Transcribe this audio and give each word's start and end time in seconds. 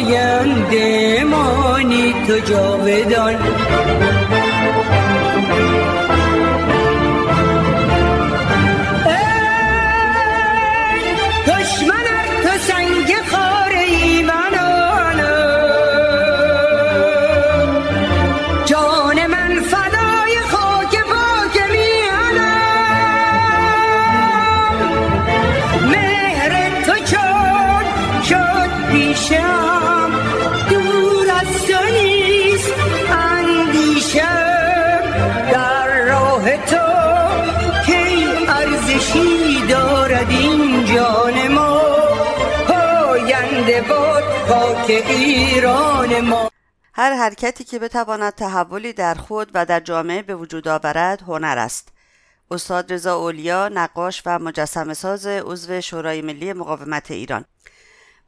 آینده 0.00 1.24
مانی 1.24 2.14
تو 2.26 2.38
جاودان. 2.38 3.34
ایران 44.90 46.20
ما 46.20 46.50
هر 46.94 47.12
حرکتی 47.12 47.64
که 47.64 47.78
بتواند 47.78 48.34
تحولی 48.34 48.92
در 48.92 49.14
خود 49.14 49.50
و 49.54 49.66
در 49.66 49.80
جامعه 49.80 50.22
به 50.22 50.34
وجود 50.34 50.68
آورد 50.68 51.22
هنر 51.22 51.58
است. 51.58 51.88
استاد 52.50 52.92
رضا 52.92 53.16
اولیا 53.16 53.68
نقاش 53.68 54.22
و 54.26 54.38
مجسم 54.38 54.94
ساز 54.94 55.26
عضو 55.26 55.80
شورای 55.80 56.22
ملی 56.22 56.52
مقاومت 56.52 57.10
ایران. 57.10 57.44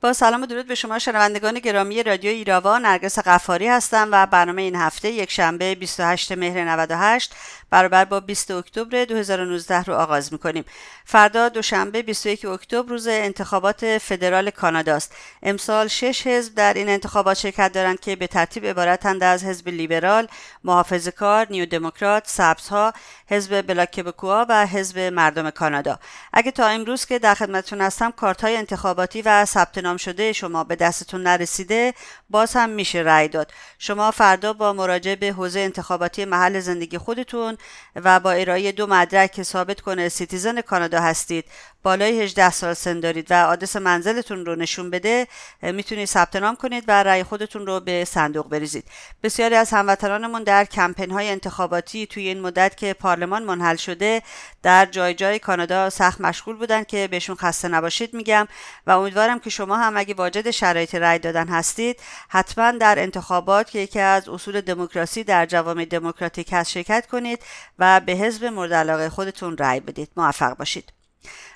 با 0.00 0.12
سلام 0.12 0.42
و 0.42 0.46
درود 0.46 0.66
به 0.66 0.74
شما 0.74 0.98
شنوندگان 0.98 1.58
گرامی 1.58 2.02
رادیو 2.02 2.30
ایراوا 2.30 2.78
نرگس 2.78 3.19
قفاری 3.19 3.69
هستم 3.69 4.08
و 4.12 4.26
برنامه 4.26 4.62
این 4.62 4.76
هفته 4.76 5.10
یک 5.10 5.30
شنبه 5.30 5.74
28 5.74 6.32
مهر 6.32 6.64
98 6.64 7.34
برابر 7.73 8.05
با 8.05 8.20
20 8.20 8.51
اکتبر 8.51 9.05
2019 9.05 9.83
رو 9.83 9.95
آغاز 9.95 10.33
می‌کنیم. 10.33 10.65
فردا 11.05 11.48
دوشنبه 11.48 12.03
21 12.03 12.45
اکتبر 12.45 12.89
روز 12.89 13.06
انتخابات 13.06 13.98
فدرال 13.98 14.51
کانادا 14.51 14.95
است. 14.95 15.15
امسال 15.42 15.89
شش 15.89 16.27
حزب 16.27 16.55
در 16.55 16.75
این 16.75 16.89
انتخابات 16.89 17.37
شرکت 17.37 17.73
دارند 17.73 18.00
که 18.00 18.17
به 18.17 18.27
ترتیب 18.27 18.67
عبارتند 18.67 19.23
از 19.23 19.45
حزب 19.45 19.69
لیبرال 19.69 20.28
محافظ 20.65 21.09
کار 21.09 21.47
New 21.50 21.66
Democrat 21.66 22.22
سبزها 22.27 22.93
حزب 23.27 23.62
Bloc 23.62 23.91
Québécois 23.91 24.47
و 24.48 24.67
حزب 24.67 24.98
مردم 24.98 25.50
کانادا. 25.50 25.98
اگه 26.33 26.50
تا 26.50 26.67
امروز 26.67 27.05
که 27.06 27.19
در 27.19 27.34
خدمتتون 27.34 27.81
هستم 27.81 28.11
کارت 28.11 28.45
های 28.45 28.56
انتخاباتی 28.56 29.23
و 29.23 29.45
ثبت 29.45 29.78
نام 29.78 29.97
شده 29.97 30.33
شما 30.33 30.65
به 30.65 30.77
دستتون 30.77 31.23
نرسیده 31.23 31.95
باز 32.31 32.56
هم 32.56 32.70
میشه 32.70 32.98
رأی 32.98 33.28
داد. 33.28 33.53
شما 33.78 34.11
فردا 34.11 34.53
با 34.53 34.73
مراجعه 34.73 35.17
به 35.17 35.33
حوزه 35.33 35.61
انتخاباتی 35.61 36.25
محل 36.25 36.61
زندگی 36.61 36.98
خودتون 36.98 37.59
و 37.96 38.20
با 38.20 38.32
ارائه 38.32 38.72
دو 38.72 38.86
مدرک 38.86 39.32
که 39.32 39.42
ثابت 39.42 39.81
کنه 39.81 40.09
citizen 40.09 40.60
کانادا 40.60 41.00
هستید. 41.00 41.44
بالای 41.82 42.22
18 42.22 42.50
سال 42.50 42.75
سن 42.75 43.00
دارید 43.00 43.31
و 43.31 43.34
آدرس 43.34 43.76
منزلتون 43.76 44.47
رو 44.47 44.56
نشون 44.56 44.91
بده. 44.91 45.26
می‌تونید 45.62 46.09
ثبت 46.09 46.37
نام 46.37 46.56
کنید 46.56 46.84
و 46.88 47.03
رأی 47.03 47.22
خودتون 47.22 47.66
رو 47.66 47.81
به 47.81 48.04
صندوق 48.04 48.48
بریزید. 48.48 48.84
بسیاری 49.22 49.54
از 49.54 49.70
هموطنانمون 49.70 50.42
در 50.42 50.64
کمپین 50.64 51.10
های 51.10 51.28
انتخاباتی 51.28 52.06
توی 52.06 52.28
این 52.28 52.41
مدت 52.41 52.76
که 52.76 52.94
پارلمان 52.94 53.42
منحل 53.42 53.76
شده 53.76 54.22
در 54.62 54.87
جای 54.87 55.14
جای 55.14 55.38
کانادا 55.38 55.91
سخت 55.91 56.20
مشغول 56.20 56.56
بودن 56.56 56.84
که 56.84 57.08
بهشون 57.10 57.37
خسته 57.37 57.69
نباشید 57.69 58.14
میگم 58.14 58.48
و 58.87 58.91
امیدوارم 58.91 59.38
که 59.38 59.50
شما 59.50 59.76
هم 59.76 59.97
اگه 59.97 60.14
واجد 60.14 60.50
شرایط 60.50 60.94
رأی 60.94 61.19
دادن 61.19 61.48
هستید 61.48 62.00
حتما 62.28 62.70
در 62.70 62.98
انتخابات 62.98 63.70
که 63.70 63.78
یکی 63.78 64.00
از 64.00 64.28
اصول 64.28 64.60
دموکراسی 64.60 65.25
در 65.25 65.47
جوامع 65.47 65.84
دموکراتیک 65.84 66.48
هست 66.53 66.70
شرکت 66.70 67.06
کنید 67.06 67.42
و 67.78 68.00
به 68.00 68.12
حزب 68.12 68.44
مورد 68.44 68.72
علاقه 68.72 69.10
خودتون 69.10 69.56
رأی 69.58 69.80
بدید. 69.80 70.08
موفق 70.16 70.56
باشید. 70.56 70.92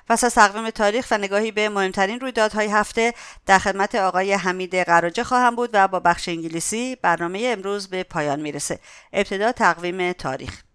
پس 0.09 0.23
از 0.23 0.35
تقویم 0.35 0.69
تاریخ 0.69 1.07
و 1.11 1.17
نگاهی 1.17 1.51
به 1.51 1.69
مهمترین 1.69 2.19
رویدادهای 2.19 2.67
هفته 2.67 3.13
در 3.45 3.59
خدمت 3.59 3.95
آقای 3.95 4.33
حمید 4.33 4.75
قراجه 4.75 5.23
خواهم 5.23 5.55
بود 5.55 5.69
و 5.73 5.87
با 5.87 5.99
بخش 5.99 6.29
انگلیسی 6.29 6.95
برنامه 6.95 7.53
امروز 7.57 7.87
به 7.87 8.03
پایان 8.03 8.39
می‌رسه. 8.39 8.79
ابتدا 9.13 9.51
تقویم 9.51 10.11
تاریخ. 10.11 10.66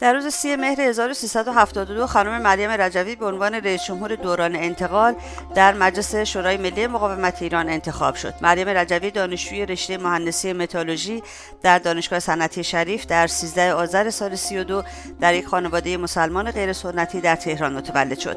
در 0.00 0.12
روز 0.12 0.26
سی 0.26 0.56
مهر 0.56 0.80
1372 0.80 2.06
خانم 2.06 2.42
مریم 2.42 2.70
رجوی 2.70 3.16
به 3.16 3.26
عنوان 3.26 3.54
رئیس 3.54 3.84
جمهور 3.84 4.14
دوران 4.14 4.56
انتقال 4.56 5.14
در 5.54 5.74
مجلس 5.74 6.14
شورای 6.16 6.56
ملی 6.56 6.86
مقاومت 6.86 7.42
ایران 7.42 7.68
انتخاب 7.68 8.14
شد. 8.14 8.34
مریم 8.42 8.68
رجوی 8.68 9.10
دانشجوی 9.10 9.66
رشته 9.66 9.98
مهندسی 9.98 10.52
متالوژی 10.52 11.22
در 11.62 11.78
دانشگاه 11.78 12.18
صنعتی 12.18 12.64
شریف 12.64 13.06
در 13.06 13.26
13 13.26 13.72
آذر 13.72 14.10
سال 14.10 14.36
32 14.36 14.82
در 15.20 15.34
یک 15.34 15.46
خانواده 15.46 15.96
مسلمان 15.96 16.50
غیر 16.50 16.72
سنتی 16.72 17.20
در 17.20 17.36
تهران 17.36 17.76
متولد 17.76 18.18
شد. 18.18 18.36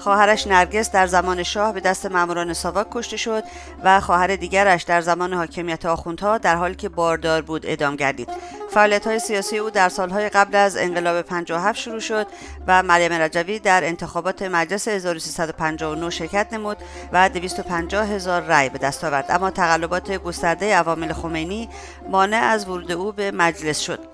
خواهرش 0.00 0.46
نرگس 0.46 0.90
در 0.90 1.06
زمان 1.06 1.42
شاه 1.42 1.72
به 1.72 1.80
دست 1.80 2.06
ماموران 2.06 2.52
ساواک 2.52 2.86
کشته 2.90 3.16
شد 3.16 3.44
و 3.84 4.00
خواهر 4.00 4.36
دیگرش 4.36 4.82
در 4.82 5.00
زمان 5.00 5.34
حاکمیت 5.34 5.86
آخوندها 5.86 6.38
در 6.38 6.56
حالی 6.56 6.74
که 6.74 6.88
باردار 6.88 7.42
بود 7.42 7.66
اعدام 7.66 7.96
گردید. 7.96 8.28
فعالیت 8.74 9.06
های 9.06 9.18
سیاسی 9.18 9.58
او 9.58 9.70
در 9.70 9.88
سالهای 9.88 10.28
قبل 10.28 10.56
از 10.56 10.76
انقلاب 10.76 11.22
57 11.22 11.78
شروع 11.78 12.00
شد 12.00 12.26
و 12.66 12.82
مریم 12.82 13.12
رجوی 13.12 13.58
در 13.58 13.84
انتخابات 13.84 14.42
مجلس 14.42 14.88
1359 14.88 16.10
شرکت 16.10 16.52
نمود 16.52 16.76
و 17.12 17.28
250 17.28 18.06
هزار 18.06 18.42
رأی 18.42 18.68
به 18.68 18.78
دست 18.78 19.04
آورد. 19.04 19.26
اما 19.28 19.50
تقلبات 19.50 20.12
گسترده 20.12 20.74
عوامل 20.76 21.12
خمینی 21.12 21.68
مانع 22.08 22.36
از 22.36 22.68
ورود 22.68 22.92
او 22.92 23.12
به 23.12 23.30
مجلس 23.30 23.80
شد. 23.80 24.13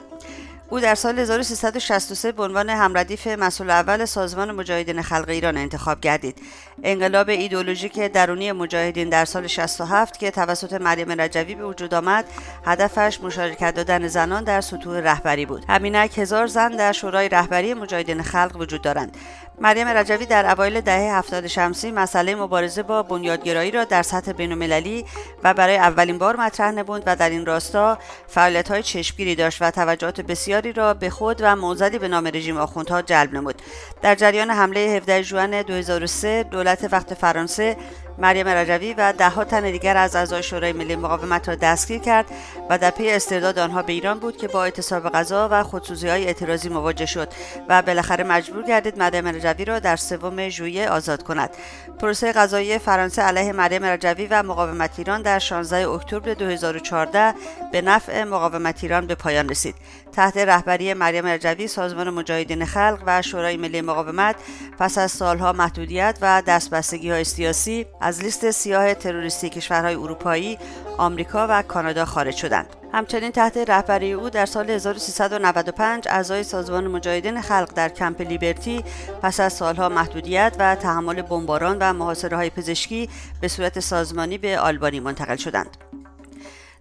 او 0.71 0.81
در 0.81 0.95
سال 0.95 1.19
1363 1.19 2.33
به 2.33 2.43
عنوان 2.43 2.71
همردیف 2.71 3.27
مسئول 3.27 3.71
اول 3.71 4.05
سازمان 4.05 4.51
مجاهدین 4.53 5.03
خلق 5.03 5.29
ایران 5.29 5.57
انتخاب 5.57 6.01
گردید. 6.01 6.39
انقلاب 6.83 7.29
ایدولوژیک 7.29 7.99
درونی 7.99 8.53
مجاهدین 8.53 9.09
در 9.09 9.25
سال 9.25 9.47
67 9.47 10.19
که 10.19 10.31
توسط 10.31 10.73
مریم 10.73 11.21
رجوی 11.21 11.55
به 11.55 11.65
وجود 11.65 11.95
آمد، 11.95 12.25
هدفش 12.65 13.21
مشارکت 13.21 13.75
دادن 13.75 14.09
زنان 14.09 14.45
در 14.45 14.61
سطوح 14.61 15.01
رهبری 15.01 15.47
بود. 15.47 15.65
همینک 15.69 16.19
هزار 16.19 16.47
زن 16.47 16.69
در 16.69 16.93
شورای 16.93 17.29
رهبری 17.29 17.75
مجاهدین 17.75 18.23
خلق 18.23 18.57
وجود 18.57 18.83
دارند. 18.83 19.17
مریم 19.61 19.89
رجوی 19.89 20.27
در 20.27 20.53
اوایل 20.53 20.81
دهه 20.81 21.19
هفتاد 21.19 21.47
شمسی 21.47 21.91
مسئله 21.91 22.35
مبارزه 22.35 22.83
با 22.83 23.03
بنیادگرایی 23.03 23.71
را 23.71 23.85
در 23.85 24.03
سطح 24.03 24.33
بینالمللی 24.33 25.05
و 25.45 25.55
برای 25.55 25.77
اولین 25.77 26.19
بار 26.19 26.37
مطرح 26.37 26.71
نمود 26.71 27.03
و 27.07 27.17
در 27.17 27.31
این 27.31 27.47
راستا 27.47 27.99
فعالیت‌های 28.29 28.83
چشمگیری 28.83 29.35
داشت 29.35 29.63
و 29.63 29.71
توجهات 29.71 30.21
بسیاری 30.21 30.73
را 30.73 30.95
به 30.95 31.11
خود 31.11 31.37
و 31.41 31.57
موزدی 31.57 31.99
به 31.99 32.09
نام 32.09 32.27
رژیم 32.27 32.57
آخوندها 32.57 33.03
جلب 33.03 33.35
نمود. 33.35 33.63
در 34.03 34.15
جریان 34.15 34.51
حمله 34.51 34.81
17 34.81 35.23
ژوئن 35.23 35.63
2003 35.63 36.43
دولت 36.43 36.89
وقت 36.93 37.15
فرانسه 37.15 37.77
مریم 38.21 38.49
رجوی 38.49 38.95
و 38.95 39.13
دهها 39.13 39.45
تن 39.45 39.71
دیگر 39.71 39.97
از 39.97 40.17
اعضای 40.17 40.43
شورای 40.43 40.73
ملی 40.73 40.97
مقاومت 40.97 41.49
را 41.49 41.55
دستگیر 41.55 42.01
کرد 42.01 42.27
و 42.71 42.79
در 42.79 42.91
پی 42.91 43.11
استرداد 43.11 43.59
آنها 43.59 43.83
به 43.83 43.93
ایران 43.93 44.19
بود 44.19 44.37
که 44.37 44.49
با 44.49 44.65
اعتصاب 44.65 45.09
غذا 45.09 45.49
و 45.53 45.63
خودسوزی 45.63 46.09
های 46.09 46.27
اعتراضی 46.27 46.69
مواجه 46.69 47.07
شد 47.07 47.29
و 47.69 47.83
بالاخره 47.83 48.25
مجبور 48.25 48.63
گردید 48.63 48.99
مریم 48.99 49.27
رجوی 49.29 49.65
را 49.65 49.79
در 49.79 49.97
سوم 49.97 50.49
ژوئیه 50.49 50.91
آزاد 50.91 51.23
کند. 51.23 51.51
پروسه 51.99 52.33
قضایی 52.33 52.79
فرانسه 52.79 53.23
علیه 53.23 53.53
مریم 53.53 53.85
رجوی 53.85 54.27
و 54.27 54.43
مقاومت 54.43 54.99
ایران 54.99 55.23
در 55.23 55.39
16 55.39 55.89
اکتبر 55.89 56.35
2014 56.35 57.35
به 57.73 57.83
نفع 57.83 58.25
مقاومت 58.25 58.83
ایران 58.83 59.07
به 59.07 59.15
پایان 59.15 59.49
رسید. 59.49 59.75
تحت 60.13 60.37
رهبری 60.37 60.95
مریم 60.95 61.27
رجوی 61.27 61.67
سازمان 61.67 62.11
مجاهدین 62.11 62.65
خلق 62.65 63.03
و 63.07 63.23
شورای 63.23 63.57
ملی 63.57 63.81
مقاومت 63.81 64.37
پس 64.79 64.99
از 64.99 65.11
سالها 65.11 65.53
محدودیت 65.53 66.19
و 66.23 66.43
دستبستگی 66.47 67.11
های 67.11 67.25
سیاسی 67.25 67.87
از 68.01 68.23
لیست 68.23 68.51
سیاه 68.51 68.95
تروریستی 68.95 69.49
کشورهای 69.49 69.95
اروپایی، 69.95 70.59
آمریکا 70.99 71.47
و 71.51 71.63
کانادا 71.63 72.05
خارج 72.05 72.37
شدند. 72.37 72.77
همچنین 72.93 73.33
تحت 73.33 73.57
رهبری 73.57 74.13
او 74.13 74.31
در 74.31 74.47
سال 74.47 74.71
1395 74.71 76.09
اعضای 76.09 76.43
سازمان 76.43 76.87
مجاهدین 76.87 77.41
خلق 77.41 77.73
در 77.75 77.89
کمپ 77.89 78.21
لیبرتی 78.21 78.85
پس 79.23 79.41
از 79.41 79.53
سالها 79.53 79.89
محدودیت 79.89 80.57
و 80.59 80.75
تحمل 80.75 81.23
بمباران 81.23 81.77
و 81.81 81.93
محاصره 81.93 82.37
های 82.37 82.51
پزشکی 82.51 83.09
به 83.41 83.49
صورت 83.49 83.81
سازمانی 83.81 84.39
به 84.39 84.59
آلبانی 84.59 85.01
منتقل 85.01 85.37
شدند. 85.37 85.77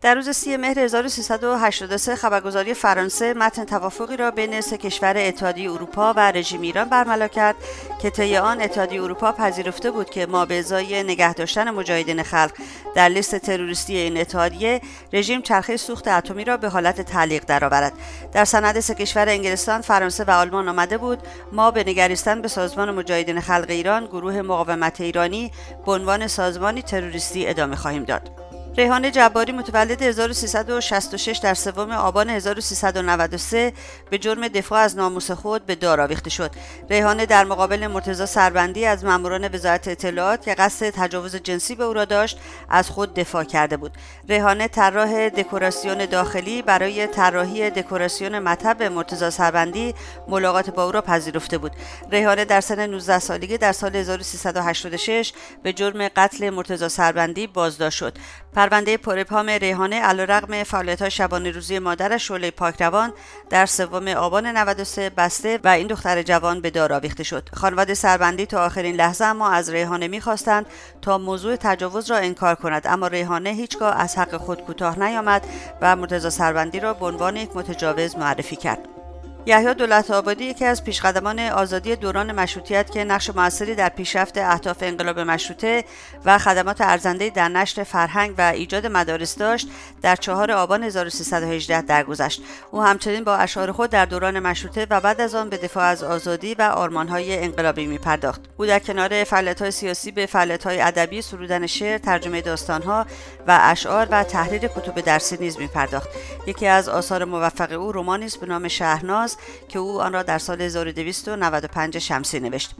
در 0.01 0.15
روز 0.15 0.29
سی 0.29 0.57
مهر 0.57 0.79
1383 0.79 2.15
خبرگزاری 2.15 2.73
فرانسه 2.73 3.33
متن 3.33 3.65
توافقی 3.65 4.17
را 4.17 4.31
بین 4.31 4.61
سه 4.61 4.77
کشور 4.77 5.13
اتحادیه 5.17 5.71
اروپا 5.71 6.13
و 6.13 6.31
رژیم 6.31 6.61
ایران 6.61 6.89
برملا 6.89 7.27
کرد 7.27 7.55
که 8.01 8.09
طی 8.09 8.37
آن 8.37 8.61
اتحادیه 8.61 9.03
اروپا 9.03 9.31
پذیرفته 9.31 9.91
بود 9.91 10.09
که 10.09 10.25
ما 10.25 10.45
به 10.45 10.59
ازای 10.59 11.03
نگه 11.03 11.33
داشتن 11.33 11.69
مجاهدین 11.69 12.23
خلق 12.23 12.51
در 12.95 13.09
لیست 13.09 13.35
تروریستی 13.35 13.97
این 13.97 14.17
اتحادیه 14.17 14.81
رژیم 15.13 15.41
چرخه 15.41 15.77
سوخت 15.77 16.07
اتمی 16.07 16.45
را 16.45 16.57
به 16.57 16.69
حالت 16.69 17.01
تعلیق 17.01 17.45
درآورد. 17.45 17.93
در 18.33 18.45
سند 18.45 18.79
سه 18.79 18.95
کشور 18.95 19.29
انگلستان 19.29 19.81
فرانسه 19.81 20.23
و 20.23 20.31
آلمان 20.31 20.69
آمده 20.69 20.97
بود 20.97 21.19
ما 21.51 21.71
به 21.71 21.83
نگریستن 21.83 22.41
به 22.41 22.47
سازمان 22.47 22.91
مجاهدین 22.91 23.39
خلق 23.39 23.69
ایران 23.69 24.05
گروه 24.05 24.41
مقاومت 24.41 25.01
ایرانی 25.01 25.51
به 25.85 25.91
عنوان 25.91 26.27
سازمانی 26.27 26.81
تروریستی 26.81 27.47
ادامه 27.47 27.75
خواهیم 27.75 28.03
داد. 28.03 28.48
ریحان 28.79 29.11
جباری 29.11 29.51
متولد 29.51 30.01
1366 30.01 31.37
در 31.37 31.53
سوم 31.53 31.91
آبان 31.91 32.29
1393 32.29 33.73
به 34.09 34.17
جرم 34.17 34.47
دفاع 34.47 34.79
از 34.79 34.97
ناموس 34.97 35.31
خود 35.31 35.65
به 35.65 35.75
دار 35.75 36.01
آویخته 36.01 36.29
شد. 36.29 36.51
ریحانه 36.89 37.25
در 37.25 37.43
مقابل 37.43 37.87
مرتضی 37.87 38.25
سربندی 38.25 38.85
از 38.85 39.05
ماموران 39.05 39.49
وزارت 39.55 39.87
اطلاعات 39.87 40.41
که 40.41 40.53
قصد 40.53 40.89
تجاوز 40.89 41.35
جنسی 41.35 41.75
به 41.75 41.83
او 41.83 41.93
را 41.93 42.05
داشت 42.05 42.39
از 42.69 42.89
خود 42.89 43.13
دفاع 43.13 43.43
کرده 43.43 43.77
بود. 43.77 43.91
ریحانه 44.29 44.67
طراح 44.67 45.29
دکوراسیون 45.29 46.05
داخلی 46.05 46.61
برای 46.61 47.07
طراحی 47.07 47.69
دکوراسیون 47.69 48.39
مطب 48.39 48.83
مرتضی 48.83 49.29
سربندی 49.29 49.95
ملاقات 50.27 50.69
با 50.69 50.85
او 50.85 50.91
را 50.91 51.01
پذیرفته 51.01 51.57
بود. 51.57 51.71
ریحانه 52.11 52.45
در 52.45 52.61
سن 52.61 52.85
19 52.85 53.19
سالگی 53.19 53.57
در 53.57 53.71
سال 53.71 53.95
1386 53.95 55.33
به 55.63 55.73
جرم 55.73 56.07
قتل 56.07 56.49
مرتضی 56.49 56.89
سربندی 56.89 57.47
بازداشت 57.47 57.97
شد. 57.97 58.17
پرونده 58.69 58.97
پرپام 58.97 59.49
ریحانه 59.49 60.01
علیرغم 60.01 60.63
فعالیت‌های 60.63 61.11
شبانه 61.11 61.51
روزی 61.51 61.79
مادرش 61.79 62.27
شعله 62.27 62.51
پاکروان 62.51 63.13
در 63.49 63.65
سوم 63.65 64.07
آبان 64.07 64.45
93 64.45 65.09
بسته 65.09 65.59
و 65.63 65.67
این 65.67 65.87
دختر 65.87 66.21
جوان 66.23 66.61
به 66.61 66.69
دار 66.69 66.93
آویخته 66.93 67.23
شد. 67.23 67.49
خانواده 67.53 67.93
سربندی 67.93 68.45
تا 68.45 68.65
آخرین 68.65 68.95
لحظه 68.95 69.25
اما 69.25 69.49
از 69.49 69.69
ریحانه 69.69 70.07
می‌خواستند 70.07 70.65
تا 71.01 71.17
موضوع 71.17 71.55
تجاوز 71.55 72.11
را 72.11 72.17
انکار 72.17 72.55
کند 72.55 72.87
اما 72.87 73.07
ریحانه 73.07 73.49
هیچگاه 73.49 74.01
از 74.01 74.17
حق 74.17 74.37
خود 74.37 74.61
کوتاه 74.61 74.99
نیامد 74.99 75.47
و 75.81 75.95
مرتضی 75.95 76.29
سربندی 76.29 76.79
را 76.79 76.93
به 76.93 77.05
عنوان 77.05 77.35
یک 77.35 77.55
متجاوز 77.55 78.17
معرفی 78.17 78.55
کرد. 78.55 78.98
یحیی 79.49 79.73
دولت 79.73 80.11
آبادی 80.11 80.45
یکی 80.45 80.65
از 80.65 80.83
پیشقدمان 80.83 81.39
آزادی 81.39 81.95
دوران 81.95 82.31
مشروطیت 82.31 82.91
که 82.91 83.03
نقش 83.03 83.29
موثری 83.29 83.75
در 83.75 83.89
پیشرفت 83.89 84.37
اهداف 84.37 84.77
انقلاب 84.81 85.19
مشروطه 85.19 85.83
و 86.25 86.37
خدمات 86.37 86.81
ارزنده 86.81 87.29
در 87.29 87.49
نشر 87.49 87.83
فرهنگ 87.83 88.35
و 88.37 88.41
ایجاد 88.41 88.85
مدارس 88.85 89.37
داشت 89.37 89.67
در 90.01 90.15
چهار 90.15 90.51
آبان 90.51 90.83
1318 90.83 91.81
درگذشت. 91.81 92.41
او 92.71 92.81
همچنین 92.81 93.23
با 93.23 93.35
اشعار 93.35 93.71
خود 93.71 93.89
در 93.89 94.05
دوران 94.05 94.39
مشروطه 94.39 94.87
و 94.89 95.01
بعد 95.01 95.21
از 95.21 95.35
آن 95.35 95.49
به 95.49 95.57
دفاع 95.57 95.83
از 95.83 96.03
آزادی 96.03 96.53
و 96.53 96.61
آرمانهای 96.61 97.43
انقلابی 97.43 97.87
می 97.87 97.97
پرداخت 97.97 98.41
او 98.57 98.65
در 98.65 98.79
کنار 98.79 99.23
فعالیت‌های 99.23 99.71
سیاسی 99.71 100.11
به 100.11 100.25
فعالیت‌های 100.25 100.81
ادبی 100.81 101.21
سرودن 101.21 101.67
شعر 101.67 101.97
ترجمه 101.97 102.41
داستانها 102.41 103.05
و 103.47 103.59
اشعار 103.61 104.07
و 104.11 104.23
تحریر 104.23 104.67
کتب 104.67 105.01
درسی 105.01 105.37
نیز 105.37 105.59
می 105.59 105.67
پرداخت 105.67 106.09
یکی 106.47 106.67
از 106.67 106.89
آثار 106.89 107.25
موفق 107.25 107.71
او 107.71 107.91
رمانی 107.91 108.25
است 108.25 108.39
به 108.39 108.45
نام 108.45 108.67
شهرناز 108.67 109.37
که 109.69 109.79
او 109.79 110.01
آن 110.01 110.13
را 110.13 110.23
در 110.23 110.37
سال 110.37 110.61
1295 110.61 111.97
شمسی 111.97 112.39
نوشت. 112.39 112.75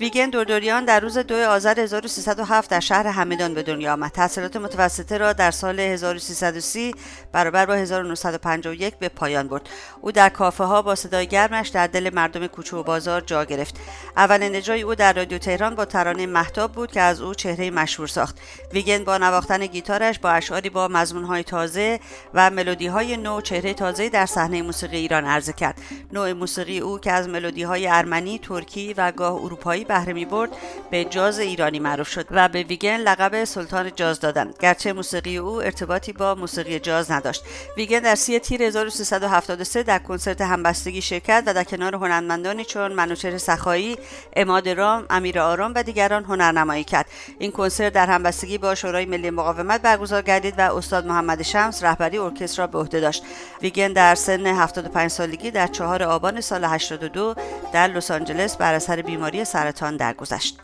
ویگن 0.00 0.30
دوردوریان 0.30 0.84
در 0.84 1.00
روز 1.00 1.18
2 1.18 1.34
آذر 1.34 1.80
1307 1.80 2.70
در 2.70 2.80
شهر 2.80 3.06
همدان 3.06 3.54
به 3.54 3.62
دنیا 3.62 3.92
آمد. 3.92 4.10
تحصیلات 4.10 4.56
متوسطه 4.56 5.18
را 5.18 5.32
در 5.32 5.50
سال 5.50 5.80
1330 5.80 6.94
برابر 7.32 7.66
با 7.66 7.74
1951 7.74 8.94
به 8.94 9.08
پایان 9.08 9.48
برد. 9.48 9.68
او 10.00 10.12
در 10.12 10.28
کافه 10.28 10.64
ها 10.64 10.82
با 10.82 10.94
صدای 10.94 11.26
گرمش 11.26 11.68
در 11.68 11.86
دل 11.86 12.10
مردم 12.14 12.46
کوچه 12.46 12.76
و 12.76 12.82
بازار 12.82 13.20
جا 13.20 13.44
گرفت. 13.44 13.74
اولین 14.16 14.54
اجرای 14.54 14.82
او 14.82 14.94
در 14.94 15.12
رادیو 15.12 15.38
تهران 15.38 15.74
با 15.74 15.84
ترانه 15.84 16.26
محتاب 16.26 16.72
بود 16.72 16.92
که 16.92 17.00
از 17.00 17.20
او 17.20 17.34
چهره 17.34 17.70
مشهور 17.70 18.08
ساخت. 18.08 18.38
ویگن 18.72 19.04
با 19.04 19.18
نواختن 19.18 19.66
گیتارش 19.66 20.18
با 20.18 20.30
اشعاری 20.30 20.70
با 20.70 20.88
های 21.28 21.42
تازه 21.42 22.00
و 22.34 22.50
ملودی 22.50 22.86
های 22.86 23.16
نو 23.16 23.40
چهره 23.40 23.74
تازه 23.74 24.08
در 24.08 24.26
صحنه 24.26 24.62
موسیقی 24.62 24.96
ایران 24.96 25.24
عرضه 25.24 25.52
کرد. 25.52 25.80
نوع 26.12 26.32
موسیقی 26.32 26.78
او 26.78 26.98
که 26.98 27.12
از 27.12 27.28
ملودی 27.28 27.62
های 27.62 27.86
ارمنی، 27.86 28.38
ترکی 28.38 28.94
و 28.94 29.12
گاه 29.12 29.34
اروپایی 29.34 29.84
بهره 29.90 30.12
می 30.12 30.24
برد 30.24 30.50
به 30.90 31.04
جاز 31.04 31.38
ایرانی 31.38 31.78
معروف 31.78 32.08
شد 32.08 32.26
و 32.30 32.48
به 32.48 32.62
ویگن 32.62 32.96
لقب 32.96 33.44
سلطان 33.44 33.90
جاز 33.96 34.20
دادند 34.20 34.54
گرچه 34.60 34.92
موسیقی 34.92 35.36
او 35.36 35.62
ارتباطی 35.62 36.12
با 36.12 36.34
موسیقی 36.34 36.78
جاز 36.78 37.10
نداشت. 37.10 37.44
ویگن 37.76 37.98
در 37.98 38.14
سی 38.14 38.38
تیر 38.38 38.62
1373 38.62 39.82
در 39.82 39.98
کنسرت 39.98 40.40
همبستگی 40.40 41.02
شرکت 41.02 41.42
و 41.46 41.54
در 41.54 41.64
کنار 41.64 41.94
هنرمندانی 41.94 42.64
چون 42.64 42.92
منوچهر 42.92 43.38
سخایی 43.38 43.96
اماد 44.36 44.68
رام 44.68 45.06
امیر 45.10 45.40
آرام 45.40 45.72
و 45.76 45.82
دیگران 45.82 46.24
هنرنمایی 46.24 46.84
کرد. 46.84 47.06
این 47.38 47.50
کنسرت 47.50 47.92
در 47.92 48.06
همبستگی 48.06 48.58
با 48.58 48.74
شورای 48.74 49.06
ملی 49.06 49.30
مقاومت 49.30 49.82
برگزار 49.82 50.22
گردید 50.22 50.58
و 50.58 50.76
استاد 50.76 51.06
محمد 51.06 51.42
شمس 51.42 51.84
رهبری 51.84 52.18
ارکستر 52.18 52.62
را 52.62 52.66
به 52.66 52.78
عهده 52.78 53.00
داشت. 53.00 53.22
ویگن 53.62 53.92
در 53.92 54.14
سن 54.14 54.46
75 54.46 55.10
سالگی 55.10 55.50
در 55.50 55.66
چهار 55.66 56.02
آبان 56.02 56.40
سال 56.40 56.64
82 56.64 57.34
در 57.72 57.88
لس 57.88 58.10
آنجلس 58.10 58.56
بر 58.56 58.74
اثر 58.74 59.02
بیماری 59.02 59.44
سرطان 59.44 59.79
در 59.80 59.90
درگذشت 59.90 60.58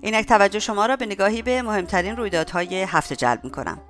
اینک 0.00 0.26
توجه 0.26 0.58
شما 0.58 0.86
را 0.86 0.96
به 0.96 1.06
نگاهی 1.06 1.42
به 1.42 1.62
مهمترین 1.62 2.16
رویدادهای 2.16 2.82
هفته 2.82 3.16
جلب 3.16 3.44
می 3.44 3.50
کنم. 3.50 3.80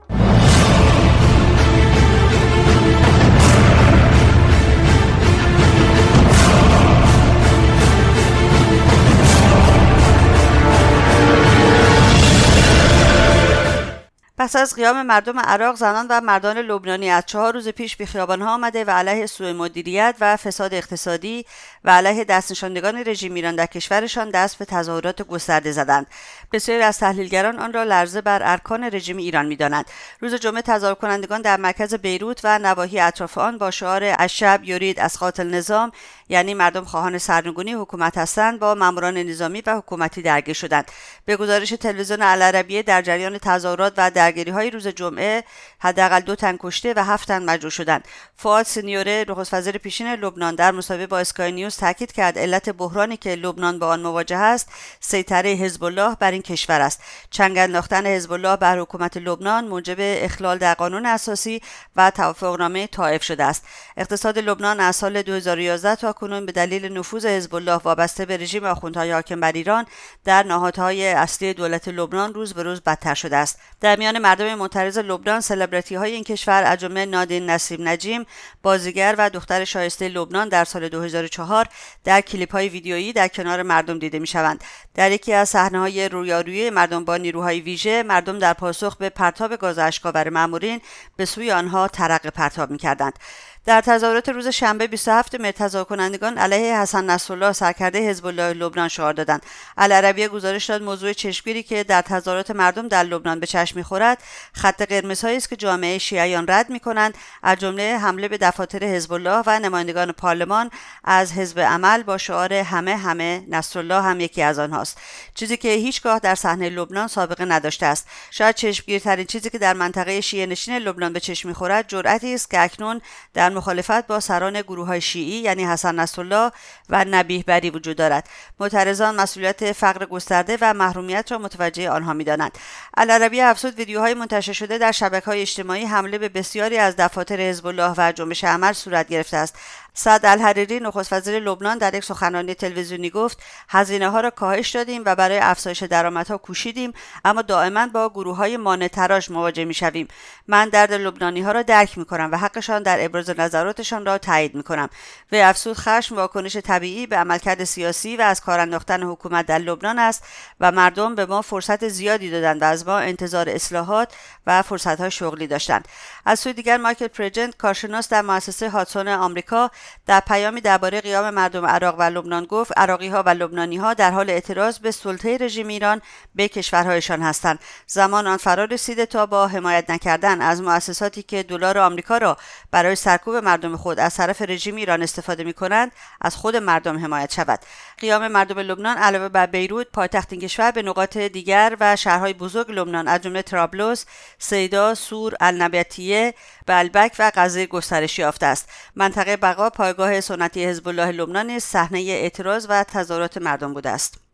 پس 14.38 14.56
از 14.56 14.74
قیام 14.74 15.02
مردم 15.02 15.38
عراق 15.38 15.76
زنان 15.76 16.06
و 16.10 16.20
مردان 16.20 16.58
لبنانی 16.58 17.10
از 17.10 17.26
چهار 17.26 17.54
روز 17.54 17.68
پیش 17.68 17.96
به 17.96 18.06
خیابانها 18.06 18.54
آمده 18.54 18.84
و 18.84 18.90
علیه 18.90 19.26
سوء 19.26 19.52
مدیریت 19.52 20.16
و 20.20 20.36
فساد 20.36 20.74
اقتصادی 20.74 21.46
و 21.84 21.90
علیه 21.90 22.24
دستنشاندگان 22.24 23.04
رژیم 23.06 23.34
ایران 23.34 23.56
در 23.56 23.66
کشورشان 23.66 24.30
دست 24.30 24.58
به 24.58 24.64
تظاهرات 24.64 25.22
گسترده 25.22 25.72
زدند. 25.72 26.06
بسیاری 26.52 26.82
از 26.82 26.98
تحلیلگران 26.98 27.58
آن 27.58 27.72
را 27.72 27.84
لرزه 27.84 28.20
بر 28.20 28.40
ارکان 28.44 28.84
رژیم 28.84 29.16
ایران 29.16 29.46
می‌دانند. 29.46 29.84
روز 30.20 30.34
جمعه 30.34 30.62
تظاهر 30.62 30.94
کنندگان 30.94 31.42
در 31.42 31.56
مرکز 31.56 31.94
بیروت 31.94 32.40
و 32.44 32.58
نواحی 32.58 33.00
اطراف 33.00 33.38
آن 33.38 33.58
با 33.58 33.70
شعار 33.70 34.14
اشب 34.18 34.60
یورید 34.64 35.00
از 35.00 35.18
قاتل 35.18 35.54
نظام 35.54 35.92
یعنی 36.28 36.54
مردم 36.54 36.84
خواهان 36.84 37.18
سرنگونی 37.18 37.72
حکومت 37.72 38.18
هستند 38.18 38.60
با 38.60 38.74
ماموران 38.74 39.16
نظامی 39.16 39.62
و 39.66 39.76
حکومتی 39.76 40.22
درگیر 40.22 40.54
شدند. 40.54 40.90
به 41.24 41.36
گزارش 41.36 41.70
تلویزیون 41.70 42.22
العربیه 42.22 42.82
در 42.82 43.02
جریان 43.02 43.38
تظاهرات 43.38 43.92
و 43.96 44.10
درگیری 44.10 44.50
های 44.50 44.70
روز 44.70 44.88
جمعه 44.88 45.44
حداقل 45.78 46.20
دو 46.20 46.34
تن 46.34 46.56
کشته 46.60 46.94
و 46.96 47.04
هفت 47.04 47.28
تن 47.28 47.44
مجروح 47.44 47.70
شدند. 47.70 48.04
فواد 48.36 48.66
سینیوره 48.66 49.24
نخست 49.28 49.54
وزیر 49.54 49.78
پیشین 49.78 50.06
لبنان 50.14 50.54
در 50.54 50.70
مصاحبه 50.70 51.06
با 51.06 51.18
اسکای 51.18 51.52
نیوز 51.68 51.76
تاکید 51.76 52.12
کرد 52.12 52.38
علت 52.38 52.68
بحرانی 52.70 53.16
که 53.16 53.34
لبنان 53.34 53.78
با 53.78 53.86
آن 53.88 54.00
مواجه 54.00 54.36
است 54.36 54.68
سیطره 55.00 55.50
حزب 55.50 55.84
الله 55.84 56.14
بر 56.14 56.30
این 56.30 56.42
کشور 56.42 56.80
است. 56.80 57.00
چنگ 57.30 57.58
انداختن 57.58 58.06
حزب 58.06 58.32
الله 58.32 58.56
بر 58.56 58.78
حکومت 58.78 59.16
لبنان 59.16 59.68
موجب 59.68 59.96
اخلال 59.98 60.58
در 60.58 60.74
قانون 60.74 61.06
اساسی 61.06 61.62
و 61.96 62.10
توافقنامه 62.10 62.86
طائف 62.86 63.22
شده 63.22 63.44
است. 63.44 63.64
اقتصاد 63.96 64.38
لبنان 64.38 64.80
از 64.80 64.96
سال 64.96 65.22
2011 65.22 65.96
تا 65.96 66.12
کنون 66.12 66.46
به 66.46 66.52
دلیل 66.52 66.98
نفوذ 66.98 67.26
حزب 67.26 67.54
الله 67.54 67.76
وابسته 67.76 68.24
به 68.24 68.36
رژیم 68.36 68.64
آخوندهای 68.64 69.12
حاکم 69.12 69.40
بر 69.40 69.52
ایران 69.52 69.86
در 70.24 70.42
نهادهای 70.42 71.08
اصلی 71.08 71.54
دولت 71.54 71.88
لبنان 71.88 72.34
روز 72.34 72.54
به 72.54 72.62
روز 72.62 72.80
بدتر 72.80 73.14
شده 73.14 73.36
است. 73.36 73.58
در 73.80 73.96
میان 73.96 74.18
مردم 74.18 74.54
معترض 74.54 74.98
لبنان 74.98 75.40
سلبریتی 75.40 75.94
های 75.94 76.12
این 76.12 76.24
کشور 76.24 76.62
از 76.64 76.78
جمله 76.78 77.06
نادین 77.06 77.50
نسیم 77.50 77.88
نجیم 77.88 78.26
بازیگر 78.62 79.14
و 79.18 79.30
دختر 79.30 79.64
شایسته 79.64 80.08
لبنان 80.08 80.48
در 80.48 80.64
سال 80.64 80.88
2004 80.88 81.57
در 82.04 82.20
کلیپ 82.20 82.52
های 82.52 82.68
ویدیویی 82.68 83.12
در 83.12 83.28
کنار 83.28 83.62
مردم 83.62 83.98
دیده 83.98 84.18
می 84.18 84.26
شوند 84.26 84.64
در 84.94 85.12
یکی 85.12 85.32
از 85.32 85.48
صحنه 85.48 85.78
های 85.78 86.08
رویارویی 86.08 86.70
مردم 86.70 87.04
با 87.04 87.16
نیروهای 87.16 87.60
ویژه 87.60 88.02
مردم 88.02 88.38
در 88.38 88.52
پاسخ 88.52 88.96
به 88.96 89.08
پرتاب 89.08 89.56
گاز 89.56 89.78
اشکاور 89.78 90.30
مامورین 90.30 90.80
به 91.16 91.24
سوی 91.24 91.50
آنها 91.50 91.88
ترق 91.88 92.26
پرتاب 92.26 92.70
می 92.70 92.78
کردند 92.78 93.18
در 93.66 93.80
تظاهرات 93.80 94.28
روز 94.28 94.48
شنبه 94.48 94.86
27 94.86 95.40
مهر 95.40 95.52
تظاهر 95.52 95.84
کنندگان 95.84 96.38
علیه 96.38 96.80
حسن 96.80 97.10
نصرالله 97.10 97.52
سرکرده 97.52 98.10
حزب 98.10 98.26
الله 98.26 98.52
لبنان 98.52 98.88
شعار 98.88 99.12
دادند. 99.12 99.42
العربیه 99.76 100.28
گزارش 100.28 100.64
داد 100.64 100.82
موضوع 100.82 101.12
چشمگیری 101.12 101.62
که 101.62 101.84
در 101.84 102.02
تظاهرات 102.02 102.50
مردم 102.50 102.88
در 102.88 103.02
لبنان 103.02 103.40
به 103.40 103.46
چشم 103.46 103.78
می‌خورد. 103.78 104.18
خط 104.52 104.82
قرمزهایی 104.82 105.36
است 105.36 105.48
که 105.50 105.56
جامعه 105.56 105.98
شیعیان 105.98 106.46
رد 106.48 106.70
می‌کنند. 106.70 107.14
از 107.42 107.58
جمله 107.58 107.98
حمله 107.98 108.28
به 108.28 108.38
دفاتر 108.38 108.84
حزب 108.84 109.12
الله 109.12 109.42
و 109.46 109.58
نمایندگان 109.58 110.12
پارلمان 110.12 110.70
از 111.04 111.32
حزب 111.32 111.60
عمل 111.60 112.02
با 112.02 112.18
شعار 112.18 112.52
همه 112.52 112.96
همه 112.96 113.44
نصرالله 113.48 114.02
هم 114.02 114.20
یکی 114.20 114.42
از 114.42 114.58
آنهاست. 114.58 114.98
چیزی 115.34 115.56
که 115.56 115.68
هیچگاه 115.68 116.18
در 116.18 116.34
صحنه 116.34 116.68
لبنان 116.68 117.08
سابقه 117.08 117.44
نداشته 117.44 117.86
است. 117.86 118.06
شاید 118.30 118.54
چشمگیرترین 118.54 119.26
چیزی 119.26 119.50
که 119.50 119.58
در 119.58 119.74
منطقه 119.74 120.20
شیعه 120.20 120.46
نشین 120.46 120.76
لبنان 120.76 121.12
به 121.12 121.20
چشم 121.20 121.48
می‌خورد 121.48 121.88
جرأتی 121.88 122.34
است 122.34 122.50
که 122.50 122.60
اکنون 122.60 123.00
در 123.34 123.48
مخالفت 123.58 124.06
با 124.06 124.20
سران 124.20 124.60
گروه 124.60 124.86
های 124.86 125.00
شیعی 125.00 125.40
یعنی 125.40 125.64
حسن 125.64 125.94
نصرالله 125.94 126.50
و 126.88 127.04
نبیه 127.04 127.44
بری 127.46 127.70
وجود 127.70 127.96
دارد. 127.96 128.28
معترضان 128.60 129.16
مسئولیت 129.20 129.72
فقر 129.72 130.06
گسترده 130.06 130.58
و 130.60 130.74
محرومیت 130.74 131.32
را 131.32 131.38
متوجه 131.38 131.90
آنها 131.90 132.12
می‌دانند. 132.12 132.58
العربی 132.96 133.40
افزود 133.40 133.74
ویدیوهای 133.74 134.14
منتشر 134.14 134.52
شده 134.52 134.78
در 134.78 134.92
شبکه 134.92 135.26
های 135.26 135.40
اجتماعی 135.40 135.84
حمله 135.84 136.18
به 136.18 136.28
بسیاری 136.28 136.78
از 136.78 136.96
دفاتر 136.96 137.40
حزب 137.40 137.66
الله 137.66 137.94
و 137.98 138.12
جنبش 138.12 138.44
عمل 138.44 138.72
صورت 138.72 139.08
گرفته 139.08 139.36
است. 139.36 139.54
سعد 139.98 140.26
الحریری 140.26 140.80
نخست 140.80 141.12
وزیر 141.12 141.38
لبنان 141.38 141.78
در 141.78 141.94
یک 141.94 142.04
سخنرانی 142.04 142.54
تلویزیونی 142.54 143.10
گفت 143.10 143.42
هزینه 143.68 144.10
ها 144.10 144.20
را 144.20 144.30
کاهش 144.30 144.70
دادیم 144.70 145.02
و 145.06 145.14
برای 145.14 145.38
افزایش 145.38 145.82
درآمدها 145.82 146.38
کوشیدیم 146.38 146.92
اما 147.24 147.42
دائما 147.42 147.86
با 147.86 148.08
گروه 148.08 148.36
های 148.36 148.56
مانع 148.56 148.88
تراش 148.88 149.30
مواجه 149.30 149.64
می 149.64 149.74
شویم 149.74 150.08
من 150.48 150.68
درد 150.68 150.92
لبنانی 150.92 151.40
ها 151.40 151.52
را 151.52 151.62
درک 151.62 151.98
می 151.98 152.04
کنم 152.04 152.28
و 152.32 152.36
حقشان 152.36 152.82
در 152.82 153.04
ابراز 153.04 153.30
نظراتشان 153.30 154.06
را 154.06 154.18
تایید 154.18 154.54
می 154.54 154.62
کنم 154.62 154.88
وی 155.32 155.40
افسود 155.40 155.76
خشم 155.76 156.16
واکنش 156.16 156.56
طبیعی 156.56 157.06
به 157.06 157.16
عملکرد 157.16 157.64
سیاسی 157.64 158.16
و 158.16 158.20
از 158.22 158.40
کار 158.40 158.60
انداختن 158.60 159.02
حکومت 159.02 159.46
در 159.46 159.58
لبنان 159.58 159.98
است 159.98 160.24
و 160.60 160.72
مردم 160.72 161.14
به 161.14 161.26
ما 161.26 161.42
فرصت 161.42 161.88
زیادی 161.88 162.30
دادند 162.30 162.62
و 162.62 162.64
از 162.64 162.86
ما 162.86 162.98
انتظار 162.98 163.48
اصلاحات 163.48 164.12
و 164.46 164.62
فرصت 164.62 165.00
های 165.00 165.10
شغلی 165.10 165.46
داشتند. 165.46 165.88
از 166.24 166.40
سوی 166.40 166.52
دیگر 166.52 166.76
مایکل 166.76 167.08
پرجنت 167.08 167.56
کارشناس 167.56 168.08
در 168.08 168.22
مؤسسه 168.22 168.70
هاتسون 168.70 169.08
آمریکا 169.08 169.70
در 170.06 170.20
پیامی 170.20 170.60
درباره 170.60 171.00
قیام 171.00 171.30
مردم 171.30 171.66
عراق 171.66 171.94
و 171.98 172.02
لبنان 172.02 172.44
گفت 172.44 172.72
عراقی 172.76 173.08
ها 173.08 173.22
و 173.22 173.28
لبنانی 173.28 173.76
ها 173.76 173.94
در 173.94 174.10
حال 174.10 174.30
اعتراض 174.30 174.78
به 174.78 174.90
سلطه 174.90 175.36
رژیم 175.40 175.68
ایران 175.68 176.02
به 176.34 176.48
کشورهایشان 176.48 177.22
هستند. 177.22 177.58
زمان 177.86 178.26
آن 178.26 178.36
فرا 178.36 178.64
رسیده 178.64 179.06
تا 179.06 179.26
با 179.26 179.46
حمایت 179.46 179.90
نکردن 179.90 180.40
از 180.40 180.62
مؤسساتی 180.62 181.22
که 181.22 181.42
دلار 181.42 181.78
آمریکا 181.78 182.18
را 182.18 182.36
برای 182.70 182.94
سرکوب 182.96 183.36
مردم 183.36 183.76
خود 183.76 183.98
از 184.00 184.14
طرف 184.16 184.42
رژیم 184.42 184.76
ایران 184.76 185.02
استفاده 185.02 185.44
می 185.44 185.52
کنند 185.52 185.92
از 186.20 186.36
خود 186.36 186.56
مردم 186.56 186.98
حمایت 186.98 187.32
شود. 187.32 187.60
قیام 187.98 188.28
مردم 188.28 188.58
لبنان 188.58 188.96
علاوه 188.96 189.28
بر 189.28 189.46
بیروت 189.46 189.86
پایتخت 189.92 190.32
این 190.32 190.40
کشور 190.40 190.70
به 190.70 190.82
نقاط 190.82 191.16
دیگر 191.16 191.76
و 191.80 191.96
شهرهای 191.96 192.32
بزرگ 192.32 192.70
لبنان 192.70 193.08
از 193.08 193.20
جمله 193.20 193.42
ترابلوس 193.42 194.04
سیدا 194.38 194.94
سور 194.94 195.34
النبتیه 195.40 196.34
بلبک 196.66 197.16
و 197.18 197.32
غزه 197.34 197.66
گسترش 197.66 198.18
یافته 198.18 198.46
است. 198.46 198.68
منطقه 198.94 199.36
بقا 199.36 199.67
پایگاه 199.70 200.20
سنتی 200.20 200.64
حزب 200.64 200.88
الله 200.88 201.12
لبنان 201.12 201.58
صحنه 201.58 201.98
اعتراض 201.98 202.66
و 202.70 202.84
تظاهرات 202.84 203.38
مردم 203.38 203.74
بوده 203.74 203.90
است. 203.90 204.27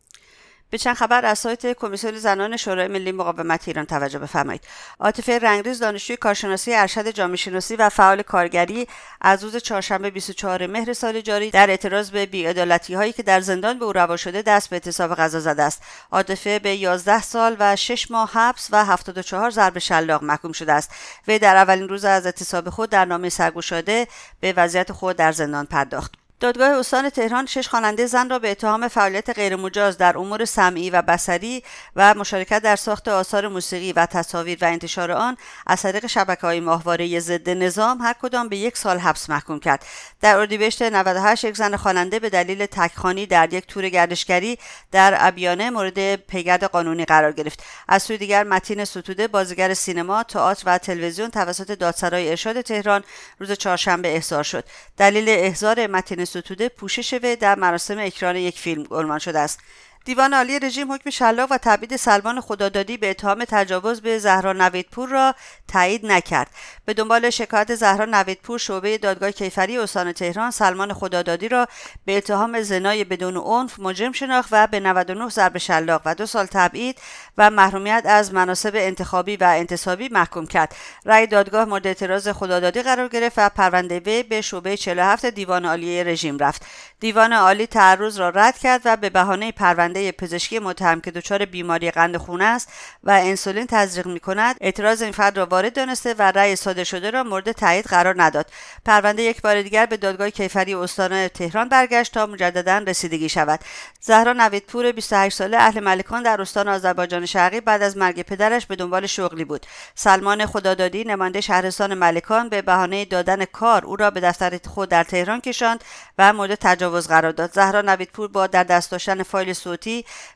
به 0.71 0.78
چند 0.78 0.97
خبر 0.97 1.25
از 1.25 1.38
سایت 1.38 1.73
کمیسیون 1.73 2.14
زنان 2.14 2.56
شورای 2.56 2.88
ملی 2.88 3.12
مقاومت 3.12 3.68
ایران 3.68 3.85
توجه 3.85 4.18
بفرمایید. 4.18 4.64
عاطفه 5.00 5.38
رنگریز 5.38 5.78
دانشجوی 5.78 6.16
کارشناسی 6.16 6.75
ارشد 6.75 7.09
جامعه 7.09 7.37
شناسی 7.37 7.76
و 7.76 7.88
فعال 7.88 8.23
کارگری 8.23 8.88
از 9.21 9.44
روز 9.44 9.56
چهارشنبه 9.56 10.11
24 10.11 10.66
مهر 10.66 10.92
سال 10.92 11.21
جاری 11.21 11.50
در 11.50 11.71
اعتراض 11.71 12.11
به 12.11 12.26
بیعدالتی 12.26 12.94
هایی 12.94 13.12
که 13.12 13.23
در 13.23 13.40
زندان 13.40 13.78
به 13.78 13.85
او 13.85 13.92
روا 13.92 14.16
شده 14.16 14.42
دست 14.42 14.71
به 14.71 14.76
اعتصاب 14.76 15.14
غذا 15.14 15.40
زده 15.40 15.62
است. 15.62 15.83
عاطفه 16.12 16.59
به 16.59 16.76
11 16.76 17.23
سال 17.23 17.56
و 17.59 17.76
6 17.76 18.11
ماه 18.11 18.30
حبس 18.33 18.68
و 18.73 18.85
74 18.85 19.50
ضرب 19.50 19.78
شلاق 19.78 20.23
محکوم 20.23 20.52
شده 20.52 20.73
است. 20.73 20.90
وی 21.28 21.38
در 21.38 21.56
اولین 21.56 21.88
روز 21.88 22.04
از 22.04 22.26
اعتصاب 22.26 22.71
خود 22.71 22.90
در 22.90 23.04
نامه 23.04 23.28
سرگشاده 23.28 24.06
به 24.40 24.52
وضعیت 24.56 24.92
خود 24.92 25.16
در 25.16 25.33
زندان 25.33 25.66
پرداخت. 25.66 26.24
دادگاه 26.41 26.79
استان 26.79 27.11
تهران 27.11 27.47
شش 27.47 27.69
خواننده 27.69 28.07
زن 28.07 28.31
را 28.31 28.38
به 28.38 28.50
اتهام 28.50 28.88
فعالیت 28.88 29.31
غیرمجاز 29.31 29.99
در 29.99 30.19
امور 30.19 30.45
سمعی 30.45 30.91
و 30.91 31.03
بصری 31.03 31.62
و 31.97 32.14
مشارکت 32.14 32.62
در 32.62 32.76
ساخت 32.76 33.09
آثار 33.09 33.49
موسیقی 33.49 33.93
و 33.93 34.07
تصاویر 34.07 34.59
و 34.61 34.64
انتشار 34.64 35.12
آن 35.12 35.37
از 35.67 35.83
طریق 35.83 36.07
شبکه 36.07 36.41
های 36.41 36.61
ماهواره 36.61 37.21
ضد 37.21 37.50
نظام 37.50 38.00
هر 38.00 38.14
کدام 38.23 38.49
به 38.49 38.57
یک 38.57 38.76
سال 38.76 38.99
حبس 38.99 39.31
محکوم 39.31 39.61
کرد. 39.61 39.85
در 40.21 40.37
اردیبهشت 40.37 40.83
98 40.83 41.45
یک 41.45 41.57
زن 41.57 41.76
خواننده 41.76 42.19
به 42.19 42.31
دلیل 42.31 42.67
تکخانی 42.67 43.26
در 43.26 43.55
یک 43.55 43.67
تور 43.67 43.88
گردشگری 43.88 44.59
در 44.93 45.17
ابیانه 45.19 45.71
مورد 45.71 46.17
پیگرد 46.17 46.64
قانونی 46.64 47.05
قرار 47.05 47.33
گرفت. 47.33 47.62
از 47.88 48.03
سوی 48.03 48.19
دیگر 48.19 48.45
متین 48.45 48.85
ستوده 48.85 49.29
بازیگر 49.29 49.75
سینما 49.75 50.23
تئاتر 50.23 50.62
و 50.67 50.79
تلویزیون 50.79 51.31
توسط 51.31 51.71
دادسرای 51.79 52.31
ارشاد 52.31 52.61
تهران 52.61 53.05
روز 53.38 53.53
چهارشنبه 53.53 54.14
احضار 54.14 54.43
شد. 54.43 54.64
دلیل 54.97 55.29
احضار 55.29 55.87
متین 55.87 56.24
ستوده 56.25 56.69
پوشش 56.69 57.14
وی 57.14 57.37
در 57.37 57.54
مراسم 57.54 57.99
اکران 57.99 58.37
یک 58.37 58.59
فیلم 58.59 58.87
عنوان 58.90 59.19
شده 59.19 59.38
است. 59.38 59.59
دیوان 60.04 60.34
عالی 60.34 60.58
رژیم 60.58 60.92
حکم 60.92 61.11
شلاق 61.11 61.52
و 61.52 61.58
تبعید 61.58 61.96
سلمان 61.96 62.40
خدادادی 62.40 62.96
به 62.96 63.11
اتهام 63.11 63.44
تجاوز 63.44 64.00
به 64.00 64.18
زهرا 64.18 64.52
نویدپور 64.52 65.08
را 65.08 65.34
تایید 65.68 66.06
نکرد. 66.06 66.50
به 66.84 66.94
دنبال 66.94 67.30
شکایت 67.30 67.75
زهرا 67.75 68.04
نویدپور 68.04 68.58
شعبه 68.58 68.99
دادگاه 68.99 69.30
کیفری 69.30 69.78
استان 69.78 70.12
تهران 70.12 70.50
سلمان 70.50 70.92
خدادادی 70.92 71.49
را 71.49 71.68
به 72.04 72.16
اتهام 72.16 72.62
زنای 72.62 73.04
بدون 73.04 73.37
عنف 73.37 73.78
مجرم 73.78 74.12
شناخت 74.12 74.49
و 74.52 74.66
به 74.66 74.80
99 74.80 75.28
ضرب 75.28 75.58
شلاق 75.58 76.02
و 76.04 76.14
دو 76.14 76.26
سال 76.26 76.46
تبعید 76.46 76.99
و 77.38 77.50
محرومیت 77.50 78.02
از 78.06 78.34
مناسب 78.34 78.73
انتخابی 78.75 79.37
و 79.37 79.44
انتصابی 79.44 80.08
محکوم 80.08 80.46
کرد. 80.46 80.75
رأی 81.04 81.26
دادگاه 81.26 81.64
مورد 81.64 81.87
اعتراض 81.87 82.28
خدادادی 82.28 82.82
قرار 82.82 83.08
گرفت 83.08 83.38
و 83.38 83.49
پرونده 83.49 84.00
وی 84.00 84.23
به 84.23 84.40
شعبه 84.40 84.76
47 84.76 85.26
دیوان 85.26 85.64
عالی 85.64 86.04
رژیم 86.04 86.38
رفت. 86.38 86.66
دیوان 87.00 87.32
عالی 87.32 87.66
تعرض 87.66 88.20
را 88.20 88.28
رد 88.28 88.58
کرد 88.58 88.80
و 88.84 88.96
به 88.96 89.11
بهانه 89.11 89.52
پرونده 89.52 89.93
پزشکی 90.12 90.58
متهم 90.58 91.00
که 91.00 91.10
دچار 91.10 91.44
بیماری 91.44 91.90
قند 91.90 92.16
خون 92.16 92.42
است 92.42 92.68
و 93.04 93.10
انسولین 93.10 93.66
تزریق 93.66 94.06
می 94.06 94.20
کند 94.20 94.56
اعتراض 94.60 95.02
این 95.02 95.12
فرد 95.12 95.36
را 95.36 95.46
وارد 95.46 95.72
دانسته 95.72 96.14
و 96.14 96.22
رأی 96.22 96.56
صادر 96.56 96.84
شده 96.84 97.10
را 97.10 97.22
مورد 97.22 97.52
تایید 97.52 97.86
قرار 97.86 98.22
نداد. 98.22 98.46
پرونده 98.84 99.22
یک 99.22 99.42
بار 99.42 99.62
دیگر 99.62 99.86
به 99.86 99.96
دادگاه 99.96 100.30
کیفری 100.30 100.74
استان 100.74 101.28
تهران 101.28 101.68
برگشت 101.68 102.14
تا 102.14 102.26
مجددا 102.26 102.78
رسیدگی 102.78 103.28
شود. 103.28 103.60
زهرا 104.00 104.32
نویدپور 104.32 104.92
28 104.92 105.36
ساله 105.36 105.56
اهل 105.56 105.80
ملکان 105.80 106.22
در 106.22 106.40
استان 106.40 106.68
آذربایجان 106.68 107.26
شرقی 107.26 107.60
بعد 107.60 107.82
از 107.82 107.96
مرگ 107.96 108.22
پدرش 108.22 108.66
به 108.66 108.76
دنبال 108.76 109.06
شغلی 109.06 109.44
بود. 109.44 109.66
سلمان 109.94 110.46
خدادادی 110.46 111.04
نماینده 111.04 111.40
شهرستان 111.40 111.94
ملکان 111.94 112.48
به 112.48 112.62
بهانه 112.62 113.04
دادن 113.04 113.44
کار 113.44 113.84
او 113.84 113.96
را 113.96 114.10
به 114.10 114.20
دفتر 114.20 114.60
خود 114.66 114.88
در 114.88 115.04
تهران 115.04 115.40
کشاند 115.40 115.84
و 116.18 116.32
مورد 116.32 116.54
تجاوز 116.54 117.08
قرار 117.08 117.32
داد. 117.32 117.52
زهرا 117.52 117.80
نویدپور 117.80 118.28
با 118.28 118.46
در 118.46 118.64
دست 118.64 118.90
داشتن 118.90 119.22
فایل 119.22 119.52
صوتی 119.52 119.84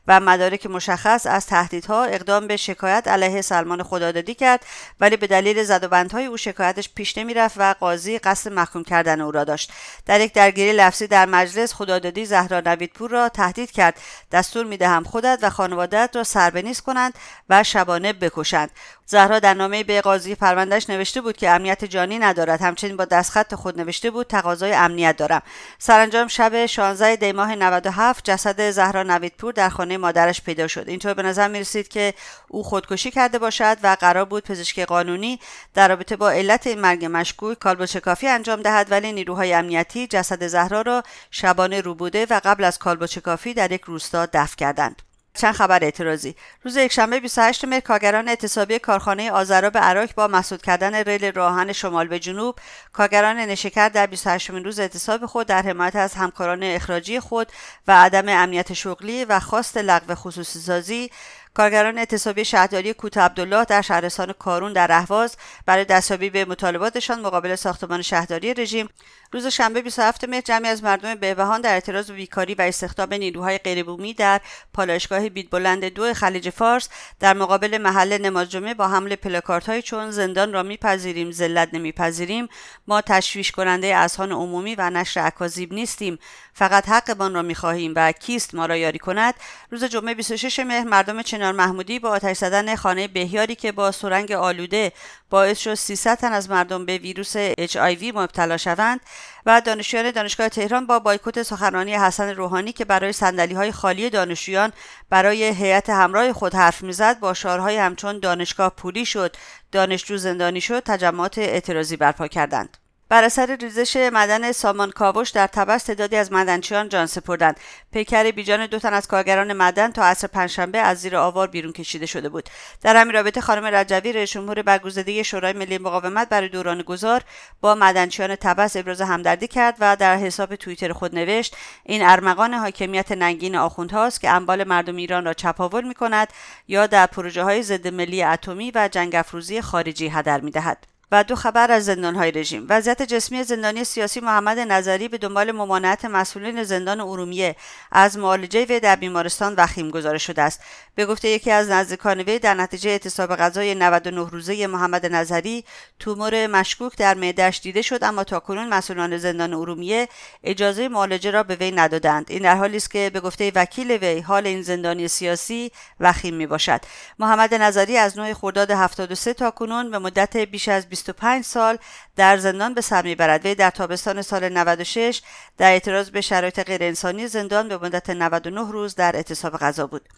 و 0.07 0.19
مدارک 0.19 0.65
مشخص 0.65 1.27
از 1.27 1.45
تهدیدها 1.45 2.03
اقدام 2.03 2.47
به 2.47 2.57
شکایت 2.57 3.07
علیه 3.07 3.41
سلمان 3.41 3.83
خدادادی 3.83 4.33
کرد 4.35 4.65
ولی 4.99 5.17
به 5.17 5.27
دلیل 5.27 5.63
زدوبندهای 5.63 6.25
او 6.25 6.37
شکایتش 6.37 6.89
پیش 6.95 7.17
نمی‌رفت 7.17 7.55
و 7.57 7.75
قاضی 7.79 8.19
قصد 8.19 8.51
محکوم 8.51 8.83
کردن 8.83 9.21
او 9.21 9.31
را 9.31 9.43
داشت. 9.43 9.71
در 10.05 10.21
یک 10.21 10.33
درگیری 10.33 10.73
لفظی 10.73 11.07
در 11.07 11.25
مجلس 11.25 11.73
خدادادی 11.73 12.25
زهرا 12.25 12.59
نویدپور 12.59 13.09
را 13.11 13.29
تهدید 13.29 13.71
کرد. 13.71 13.99
دستور 14.31 14.65
می‌دهم 14.65 15.03
خودت 15.03 15.39
و 15.41 15.49
خانوادت 15.49 16.09
را 16.15 16.23
سربنیز 16.23 16.81
کنند 16.81 17.13
و 17.49 17.63
شبانه 17.63 18.13
بکشند. 18.13 18.71
زهرا 19.05 19.39
در 19.39 19.53
نامه 19.53 19.83
به 19.83 20.01
قاضی 20.01 20.35
پروندهش 20.35 20.89
نوشته 20.89 21.21
بود 21.21 21.37
که 21.37 21.49
امنیت 21.49 21.85
جانی 21.85 22.19
ندارد. 22.19 22.61
همچنین 22.61 22.97
با 22.97 23.05
دستخط 23.05 23.55
خود 23.55 23.81
نوشته 23.81 24.11
بود 24.11 24.27
تقاضای 24.27 24.73
امنیت 24.73 25.17
دارم. 25.17 25.41
سرانجام 25.79 26.27
شب 26.27 26.65
16 26.65 27.15
دی 27.15 27.31
ماه 27.31 27.55
97 27.55 28.25
جسد 28.25 28.69
زهرا 28.71 29.03
نویدپور 29.39 29.53
در 29.53 29.69
خانه 29.69 29.97
مادرش 29.97 30.41
پیدا 30.41 30.67
شد. 30.67 30.89
اینطور 30.89 31.13
به 31.13 31.23
نظر 31.23 31.47
می‌رسید 31.47 31.87
که 31.87 32.13
او 32.47 32.63
خودکشی 32.63 33.11
کرده 33.11 33.39
باشد 33.39 33.77
و 33.83 33.97
قرار 33.99 34.25
بود 34.25 34.43
پزشک 34.43 34.79
قانونی 34.79 35.39
در 35.73 35.87
رابطه 35.87 36.15
با 36.15 36.29
علت 36.29 36.67
این 36.67 36.79
مرگ 36.79 37.07
مشکوک 37.11 37.59
کالبدچکافی 37.59 38.27
انجام 38.27 38.61
دهد 38.61 38.91
ولی 38.91 39.11
نیروهای 39.11 39.53
امنیتی 39.53 40.07
جسد 40.07 40.47
زهرا 40.47 40.81
را 40.81 41.03
شبانه 41.31 41.81
روبوده 41.81 42.27
و 42.29 42.41
قبل 42.43 42.63
از 42.63 42.79
کالبدچکافی 42.79 43.53
در 43.53 43.71
یک 43.71 43.81
روستا 43.81 44.25
دفن 44.25 44.55
کردند. 44.57 45.08
چند 45.39 45.53
خبر 45.53 45.83
اعتراضی. 45.83 46.35
روز 46.63 46.77
یکشنبه 46.77 47.19
28 47.19 47.65
مهر 47.65 47.79
کارگران 47.79 48.27
اعتصابی 48.27 48.79
کارخانه 48.79 49.31
آذرا 49.31 49.69
به 49.69 49.79
عراق 49.79 50.15
با 50.15 50.27
مسدود 50.27 50.61
کردن 50.61 50.95
ریل 50.95 51.31
راهن 51.31 51.73
شمال 51.73 52.07
به 52.07 52.19
جنوب 52.19 52.55
کارگران 52.93 53.37
نشکر 53.37 53.89
در 53.89 54.07
28 54.07 54.49
روز 54.49 54.79
اعتصاب 54.79 55.25
خود 55.25 55.47
در 55.47 55.61
حمایت 55.61 55.95
از 55.95 56.13
همکاران 56.13 56.63
اخراجی 56.63 57.19
خود 57.19 57.47
و 57.87 58.03
عدم 58.03 58.29
امنیت 58.29 58.73
شغلی 58.73 59.25
و 59.25 59.39
خواست 59.39 59.77
لغو 59.77 60.15
خصوصی 60.15 60.59
سازی 60.59 61.11
کارگران 61.59 61.97
اعتصابی 61.97 62.45
شهرداری 62.45 62.93
کوت 62.93 63.17
عبدالله 63.17 63.65
در 63.65 63.81
شهرستان 63.81 64.33
کارون 64.33 64.73
در 64.73 64.91
اهواز 64.91 65.37
برای 65.65 65.85
دستیابی 65.85 66.29
به 66.29 66.45
مطالباتشان 66.45 67.21
مقابل 67.21 67.55
ساختمان 67.55 68.01
شهرداری 68.01 68.53
رژیم 68.53 68.89
روز 69.31 69.47
شنبه 69.47 69.81
27 69.81 70.23
مهر 70.23 70.41
جمعی 70.41 70.69
از 70.69 70.83
مردم 70.83 71.15
بهبهان 71.15 71.61
در 71.61 71.73
اعتراض 71.73 72.07
به 72.07 72.13
بیکاری 72.13 72.55
و 72.55 72.61
استخدام 72.61 73.13
نیروهای 73.13 73.57
غیربومی 73.57 74.13
در 74.13 74.41
پالایشگاه 74.73 75.29
بیت 75.29 75.49
بلند 75.49 75.85
دو 75.85 76.13
خلیج 76.13 76.49
فارس 76.49 76.89
در 77.19 77.33
مقابل 77.33 77.77
محل 77.77 78.17
نماز 78.17 78.49
جمعه 78.49 78.73
با 78.73 78.87
حمل 78.87 79.15
پلاکاردهایی 79.15 79.81
چون 79.81 80.11
زندان 80.11 80.53
را 80.53 80.63
میپذیریم 80.63 81.31
ذلت 81.31 81.69
نمیپذیریم. 81.73 82.47
ما 82.87 83.01
تشویش 83.01 83.51
کننده 83.51 83.95
اذهان 83.95 84.31
عمومی 84.31 84.75
و 84.75 84.89
نشر 84.89 85.27
اکاذیب 85.27 85.73
نیستیم. 85.73 86.19
فقط 86.53 86.89
حقمان 86.89 87.33
را 87.33 87.41
می‌خواهیم 87.41 87.93
و 87.95 88.11
کیست 88.11 88.55
ما 88.55 88.65
را 88.65 88.77
یاری 88.77 88.99
کند؟ 88.99 89.33
روز 89.71 89.83
جمعه 89.83 90.13
26 90.13 90.59
مهر 90.59 90.83
مردم 90.83 91.21
چنار 91.49 91.65
محمودی 91.65 91.99
با 91.99 92.09
آتش 92.09 92.37
زدن 92.37 92.75
خانه 92.75 93.07
بهیاری 93.07 93.55
که 93.55 93.71
با 93.71 93.91
سرنگ 93.91 94.31
آلوده 94.31 94.91
باعث 95.29 95.59
شد 95.59 95.73
300 95.73 96.17
تن 96.17 96.33
از 96.33 96.49
مردم 96.49 96.85
به 96.85 96.97
ویروس 96.97 97.37
HIV 97.53 98.03
مبتلا 98.03 98.57
شوند 98.57 98.99
و 99.45 99.61
دانشجویان 99.61 100.11
دانشگاه 100.11 100.49
تهران 100.49 100.87
با 100.87 100.99
بایکوت 100.99 101.43
سخنرانی 101.43 101.95
حسن 101.95 102.29
روحانی 102.29 102.71
که 102.71 102.85
برای 102.85 103.13
سندلی 103.13 103.53
های 103.53 103.71
خالی 103.71 104.09
دانشجویان 104.09 104.71
برای 105.09 105.43
هیئت 105.43 105.89
همراه 105.89 106.33
خود 106.33 106.55
حرف 106.55 106.83
می‌زد 106.83 107.19
با 107.19 107.33
شعارهای 107.33 107.77
همچون 107.77 108.19
دانشگاه 108.19 108.69
پولی 108.69 109.05
شد 109.05 109.35
دانشجو 109.71 110.17
زندانی 110.17 110.61
شد 110.61 110.83
تجمعات 110.85 111.37
اعتراضی 111.37 111.97
برپا 111.97 112.27
کردند. 112.27 112.77
بر 113.09 113.23
اثر 113.23 113.55
ریزش 113.55 113.95
معدن 114.13 114.51
سامان 114.51 114.91
کاوش 114.91 115.29
در 115.29 115.47
تبس 115.47 115.83
تعدادی 115.83 116.15
از 116.15 116.31
معدنچیان 116.31 116.89
جان 116.89 117.05
سپردند 117.05 117.59
پیکر 117.91 118.31
بیجان 118.31 118.65
دو 118.65 118.79
تن 118.79 118.93
از 118.93 119.07
کارگران 119.07 119.53
معدن 119.53 119.91
تا 119.91 120.03
عصر 120.03 120.27
پنجشنبه 120.27 120.77
از 120.77 120.97
زیر 120.97 121.15
آوار 121.15 121.47
بیرون 121.47 121.73
کشیده 121.73 122.05
شده 122.05 122.29
بود 122.29 122.49
در 122.81 122.95
همین 122.95 123.13
رابطه 123.13 123.41
خانم 123.41 123.65
رجوی 123.65 124.13
رئیس 124.13 124.31
جمهور 124.31 124.61
برگزیده 124.61 125.23
شورای 125.23 125.53
ملی 125.53 125.77
مقاومت 125.77 126.29
برای 126.29 126.49
دوران 126.49 126.81
گذار 126.81 127.21
با 127.61 127.75
معدنچیان 127.75 128.35
تبس 128.35 128.77
ابراز 128.77 129.01
همدردی 129.01 129.47
کرد 129.47 129.75
و 129.79 129.95
در 129.95 130.17
حساب 130.17 130.55
توییتر 130.55 130.93
خود 130.93 131.15
نوشت 131.15 131.55
این 131.83 132.03
ارمغان 132.03 132.53
حاکمیت 132.53 133.11
ننگین 133.11 133.55
آخوندهاست 133.55 134.21
که 134.21 134.29
اموال 134.29 134.63
مردم 134.63 134.95
ایران 134.95 135.25
را 135.25 135.33
چپاول 135.33 135.87
می 135.87 135.93
کند 135.93 136.27
یا 136.67 136.87
در 136.87 137.05
پروژه 137.05 137.43
های 137.43 137.63
ضد 137.63 137.87
ملی 137.87 138.23
اتمی 138.23 138.71
و 138.75 138.89
جنگ 138.91 139.15
افروزی 139.15 139.61
خارجی 139.61 140.07
هدر 140.07 140.41
می 140.41 140.51
دهد. 140.51 140.88
و 141.11 141.23
دو 141.23 141.35
خبر 141.35 141.71
از 141.71 141.89
های 141.89 142.31
رژیم. 142.31 142.65
وضعیت 142.69 143.01
جسمی 143.01 143.43
زندانی 143.43 143.83
سیاسی 143.83 144.19
محمد 144.19 144.59
نظری 144.59 145.07
به 145.07 145.17
دنبال 145.17 145.51
ممانعت 145.51 146.05
مسئولین 146.05 146.63
زندان 146.63 146.99
ارومیه 146.99 147.55
از 147.91 148.17
معالجه 148.17 148.65
وی 148.65 148.79
در 148.79 148.95
بیمارستان 148.95 149.55
وخیم 149.57 149.89
گزارش 149.89 150.23
شده 150.23 150.41
است. 150.41 150.61
به 150.95 151.05
گفته 151.05 151.27
یکی 151.29 151.51
از 151.51 151.69
نزدیکان 151.69 152.19
وی 152.19 152.39
در 152.39 152.53
نتیجه 152.53 152.89
اعتصاب 152.89 153.35
غذای 153.35 153.75
99 153.75 154.29
روزه 154.29 154.67
محمد 154.67 155.05
نظری 155.05 155.65
تومور 155.99 156.47
مشکوک 156.47 156.97
در 156.97 157.13
معدهاش 157.13 157.61
دیده 157.61 157.81
شد 157.81 158.03
اما 158.03 158.23
تاکنون 158.23 158.69
مسئولان 158.69 159.17
زندان 159.17 159.53
ارومیه 159.53 160.07
اجازه 160.43 160.87
معالجه 160.87 161.31
را 161.31 161.43
به 161.43 161.55
وی 161.55 161.71
ندادند. 161.71 162.25
این 162.29 162.43
در 162.43 162.55
حالی 162.55 162.77
است 162.77 162.91
که 162.91 163.09
به 163.13 163.19
گفته 163.19 163.51
وکیل 163.55 163.91
وی 163.91 164.19
حال 164.19 164.47
این 164.47 164.61
زندانی 164.61 165.07
سیاسی 165.07 165.71
وخیم 165.99 166.35
می 166.35 166.47
باشد 166.47 166.81
محمد 167.19 167.53
نظری 167.53 167.97
از 167.97 168.17
9 168.17 168.33
خرداد 168.33 168.71
73 168.71 169.33
تا 169.33 169.51
کنون 169.51 169.91
به 169.91 169.99
مدت 169.99 170.37
بیش 170.37 170.67
از 170.67 170.89
25 170.99 171.43
سال 171.43 171.77
در 172.15 172.37
زندان 172.37 172.73
به 172.73 172.81
سر 172.81 173.03
می‌برد. 173.03 173.45
وی 173.45 173.55
در 173.55 173.69
تابستان 173.69 174.21
سال 174.21 174.49
96 174.49 175.21
در 175.57 175.71
اعتراض 175.71 176.09
به 176.09 176.21
شرایط 176.21 176.59
غیرانسانی 176.59 177.27
زندان 177.27 177.67
به 177.67 177.77
مدت 177.77 178.09
99 178.09 178.71
روز 178.71 178.95
در 178.95 179.15
اعتصاب 179.15 179.57
غذا 179.57 179.87
بود. 179.87 180.09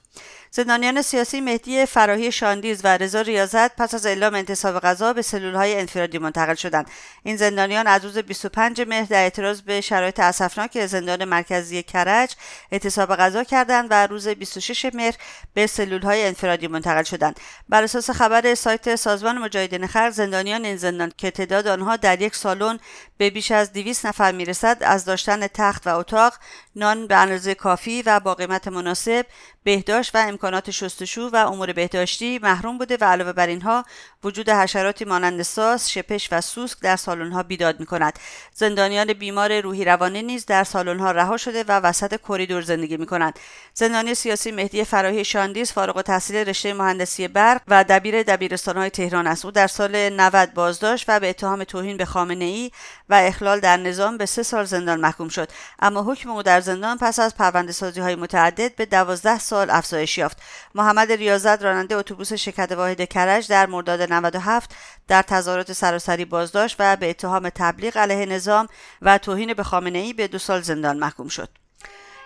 زندانیان 0.53 1.01
سیاسی 1.01 1.41
مهدی 1.41 1.86
فراهی 1.86 2.32
شاندیز 2.32 2.82
و 2.84 2.98
رضا 2.98 3.22
ریاضت 3.22 3.75
پس 3.75 3.94
از 3.94 4.06
اعلام 4.06 4.36
انتصاب 4.36 4.80
غذا 4.80 5.13
به 5.13 5.24
های 5.56 5.80
انفرادی 5.80 6.18
منتقل 6.18 6.56
شدند. 6.56 6.89
این 7.24 7.38
زندانیان 7.38 7.88
از 7.88 8.06
روز 8.06 8.18
25 8.18 8.82
مهر 8.82 9.06
در 9.06 9.24
اعتراض 9.24 9.62
به 9.62 9.82
شرایط 9.82 10.20
اسفناک 10.20 10.86
زندان 10.86 11.25
مرکزی 11.25 11.84
کرج 11.84 12.36
اعتصاب 12.72 13.15
غذا 13.15 13.44
کردند 13.44 13.88
و 13.91 14.08
روز 14.08 14.27
26 14.27 14.86
مهر 14.94 15.15
به 15.53 15.70
های 16.03 16.25
انفرادی 16.25 16.68
منتقل 16.68 17.03
شدند. 17.03 17.39
بر 17.70 17.84
اساس 17.84 18.10
خبر 18.10 18.56
سایت 18.56 18.96
سازمان 18.96 19.38
مجاهدین 19.38 19.88
خلق 19.88 20.10
زندانیان 20.10 20.65
این 20.65 20.77
زندان 20.77 21.12
که 21.18 21.32
تعداد 21.32 21.68
آنها 21.68 21.96
در 21.96 22.22
یک 22.22 22.36
سالن 22.36 22.80
به 23.18 23.30
بیش 23.30 23.51
از 23.51 23.74
200 23.74 24.06
نفر 24.06 24.32
می‌رسد 24.32 24.77
از 24.82 25.06
داشتن 25.06 25.47
تخت 25.47 25.88
و 25.88 25.97
اتاق 25.97 26.34
نان 26.75 27.07
به 27.07 27.15
اندازه 27.15 27.55
کافی 27.55 28.01
و 28.01 28.19
با 28.19 28.36
قیمت 28.36 28.67
مناسب 28.67 29.25
بهداشت 29.63 30.15
و 30.15 30.17
امکانات 30.17 30.71
شستشو 30.71 31.29
و 31.34 31.36
امور 31.36 31.73
بهداشتی 31.73 32.39
محروم 32.43 32.77
بوده 32.77 32.97
و 33.01 33.03
علاوه 33.03 33.34
بر 33.34 33.47
اینها 33.47 33.86
وجود 34.23 34.49
حشراتی 34.49 35.05
مانند 35.05 35.41
ساس، 35.41 35.89
شپش 35.89 36.27
و 36.31 36.41
سوسک 36.41 36.77
در 36.81 36.95
سالن‌ها 36.95 37.43
بیداد 37.43 37.79
می 37.79 37.86
کند. 37.86 38.19
زندانیان 38.53 39.13
بیمار 39.13 39.62
روحی 39.62 39.86
روانی 39.86 40.21
نیز 40.21 40.45
در 40.45 40.63
سالن‌ها 40.63 41.12
رها 41.12 41.38
شده 41.38 41.63
و 41.63 41.71
وسط 41.71 42.19
کریدور 42.27 42.62
زندگی 42.62 42.97
می 42.97 43.05
کنند. 43.05 43.39
زندانی 43.73 44.15
سیاسی 44.15 44.51
مهدی 44.51 44.84
فراهی 44.84 45.25
شاندیز 45.25 45.71
فارغ 45.71 45.97
التحصیل 45.97 46.36
رشته 46.36 46.73
مهندسی 46.73 47.27
برق 47.27 47.62
و 47.67 47.84
دبیر 47.84 48.23
دبیرستان‌های 48.23 48.89
تهران 48.89 49.27
است. 49.27 49.45
او 49.45 49.51
در 49.51 49.67
سال 49.67 50.10
90 50.10 50.53
بازداشت 50.53 51.05
و 51.07 51.19
به 51.19 51.29
اتهام 51.29 51.63
توهین 51.63 51.97
به 51.97 52.05
خامنه 52.05 52.45
ای 52.45 52.71
و 53.10 53.13
اخلال 53.13 53.60
در 53.60 53.77
نظام 53.77 54.17
به 54.17 54.25
سه 54.25 54.43
سال 54.43 54.65
زندان 54.65 54.99
محکوم 54.99 55.29
شد. 55.29 55.49
اما 55.79 56.03
حکم 56.03 56.29
او 56.29 56.43
در 56.43 56.61
زندان 56.62 56.97
پس 56.97 57.19
از 57.19 57.36
پرونده 57.36 58.02
های 58.02 58.15
متعدد 58.15 58.76
به 58.76 58.86
12 58.86 59.39
سال 59.39 59.69
افزایش 59.69 60.17
یافت. 60.17 60.38
محمد 60.76 61.12
ریاضت 61.12 61.63
راننده 61.63 61.95
اتوبوس 61.95 62.34
شرکت 62.34 62.71
واحد 62.71 63.10
کرج 63.10 63.47
در 63.47 63.65
مرداد 63.65 64.02
97 64.02 64.76
در 65.08 65.21
تظاهرات 65.21 65.74
سراسری 65.74 66.26
بازداشت 66.26 66.76
و 66.80 66.95
به 66.95 67.10
اتهام 67.10 67.50
تبلیغ 67.50 67.97
علیه 67.97 68.26
نظام 68.26 68.67
و 69.02 69.17
توهین 69.17 69.54
به 69.54 69.63
خامنه 69.63 70.00
ای 70.00 70.13
به 70.13 70.28
دو 70.28 70.38
سال 70.38 70.62
زندان 70.62 71.00
محکوم 71.00 71.28
شد. 71.28 71.50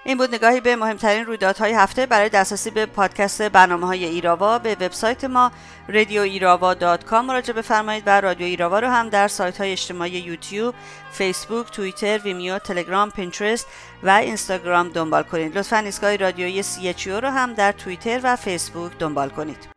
این 0.07 0.17
بود 0.17 0.35
نگاهی 0.35 0.61
به 0.61 0.75
مهمترین 0.75 1.25
رویدادهای 1.25 1.73
هفته 1.73 2.05
برای 2.05 2.29
دسترسی 2.29 2.69
به 2.69 2.85
پادکست 2.85 3.41
برنامه 3.41 3.87
های 3.87 4.05
ایراوا 4.05 4.59
به 4.59 4.75
وبسایت 4.75 5.23
ما 5.23 5.51
رادیو 5.87 6.21
ایراوا 6.21 6.73
مراجعه 7.21 7.53
بفرمایید 7.53 8.03
و 8.05 8.21
رادیو 8.21 8.47
ایراوا 8.47 8.79
رو 8.79 8.87
هم 8.87 9.09
در 9.09 9.27
سایت 9.27 9.57
های 9.57 9.71
اجتماعی 9.71 10.11
یوتیوب، 10.11 10.75
فیسبوک، 11.11 11.71
توییتر، 11.71 12.17
ویمیو، 12.17 12.59
تلگرام، 12.59 13.11
پینترست 13.11 13.67
و 14.03 14.09
اینستاگرام 14.09 14.89
دنبال 14.89 15.23
کنید. 15.23 15.57
لطفا 15.57 15.77
ایستگاه 15.77 16.15
رادیویی 16.15 16.63
سی 16.63 16.93
رو 17.07 17.29
هم 17.29 17.53
در 17.53 17.71
توییتر 17.71 18.19
و 18.23 18.35
فیسبوک 18.35 18.91
دنبال 18.99 19.29
کنید. 19.29 19.74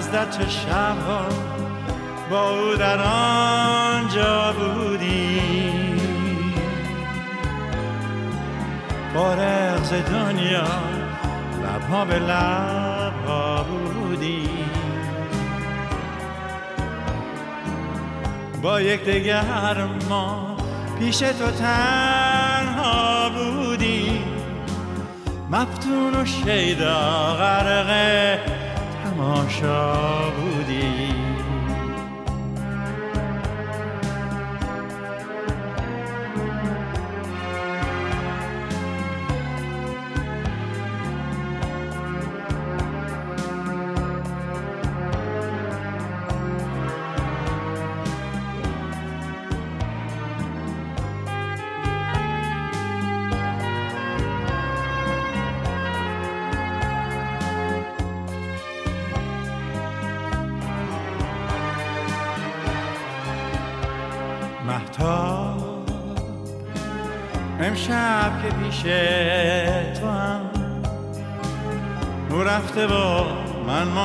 چه 0.00 0.48
شبها 0.48 1.26
با 2.30 2.50
او 2.50 2.74
در 2.74 2.98
آنجا 3.02 4.52
بودی. 4.52 5.40
فارغ 9.14 9.84
ز 9.84 9.92
دنیا 9.92 10.66
لبها 11.62 12.04
به 12.04 12.18
لبها 12.18 13.64
بودی. 13.64 14.48
با 18.62 18.80
یک 18.80 19.04
دگر 19.04 19.76
ما 20.08 20.56
پیش 20.98 21.18
تو 21.18 21.50
تنها 21.50 23.30
بودی. 23.30 24.24
مفتون 25.50 26.14
و 26.14 26.24
شیدا 26.24 27.34
غرق 27.38 28.55
تماشا 29.26 30.30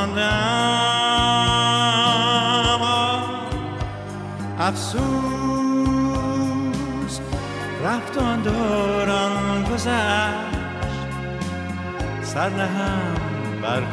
ماندم 0.01 0.41
افسوس 4.59 5.01
رفت 7.83 8.17
آن 8.17 8.41
دوران 8.41 9.63
گذشت. 9.63 10.51
سر 12.21 12.49
نهم 12.49 13.15
بر 13.61 13.83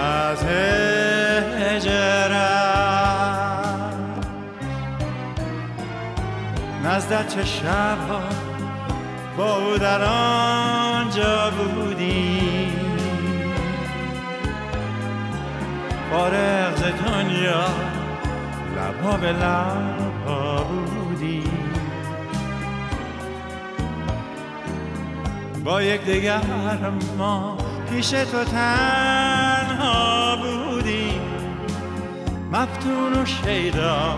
از 0.00 0.44
هجرت. 1.60 2.48
نزدت 6.84 7.34
چه 7.34 7.44
شبها 7.44 8.20
با 9.36 9.56
او 9.56 9.78
در 9.78 10.04
آنجا 10.04 11.50
بودی 11.50 12.47
فارغ 16.10 16.76
ز 16.76 16.82
دنیا 16.82 17.64
لبها 18.76 19.16
به 19.16 19.32
لبها 19.32 20.64
بودی 20.64 21.44
با 25.64 25.82
یک 25.82 26.04
دگر 26.04 26.40
ما 27.18 27.58
پیش 27.90 28.10
تو 28.10 28.44
تنها 28.44 30.36
بودی 30.36 31.20
مفتون 32.52 33.12
و 33.12 33.26
شیدا 33.26 34.16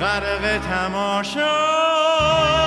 غرق 0.00 0.58
تماشا. 0.58 2.65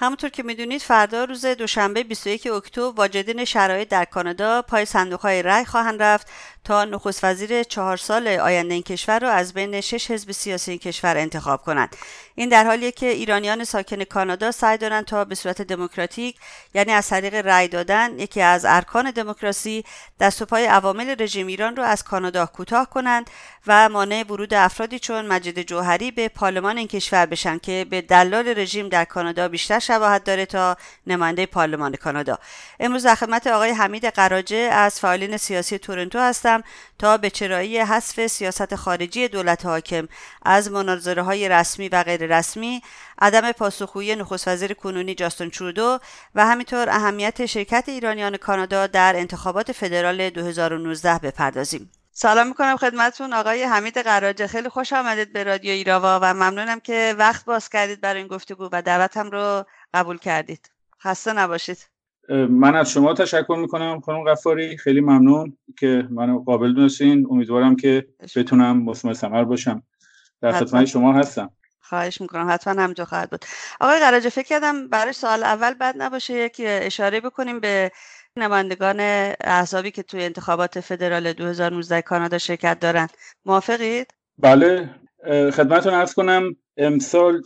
همونطور 0.00 0.30
که 0.30 0.42
می‌دونید 0.42 0.80
فردا 0.80 1.24
روز 1.24 1.46
دوشنبه 1.46 2.02
21 2.02 2.46
اکتبر 2.46 2.92
واجدین 2.96 3.44
شرایط 3.44 3.88
در 3.88 4.04
کانادا 4.04 4.62
پای 4.62 4.84
صندوق 4.84 5.20
های 5.20 5.42
رای 5.42 5.64
خواهند 5.64 6.02
رفت. 6.02 6.26
تا 6.68 6.84
نخست 6.84 7.24
وزیر 7.24 7.62
چهار 7.62 7.96
سال 7.96 8.28
آینده 8.28 8.74
این 8.74 8.82
کشور 8.82 9.18
را 9.18 9.30
از 9.30 9.54
بین 9.54 9.80
شش 9.80 10.10
حزب 10.10 10.32
سیاسی 10.32 10.70
این 10.70 10.80
کشور 10.80 11.16
انتخاب 11.16 11.62
کنند. 11.62 11.96
این 12.34 12.48
در 12.48 12.64
حالیه 12.64 12.92
که 12.92 13.06
ایرانیان 13.06 13.64
ساکن 13.64 14.04
کانادا 14.04 14.50
سعی 14.50 14.78
دارند 14.78 15.04
تا 15.04 15.24
به 15.24 15.34
صورت 15.34 15.62
دموکراتیک 15.62 16.36
یعنی 16.74 16.92
از 16.92 17.08
طریق 17.08 17.34
رأی 17.34 17.68
دادن 17.68 18.18
یکی 18.18 18.42
از 18.42 18.64
ارکان 18.64 19.10
دموکراسی 19.10 19.84
دست 20.20 20.42
و 20.42 20.44
پای 20.44 20.66
عوامل 20.66 21.14
رژیم 21.18 21.46
ایران 21.46 21.76
را 21.76 21.84
از 21.84 22.04
کانادا 22.04 22.46
کوتاه 22.46 22.90
کنند 22.90 23.30
و 23.66 23.88
مانع 23.88 24.24
ورود 24.30 24.54
افرادی 24.54 24.98
چون 24.98 25.26
مجید 25.26 25.62
جوهری 25.62 26.10
به 26.10 26.28
پارلمان 26.28 26.78
این 26.78 26.88
کشور 26.88 27.26
بشن 27.26 27.58
که 27.58 27.86
به 27.90 28.00
دلال 28.00 28.58
رژیم 28.58 28.88
در 28.88 29.04
کانادا 29.04 29.48
بیشتر 29.48 29.78
شباهت 29.78 30.24
داره 30.24 30.46
تا 30.46 30.76
نماینده 31.06 31.46
پارلمان 31.46 31.96
کانادا. 31.96 32.38
امروز 32.80 33.06
در 33.06 33.14
خدمت 33.14 33.46
آقای 33.46 33.70
حمید 33.70 34.04
قراجه 34.04 34.56
از 34.56 35.00
فعالین 35.00 35.36
سیاسی 35.36 35.78
تورنتو 35.78 36.18
هستم. 36.18 36.57
تا 36.98 37.16
به 37.16 37.30
چرایی 37.30 37.78
حذف 37.78 38.26
سیاست 38.26 38.74
خارجی 38.74 39.28
دولت 39.28 39.66
حاکم. 39.66 40.08
از 40.42 40.70
مناظره 40.70 41.22
های 41.22 41.48
رسمی 41.48 41.88
و 41.88 42.02
غیر 42.02 42.38
رسمی 42.38 42.82
عدم 43.18 43.52
پاسخگویی 43.52 44.16
نخست 44.16 44.48
وزیر 44.48 44.74
کنونی 44.74 45.14
جاستون 45.14 45.50
ترودو 45.50 45.98
و 46.34 46.46
همینطور 46.46 46.88
اهمیت 46.88 47.46
شرکت 47.46 47.84
ایرانیان 47.88 48.36
کانادا 48.36 48.86
در 48.86 49.16
انتخابات 49.16 49.72
فدرال 49.72 50.30
2019 50.30 51.18
بپردازیم. 51.18 51.90
سلام 52.12 52.46
می‌کنم 52.46 52.76
خدمتون 52.76 53.32
آقای 53.32 53.62
حمید 53.62 53.98
قراجه. 53.98 54.46
خیلی 54.46 54.68
خوش 54.68 54.92
آمدید 54.92 55.32
به 55.32 55.44
رادیو 55.44 55.70
ایراوا 55.70 56.18
و 56.22 56.34
ممنونم 56.34 56.80
که 56.80 57.14
وقت 57.18 57.44
باز 57.44 57.68
کردید 57.68 58.00
برای 58.00 58.18
این 58.18 58.28
گفتگو 58.28 58.68
و 58.72 58.82
دعوتم 58.82 59.30
رو 59.30 59.64
قبول 59.94 60.18
کردید. 60.18 60.70
خسته 61.02 61.32
نباشید. 61.32 61.97
من 62.28 62.76
از 62.76 62.90
شما 62.90 63.14
تشکر 63.14 63.56
می‌کنم 63.60 64.00
خانم 64.00 64.24
غفاری. 64.24 64.76
خیلی 64.76 65.00
ممنون 65.00 65.56
که 65.78 66.08
منو 66.10 66.38
قابل 66.38 66.72
دونستین. 66.72 67.26
امیدوارم 67.30 67.76
که 67.76 68.06
بتونم 68.36 68.82
مثمر 68.82 69.12
ثمر 69.12 69.44
باشم. 69.44 69.82
در 70.40 70.52
خدمت 70.52 70.84
شما 70.84 71.12
هستم. 71.12 71.50
خواهش 71.80 72.20
می‌کنم. 72.20 72.50
حتما 72.50 72.82
همجا 72.82 73.04
خواهد 73.04 73.30
بود. 73.30 73.44
آقای 73.80 74.00
قراجه 74.00 74.28
فکر 74.28 74.48
کردم 74.48 74.88
برای 74.88 75.12
سال 75.12 75.44
اول 75.44 75.74
بد 75.74 75.94
نباشه 75.98 76.34
یک 76.34 76.62
اشاره 76.64 77.20
بکنیم 77.20 77.60
به 77.60 77.90
نمایندگان 78.36 78.96
احزابی 79.40 79.90
که 79.90 80.02
توی 80.02 80.24
انتخابات 80.24 80.80
فدرال 80.80 81.32
2019 81.32 82.02
کانادا 82.02 82.38
شرکت 82.38 82.80
دارن. 82.80 83.08
موافقید؟ 83.44 84.14
بله. 84.38 84.90
خدمتتون 85.26 85.94
ارز 85.94 86.14
کنم 86.14 86.56
امسال 86.76 87.40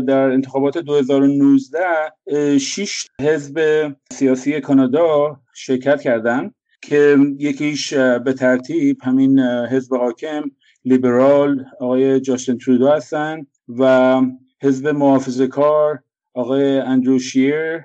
در 0.00 0.30
انتخابات 0.30 0.78
2019 0.78 2.58
شش 2.58 3.06
حزب 3.20 3.88
سیاسی 4.12 4.60
کانادا 4.60 5.40
شرکت 5.54 6.00
کردند 6.00 6.54
که 6.82 7.16
یکیش 7.38 7.94
به 7.94 8.32
ترتیب 8.32 8.98
همین 9.02 9.38
حزب 9.40 9.94
حاکم 9.94 10.42
لیبرال 10.84 11.64
آقای 11.80 12.20
جاستن 12.20 12.58
ترودو 12.58 12.88
هستن 12.88 13.46
و 13.78 14.20
حزب 14.62 14.88
محافظه 14.88 15.46
کار 15.46 16.02
آقای 16.34 16.78
اندرو 16.78 17.18
شیر 17.18 17.82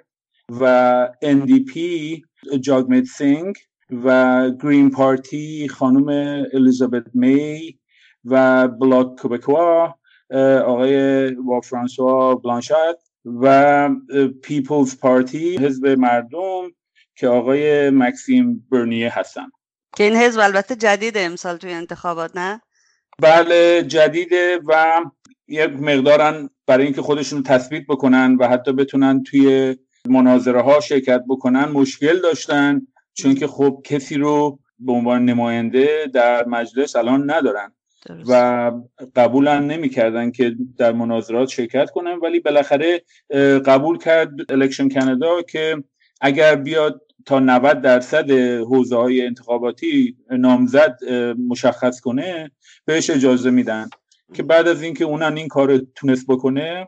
و 0.62 1.10
NDP 1.24 1.80
جاگمت 2.60 3.04
سینگ 3.04 3.56
و 4.04 4.50
Green 4.64 4.90
Party 4.90 5.68
خانم 5.68 6.08
الیزابت 6.54 7.04
می 7.14 7.80
و 8.26 8.68
Bloc 8.68 9.16
Québécois 9.16 9.96
آقای 10.66 11.32
با 11.32 11.62
فرانسوا 11.62 12.36
بلانشات 12.36 13.00
و 13.42 13.90
پیپلز 14.44 15.00
پارتی 15.00 15.58
حزب 15.58 15.88
مردم 15.88 16.72
که 17.16 17.28
آقای 17.28 17.90
مکسیم 17.90 18.68
برنیه 18.72 19.20
هستن. 19.20 19.46
که 19.96 20.04
این 20.04 20.16
حزب 20.16 20.40
البته 20.40 20.76
جدید 20.76 21.14
امسال 21.18 21.58
توی 21.58 21.74
انتخابات 21.74 22.36
نه؟ 22.36 22.62
بله 23.22 23.84
جدیده 23.84 24.60
و 24.68 25.02
یک 25.48 25.70
مقدارن 25.70 26.50
برای 26.68 26.86
اینکه 26.86 27.02
خودشون 27.02 27.44
تثبیت 27.44 27.84
بکنن 27.90 28.36
و 28.40 28.48
حتی 28.48 28.74
بتونن 28.74 29.24
توی 29.24 29.76
مناظره 30.10 30.62
ها 30.62 30.80
شرکت 30.80 31.24
بکنن 31.30 31.66
مشکل 31.66 32.20
داشتن. 32.22 32.82
چون 33.14 33.36
که 33.36 33.48
خب 33.48 33.82
کسی 33.86 34.16
رو 34.16 34.60
به 34.80 34.92
عنوان 34.92 35.26
نماینده 35.26 36.12
در 36.14 36.46
مجلس 36.46 36.96
الان 36.96 37.32
ندارن. 37.32 37.76
درست. 38.06 38.30
و 38.30 38.72
قبولن 39.16 39.68
نمی‌کردن 39.68 40.32
که 40.32 40.56
در 40.78 40.92
مناظرات 40.92 41.50
شرکت 41.50 41.90
کنن 41.90 42.20
ولی 42.24 42.40
بالاخره 42.40 43.02
قبول 43.66 43.98
کرد 43.98 44.52
الکشن 44.52 44.90
کانادا 44.90 45.42
که 45.42 45.84
اگر 46.22 46.56
بیاد 46.56 47.02
تا 47.26 47.40
90 47.40 47.82
درصد 47.82 48.32
حوزه 48.60 48.96
های 48.96 49.26
انتخاباتی 49.26 50.18
نامزد 50.32 50.98
مشخص 51.48 52.00
کنه 52.00 52.52
بهش 52.86 53.10
اجازه 53.10 53.50
میدن 53.50 53.90
که 54.34 54.44
بعد 54.44 54.68
از 54.68 54.82
اینکه 54.82 55.06
اونن 55.06 55.38
این 55.38 55.48
کار 55.48 55.78
تونست 55.78 56.28
بکنه 56.28 56.88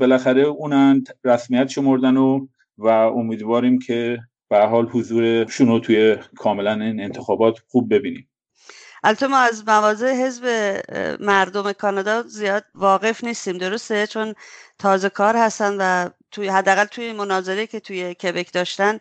بالاخره 0.00 0.42
اونن 0.42 1.04
رسمیت 1.24 1.68
شمردن 1.68 2.16
و 2.16 2.46
و 2.78 2.88
امیدواریم 2.88 3.78
که 3.78 4.18
به 4.50 4.58
حال 4.58 4.86
حضورشون 4.86 5.68
رو 5.68 5.78
توی 5.78 6.16
کاملا 6.36 6.72
این 6.72 7.00
انتخابات 7.00 7.58
خوب 7.68 7.94
ببینیم 7.94 8.28
البته 9.04 9.26
ما 9.26 9.38
از 9.38 9.64
مواضع 9.66 10.14
حزب 10.14 10.46
مردم 11.20 11.72
کانادا 11.72 12.22
زیاد 12.22 12.64
واقف 12.74 13.24
نیستیم 13.24 13.58
درسته؟ 13.58 14.06
چون 14.06 14.34
تازه 14.78 15.08
کار 15.08 15.36
هستن 15.36 15.76
و 15.78 16.10
توی 16.30 16.48
حداقل 16.48 16.84
توی 16.84 17.12
مناظره 17.12 17.66
که 17.66 17.80
توی 17.80 18.14
کبک 18.14 18.52
داشتن 18.52 18.98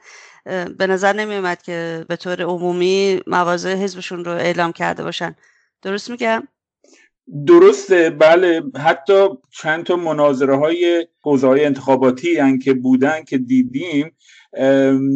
به 0.77 0.87
نظر 0.87 1.13
نمی 1.13 1.35
اومد 1.35 1.61
که 1.61 2.05
به 2.07 2.15
طور 2.15 2.41
عمومی 2.41 3.21
مواضع 3.27 3.75
حزبشون 3.75 4.25
رو 4.25 4.31
اعلام 4.31 4.71
کرده 4.71 5.03
باشن. 5.03 5.35
درست 5.81 6.09
میگم؟ 6.09 6.47
درسته. 7.47 8.09
بله. 8.09 8.63
حتی 8.77 9.27
چند 9.49 9.83
تا 9.83 9.95
مناظره 9.95 10.57
های 10.57 11.07
حوزه 11.21 11.47
های 11.47 11.65
انتخاباتی 11.65 12.59
که 12.59 12.73
بودن 12.73 13.23
که 13.23 13.37
دیدیم 13.37 14.11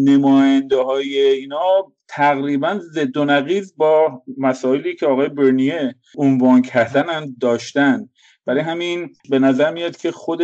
نماینده 0.06 0.78
های 0.78 1.19
اینا 1.19 1.91
تقریبا 2.08 2.80
ضد 2.94 3.18
و 3.18 3.26
نقیز 3.26 3.74
با 3.78 4.24
مسائلی 4.38 4.96
که 4.96 5.06
آقای 5.06 5.30
برنیه 5.30 5.96
عنوان 6.18 6.62
کردن 6.62 7.36
داشتن. 7.41 8.10
برای 8.46 8.62
همین 8.62 9.10
به 9.30 9.39
نظر 9.39 9.74
میاد 9.74 9.98
که 9.98 10.12
خود 10.12 10.44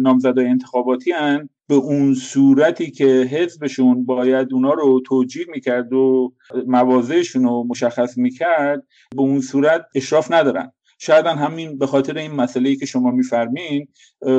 نامزدهای 0.00 0.46
انتخاباتی 0.46 1.12
هن 1.12 1.48
به 1.68 1.74
اون 1.74 2.14
صورتی 2.14 2.90
که 2.90 3.04
حزبشون 3.06 4.06
باید 4.06 4.48
اونا 4.52 4.72
رو 4.72 5.00
توجیه 5.06 5.46
می‌کرد 5.48 5.92
و 5.92 6.32
موازهشون 6.66 7.44
رو 7.44 7.66
مشخص 7.68 8.18
می‌کرد 8.18 8.82
به 9.16 9.22
اون 9.22 9.40
صورت 9.40 9.86
اشراف 9.94 10.32
ندارن. 10.32 10.72
شاید 11.00 11.26
همین 11.26 11.78
به 11.78 11.86
خاطر 11.86 12.18
این 12.18 12.30
مسئله 12.30 12.76
که 12.76 12.86
شما 12.86 13.10
میفرمین 13.10 13.88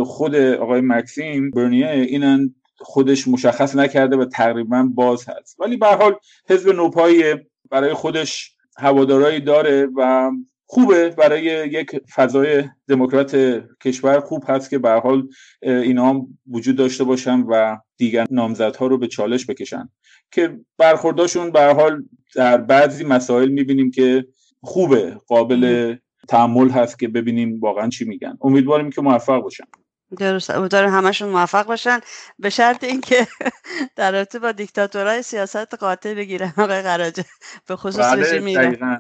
خود 0.04 0.36
آقای 0.36 0.82
مکسیم 0.82 1.52
برنیه 1.52 1.90
اینن 1.90 2.56
خودش 2.82 3.28
مشخص 3.28 3.76
نکرده 3.76 4.18
و 4.18 4.26
تقریبا 4.26 4.90
باز 4.94 5.30
هست. 5.30 5.60
ولی 5.60 5.78
به 5.78 5.88
حال 5.88 6.16
حزب 6.50 6.70
نوپایی 6.70 7.24
برای 7.72 7.94
خودش 7.94 8.56
هوادارایی 8.78 9.40
داره 9.40 9.88
و 9.98 10.32
خوبه. 10.66 11.10
برای 11.10 11.44
یک 11.44 12.02
فضای 12.16 12.64
دموکرات 12.88 13.64
کشور 13.84 14.20
خوب 14.20 14.44
هست 14.48 14.70
که 14.70 14.78
به 14.78 14.92
حال 14.92 15.28
اینا 15.62 16.28
وجود 16.52 16.76
داشته 16.76 17.04
باشن 17.04 17.40
و 17.40 17.78
دیگر 17.98 18.26
نامزدها 18.32 18.88
رو 18.88 18.98
به 18.98 19.08
چالش 19.08 19.46
بکشن. 19.46 19.90
که 20.32 20.60
برخورداشون 20.78 21.52
به 21.52 21.74
حال 21.74 22.04
در 22.36 22.58
بعضی 22.58 23.04
مسائل 23.04 23.50
می‌بینیم 23.50 23.92
که 23.92 24.26
خوبه. 24.62 25.18
قابل 25.28 25.96
تحمل 26.28 26.70
هست 26.70 27.00
که 27.00 27.08
ببینیم 27.08 27.60
واقعا 27.60 27.90
چی 27.90 28.06
میگن. 28.06 28.38
امیدواریم 28.42 28.90
که 28.90 29.02
موفق 29.02 29.42
باشن. 29.42 29.64
درست. 30.18 30.50
امیدوارم 30.50 30.94
همشون 30.94 31.30
موفق 31.30 31.66
باشن. 31.66 32.00
به 32.40 32.50
شرط 32.50 32.84
اینکه 32.84 33.28
در 33.96 34.12
رابطه 34.12 34.40
با 34.40 34.52
دیکتاتورهای 34.52 35.22
سیاست 35.22 35.74
قاطع 35.74 36.14
بگیرن 36.14 36.54
آقای 36.58 36.82
قراجه. 36.82 37.26
به 37.68 37.76
خصوص 37.76 38.06
بله 38.06 38.22
رژیم 38.22 38.46
ایران. 38.46 39.00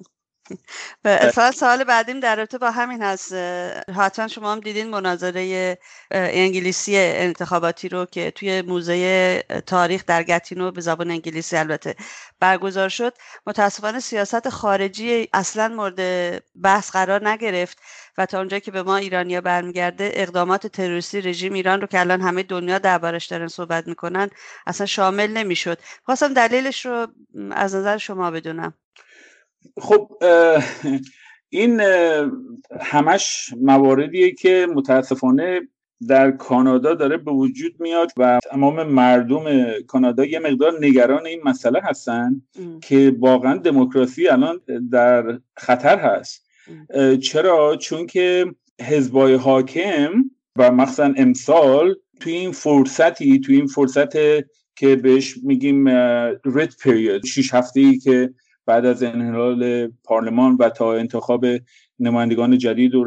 اتفاق 1.05 1.51
سوال 1.59 1.83
بعدیم 1.83 2.19
در 2.19 2.35
رابطه 2.35 2.57
با 2.57 2.71
همین 2.71 3.01
هست. 3.01 3.33
حتما 3.95 4.27
شما 4.27 4.51
هم 4.51 4.59
دیدین 4.59 4.89
مناظره 4.89 5.77
انگلیسی 6.11 6.97
انتخاباتی 6.97 7.89
رو 7.89 8.05
که 8.05 8.31
توی 8.31 8.61
موزه 8.61 9.43
تاریخ 9.65 10.03
در 10.07 10.23
گتینو 10.23 10.71
به 10.71 10.81
زبان 10.81 11.11
انگلیسی 11.11 11.57
البته 11.57 11.95
برگزار 12.39 12.89
شد. 12.89 13.13
متاسفانه 13.47 13.99
سیاست 13.99 14.49
خارجی 14.49 15.27
اصلا 15.33 15.67
مورد 15.67 15.99
بحث 16.61 16.91
قرار 16.91 17.29
نگرفت. 17.29 17.77
و 18.19 18.25
تا 18.25 18.37
اونجایی 18.37 18.61
که 18.61 18.71
به 18.71 18.83
ما 18.83 18.97
ایرانیا 18.97 19.41
برمیگرده 19.41 20.11
اقدامات 20.13 20.67
تروریستی 20.67 21.21
رژیم 21.21 21.53
ایران 21.53 21.81
رو 21.81 21.87
که 21.87 21.99
الان 21.99 22.21
همه 22.21 22.43
دنیا 22.43 22.77
دربارش 22.77 23.25
دارن 23.25 23.47
صحبت 23.47 23.87
می‌کنن 23.87 24.29
اصلا 24.67 24.85
شامل 24.85 25.31
نمی‌شد. 25.31 25.77
خواستم 26.03 26.33
دلیلش 26.33 26.85
رو 26.85 27.07
از 27.51 27.75
نظر 27.75 27.97
شما 27.97 28.31
بدونم. 28.31 28.73
خب 29.77 30.11
این 31.49 31.81
همش 32.81 33.53
مواردیه 33.61 34.31
که 34.31 34.67
متاسفانه 34.75 35.61
در 36.07 36.31
کانادا 36.31 36.93
داره 36.93 37.17
به 37.17 37.31
وجود 37.31 37.75
میاد 37.79 38.11
و 38.17 38.39
تمام 38.51 38.83
مردم 38.83 39.43
کانادا 39.87 40.25
یه 40.25 40.39
مقدار 40.39 40.73
نگران 40.81 41.25
این 41.25 41.41
مسئله 41.43 41.81
هستن 41.83 42.41
که 42.83 43.15
واقعا 43.19 43.57
دموکراسی 43.57 44.27
الان 44.27 44.61
در 44.91 45.39
خطر 45.57 45.99
هست. 45.99 46.48
چرا؟ 47.21 47.75
چون 47.75 48.05
که 48.07 48.45
حزبای 48.81 49.33
حاکم 49.33 50.11
و 50.55 50.71
مخصوصا 50.71 51.13
امسال 51.17 51.95
توی 52.19 52.33
این 52.33 52.51
فرصتی 52.51 53.39
توی 53.39 53.55
این 53.55 53.67
فرصت 53.67 54.13
که 54.75 54.95
بهش 54.95 55.37
میگیم 55.43 55.87
رید 56.45 56.75
پریود 56.83 57.25
شیش 57.25 57.53
هفته 57.53 57.79
ای 57.79 57.97
که 57.97 58.33
بعد 58.65 58.85
از 58.85 59.03
انحلال 59.03 59.91
پارلمان 60.03 60.55
و 60.59 60.69
تا 60.69 60.93
انتخاب 60.93 61.45
نمایندگان 61.99 62.57
جدید 62.57 62.95
و 62.95 63.05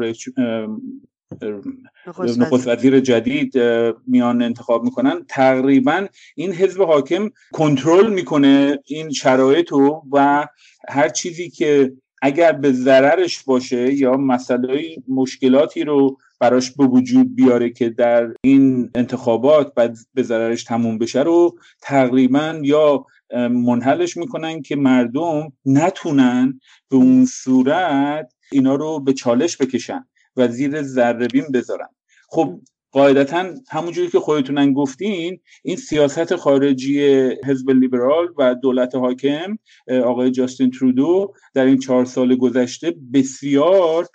نخست 2.37 2.67
وزیر. 2.67 2.99
جدید 2.99 3.59
میان 4.07 4.41
انتخاب 4.41 4.83
می‌کنن. 4.83 5.25
تقریبا 5.29 6.07
این 6.35 6.53
حزب 6.53 6.81
حاکم 6.81 7.29
کنترل 7.51 8.13
می‌کنه 8.13 8.79
این 8.85 9.09
شرایط 9.11 9.71
رو 9.71 10.03
و 10.11 10.47
هر 10.89 11.09
چیزی 11.09 11.49
که 11.49 11.93
اگر 12.25 12.51
به 12.51 12.71
ضررش 12.71 13.43
باشه 13.43 13.93
یا 13.93 14.17
مسئله 14.17 14.95
مشکلاتی 15.07 15.83
رو 15.83 16.17
براش 16.39 16.71
به 16.71 16.85
وجود 16.85 17.35
بیاره 17.35 17.69
که 17.69 17.89
در 17.89 18.33
این 18.41 18.89
انتخابات 18.95 19.73
بعد 19.73 19.97
به 20.13 20.23
ضررش 20.23 20.63
تموم 20.63 20.97
بشه 20.97 21.23
رو 21.23 21.57
تقریبا 21.81 22.59
یا 22.63 23.05
منحلش 23.49 24.17
می‌کنن 24.17 24.61
که 24.61 24.75
مردم 24.75 25.53
نتونن 25.65 26.59
به 26.89 26.95
اون 26.95 27.25
صورت 27.25 28.33
اینا 28.51 28.75
رو 28.75 28.99
به 28.99 29.13
چالش 29.13 29.57
بکشن 29.57 30.05
و 30.35 30.47
زیر 30.47 30.81
ذربین 30.81 31.45
بذارن. 31.53 31.89
خب 32.29 32.59
قاعدتا 32.93 33.45
همونجوری 33.69 34.09
که 34.09 34.19
خودتونن 34.19 34.73
گفتین 34.73 35.39
این 35.63 35.75
سیاست 35.75 36.35
خارجی 36.35 37.01
حزب 37.45 37.69
لیبرال 37.69 38.27
و 38.37 38.55
دولت 38.55 38.95
حاکم 38.95 39.57
آقای 40.05 40.31
جاستین 40.31 40.71
ترودو 40.71 41.33
در 41.53 41.65
این 41.65 41.79
چهار 41.79 42.05
سال 42.05 42.35
گذشته 42.35 42.95
بسیار 43.13 44.07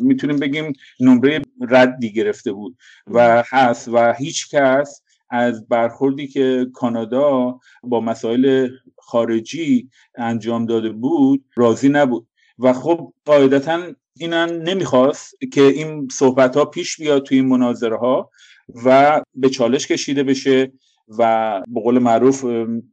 می‌تونیم 0.00 0.36
بگیم 0.36 0.72
نمره 1.00 1.42
ردی 1.68 2.12
گرفته 2.12 2.52
بود 2.52 2.76
و 3.06 3.44
هست 3.46 3.88
و 3.88 4.12
هیچ 4.12 4.50
کس 4.50 5.02
از 5.30 5.68
برخوردی 5.68 6.26
که 6.26 6.66
کانادا 6.74 7.58
با 7.82 8.00
مسائل 8.00 8.68
خارجی 8.98 9.90
انجام 10.14 10.66
داده 10.66 10.90
بود 10.90 11.44
راضی 11.56 11.88
نبود. 11.88 12.26
و 12.58 12.72
خب 12.72 13.12
قاعدتا 13.24 13.82
اینن 14.18 14.62
نمی‌خواست 14.62 15.34
که 15.52 15.62
این 15.62 16.08
صحبت 16.12 16.56
ها 16.56 16.64
پیش 16.64 16.96
بیاد 16.96 17.22
توی 17.22 17.38
این 17.38 17.48
مناظره 17.48 17.96
ها 17.96 18.30
و 18.84 19.20
به 19.34 19.48
چالش 19.50 19.86
کشیده 19.86 20.22
بشه 20.22 20.72
و 21.18 21.62
به 21.68 21.80
قول 21.80 21.98
معروف 21.98 22.44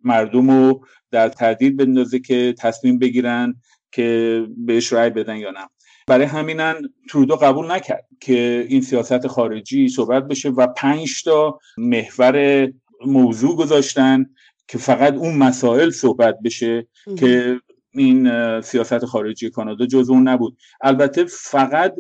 مردم 0.04 0.52
رو 0.52 0.86
در 1.12 1.30
تردید 1.30 1.78
بندازه 1.78 2.20
که 2.20 2.56
تصمیم 2.58 3.00
بگیرن 3.00 3.56
که 3.92 4.42
بهش 4.58 4.94
رأی 4.94 5.10
بدن 5.10 5.38
یا 5.38 5.52
نه. 5.52 5.70
برای 6.08 6.26
همینن 6.26 6.76
ترودو 7.10 7.36
قبول 7.36 7.72
نکرد 7.72 8.08
که 8.20 8.66
این 8.70 8.82
سیاست 8.82 9.28
خارجی 9.28 9.88
صحبت 9.90 10.28
بشه 10.28 10.50
و 10.50 10.68
پنج 10.68 11.24
تا 11.24 11.60
محور 11.78 12.68
موضوع 13.06 13.56
گذاشتن 13.56 14.26
که 14.68 14.78
فقط 14.78 15.14
اون 15.14 15.38
مسائل 15.38 15.90
صحبت 15.90 16.36
بشه 16.44 16.88
که 17.20 17.60
این 17.96 18.62
سیاست 18.62 19.06
خارجی 19.06 19.50
کانادا 19.50 19.86
جز 19.86 20.10
اون 20.10 20.28
نبود. 20.28 20.58
البته 20.82 21.26
فقط 21.26 21.96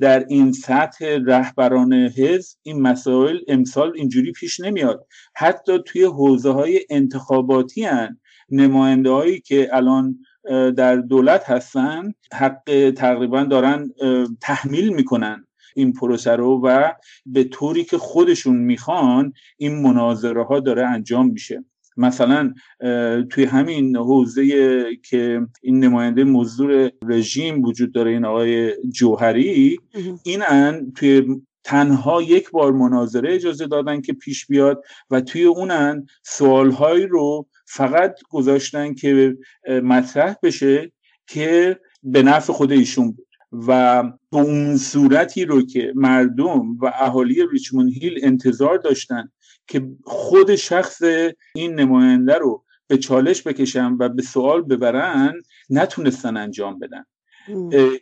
در 0.00 0.24
این 0.28 0.52
سطح 0.52 1.18
رهبران 1.26 1.92
حزب 1.92 2.58
این 2.62 2.82
مسائل 2.82 3.38
امسال 3.48 3.92
اینجوری 3.94 4.32
پیش 4.32 4.60
نمیاد. 4.60 5.06
حتی 5.34 5.78
توی 5.86 6.04
حوزه 6.04 6.50
های 6.50 6.80
انتخاباتی 6.90 7.84
هن 7.84 8.20
نماینده 8.50 9.10
هایی 9.10 9.40
که 9.40 9.68
الان 9.72 10.18
در 10.76 10.96
دولت 10.96 11.50
هستن 11.50 12.12
حق 12.32 12.92
تقریبا 12.96 13.44
دارن 13.44 13.90
تحمیل 14.40 14.94
می‌کنن 14.94 15.46
این 15.76 15.92
پروسه 15.92 16.30
رو 16.30 16.60
و 16.64 16.92
به 17.26 17.44
طوری 17.44 17.84
که 17.84 17.98
خودشون 17.98 18.56
می‌خوان 18.56 19.32
این 19.56 19.82
مناظره 19.82 20.44
ها 20.44 20.60
داره 20.60 20.86
انجام 20.86 21.30
میشه. 21.30 21.64
مثلا 21.96 22.54
توی 23.30 23.44
همین 23.44 23.96
حوزه 23.96 24.46
که 24.96 25.46
این 25.62 25.84
نماینده 25.84 26.24
مزدور 26.24 26.92
رژیم 27.02 27.64
وجود 27.64 27.92
داره 27.92 28.10
این 28.10 28.24
آقای 28.24 28.72
جوهری 28.92 29.78
اینن 30.24 30.92
توی 30.96 31.40
تنها 31.64 32.22
یک 32.22 32.50
بار 32.50 32.72
مناظره 32.72 33.34
اجازه 33.34 33.66
دادن 33.66 34.00
که 34.00 34.12
پیش 34.12 34.46
بیاد 34.46 34.84
و 35.10 35.20
توی 35.20 35.44
اونن 35.44 36.06
سوالهایی 36.22 37.06
رو 37.06 37.46
فقط 37.66 38.18
گذاشتن 38.30 38.94
که 38.94 39.36
مطرح 39.68 40.34
بشه 40.42 40.92
که 41.26 41.80
به 42.02 42.22
نفع 42.22 42.52
خود 42.52 42.72
ایشون 42.72 43.12
بود. 43.12 43.26
و 43.52 44.02
به 44.02 44.36
اون 44.36 44.76
صورتی 44.76 45.44
رو 45.44 45.62
که 45.62 45.92
مردم 45.94 46.76
و 46.76 46.92
اهالی 46.94 47.46
ریچموند 47.52 47.92
هیل 47.92 48.20
انتظار 48.22 48.78
داشتن 48.78 49.28
که 49.66 49.86
خود 50.04 50.54
شخص 50.54 51.02
این 51.54 51.74
نماینده 51.74 52.34
رو 52.34 52.64
به 52.86 52.98
چالش 52.98 53.42
بکشن 53.42 53.96
و 53.98 54.08
به 54.08 54.22
سوال 54.22 54.62
ببرن 54.62 55.34
نتونستن 55.70 56.36
انجام 56.36 56.78
بدن. 56.78 57.04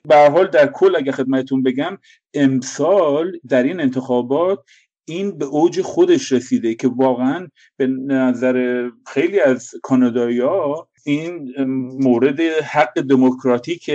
به 0.09 0.31
حال 0.33 0.47
در 0.47 0.67
کل 0.67 0.97
اگه 0.97 1.13
خدمتتون 1.13 1.63
بگم 1.63 1.99
امسال 2.35 3.39
در 3.49 3.63
این 3.63 3.81
انتخابات 3.81 4.59
این 5.05 5.39
به 5.39 5.45
اوج 5.45 5.81
خودش 5.81 6.33
رسیده 6.33 6.75
که 6.75 6.89
واقعا 6.89 7.49
به 7.77 7.87
نظر 7.87 8.89
خیلی 9.07 9.41
از 9.41 9.71
کانادایی 9.83 10.41
ها 10.41 10.89
این 11.07 11.55
مورد 12.01 12.41
حق 12.41 13.01
دموکراتیک 13.01 13.91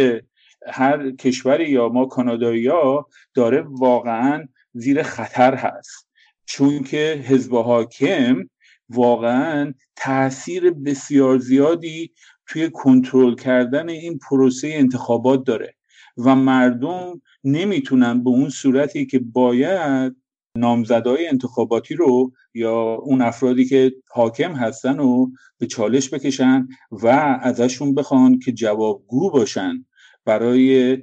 هر 0.68 1.12
کشوری 1.12 1.70
یا 1.70 1.90
ما 1.90 2.06
کانادایی 2.06 2.68
ها 2.68 3.08
داره 3.34 3.66
واقعا 3.70 4.48
زیر 4.74 5.04
خطر 5.04 5.56
هست. 5.56 6.09
چون 6.50 6.84
که 6.84 7.24
حزب 7.28 7.56
حاکم 7.56 8.50
واقعا 8.90 9.74
تاثیر 9.96 10.72
بسیار 10.72 11.38
زیادی 11.38 12.14
توی 12.48 12.70
کنترل 12.70 13.36
کردن 13.36 13.90
این 13.90 14.20
پروسه 14.30 14.68
انتخابات 14.74 15.44
داره 15.44 15.76
و 16.18 16.36
مردم 16.36 17.22
نمی‌تونن 17.44 18.24
به 18.24 18.30
اون 18.30 18.50
صورتی 18.50 19.06
که 19.06 19.20
باید 19.20 20.16
نامزدهای 20.58 21.28
انتخاباتی 21.28 21.96
رو 21.96 22.32
یا 22.54 22.94
اون 22.94 23.22
افرادی 23.22 23.66
که 23.66 23.94
حاکم 24.12 24.54
هستن 24.54 24.98
رو 24.98 25.32
به 25.58 25.68
چالش 25.68 26.14
بکشن 26.14 26.68
و 26.92 27.08
ازشون 27.42 27.96
بخوان 27.96 28.40
که 28.40 28.52
جوابگو 28.52 29.32
باشن 29.32 29.86
برای 30.26 30.98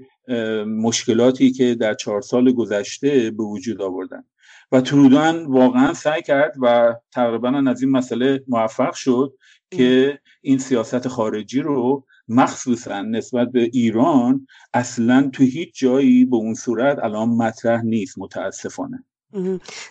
مشکلاتی 0.66 1.50
که 1.50 1.74
در 1.74 1.94
چهار 1.94 2.22
سال 2.22 2.52
گذشته 2.52 3.30
به 3.30 3.42
وجود 3.42 3.82
آوردن. 3.82 4.24
و 4.72 4.80
ترودان 4.80 5.46
واقعا 5.46 5.94
سعی 5.94 6.22
کرد 6.22 6.52
و 6.62 6.94
تقریبا 7.12 7.62
از 7.70 7.82
این 7.82 7.90
مسئله 7.90 8.44
موفق 8.48 8.94
شد 8.94 9.34
که 9.70 10.18
این 10.40 10.58
سیاست 10.58 11.08
خارجی 11.08 11.60
رو 11.60 12.04
مخصوصا 12.28 13.02
نسبت 13.02 13.48
به 13.48 13.70
ایران 13.72 14.46
اصلا 14.74 15.30
تو 15.32 15.42
هیچ 15.42 15.78
جایی 15.78 16.24
به 16.24 16.36
اون 16.36 16.54
صورت 16.54 16.98
الان 16.98 17.28
مطرح 17.28 17.82
نیست 17.82 18.18
متاسفانه. 18.18 19.04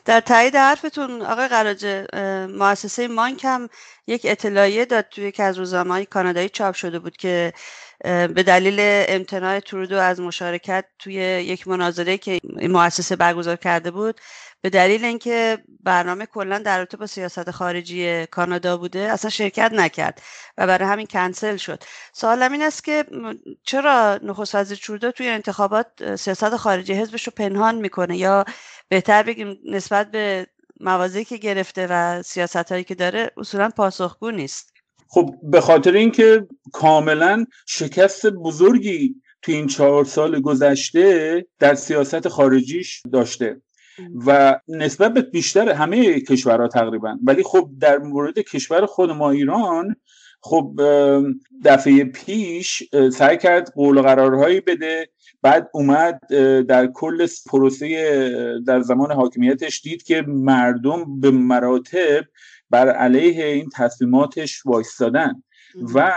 در 0.05 0.19
تایید 0.19 0.55
حرفتون 0.55 1.21
آقای 1.21 1.47
قراجه 1.47 2.07
مؤسسه 2.47 3.07
مانک 3.07 3.41
هم 3.43 3.69
یک 4.07 4.21
اطلاعیه 4.25 4.85
داد 4.85 5.05
توی 5.11 5.23
یکی 5.23 5.43
از 5.43 5.57
روزنامه‌های 5.57 6.05
کانادایی 6.05 6.49
چاپ 6.49 6.75
شده 6.75 6.99
بود 6.99 7.17
که 7.17 7.53
به 8.03 8.43
دلیل 8.43 8.77
امتناع 9.07 9.59
ترودو 9.59 9.97
از 9.97 10.19
مشارکت 10.19 10.85
توی 10.99 11.13
یک 11.13 11.67
مناظره 11.67 12.17
که 12.17 12.39
این 12.59 12.71
مؤسسه 12.71 13.15
برگزار 13.15 13.55
کرده 13.55 13.91
بود 13.91 14.21
به 14.65 14.69
دلیل 14.69 15.05
اینکه 15.05 15.57
برنامه 15.83 16.25
کلا 16.25 16.59
در 16.59 16.77
رابطه 16.77 16.97
با 16.97 17.05
سیاست 17.05 17.51
خارجی 17.51 18.25
کانادا 18.25 18.77
بوده 18.77 18.99
اصلا 18.99 19.29
شرکت 19.29 19.71
نکرد 19.73 20.21
و 20.57 20.67
برای 20.67 20.87
همین 20.87 21.07
کنسل 21.09 21.57
شد. 21.57 21.83
سوالم 22.13 22.51
این 22.51 22.61
است 22.61 22.83
که 22.83 23.05
چرا 23.63 24.19
نخست 24.23 24.55
وزیر 24.55 24.77
ترودو 24.77 25.11
توی 25.11 25.27
انتخابات 25.27 26.15
سیاست 26.15 26.55
خارجی 26.55 26.93
حزبش 26.93 27.23
رو 27.23 27.33
پنهان 27.35 27.75
می‌کنه؟ 27.75 28.17
یا 28.17 28.45
بهتر 28.89 29.23
بگیم 29.23 29.57
نسبت 29.65 30.11
به 30.11 30.47
موازی 30.79 31.25
که 31.25 31.37
گرفته 31.37 31.87
و 31.89 32.21
سیاست 32.23 32.71
هایی 32.71 32.83
که 32.83 32.95
داره 32.95 33.31
اصولا 33.37 33.69
پاسخگو 33.69 34.31
نیست؟ 34.31 34.73
خب 35.07 35.35
به 35.43 35.61
خاطر 35.61 35.91
اینکه 35.91 36.47
کاملا 36.73 37.45
شکست 37.67 38.25
بزرگی 38.27 39.15
تو 39.41 39.51
این 39.51 39.67
چهار 39.67 40.05
سال 40.05 40.41
گذشته 40.41 41.45
در 41.59 41.75
سیاست 41.75 42.27
خارجیش 42.27 43.01
داشته. 43.13 43.61
و 44.25 44.59
نسبت 44.67 45.13
به 45.13 45.21
بیشتر 45.21 45.69
همه 45.69 46.19
کشورها 46.19 46.67
تقریبا. 46.67 47.17
ولی 47.23 47.43
خب 47.43 47.69
در 47.79 47.97
مورد 47.97 48.39
کشور 48.39 48.85
خود 48.85 49.09
ما 49.09 49.31
ایران 49.31 49.95
خب 50.41 50.81
دفعه 51.65 52.03
پیش 52.03 52.83
سعی 53.13 53.37
کرد 53.37 53.71
قول 53.75 53.97
و 53.97 54.01
قرارهایی 54.01 54.61
بده. 54.61 55.09
بعد 55.41 55.69
اومد 55.73 56.19
در 56.67 56.87
کل 56.87 57.27
پروسه 57.47 58.59
در 58.67 58.81
زمان 58.81 59.11
حاکمیتش 59.11 59.81
دید 59.81 60.03
که 60.03 60.21
مردم 60.27 61.19
به 61.19 61.31
مراتب 61.31 62.25
بر 62.69 62.89
علیه 62.89 63.45
این 63.45 63.69
تصمیماتش 63.73 64.65
وایستادن 64.65 65.43
و 65.93 66.11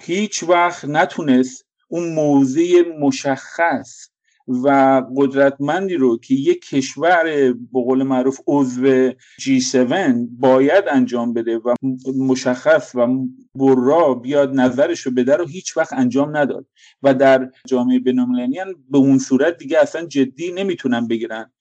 هیچ 0.00 0.42
وقت 0.42 0.84
نتونست 0.84 1.66
اون 1.88 2.14
موضع 2.14 2.82
مشخص 3.00 4.08
و 4.48 5.02
قدرتمندی 5.16 5.94
رو 5.94 6.18
که 6.18 6.34
یک 6.34 6.68
کشور 6.68 7.24
به 7.52 7.80
قول 7.84 8.02
معروف 8.02 8.40
عضو 8.46 9.10
G7 9.10 9.94
باید 10.30 10.84
انجام 10.90 11.32
بده 11.32 11.58
و 11.58 11.74
مشخص 12.18 12.94
و 12.94 13.06
برا 13.54 14.14
بیاد 14.14 14.54
نظرش 14.54 15.00
رو 15.00 15.12
بده 15.12 15.36
رو 15.36 15.46
هیچ 15.46 15.76
وقت 15.76 15.92
انجام 15.92 16.36
نداد. 16.36 16.66
و 17.02 17.14
در 17.14 17.50
جامعه 17.66 17.98
بینالمللی 17.98 18.58
به 18.90 18.98
اون 18.98 19.18
صورت 19.18 19.58
دیگه 19.58 19.78
اصلا 19.78 20.06
جدی 20.06 20.52
نمی‌تونن 20.52 21.08
بگیرن. 21.08 21.52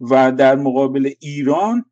و 0.00 0.32
در 0.32 0.56
مقابل 0.56 1.10
ایران 1.20 1.84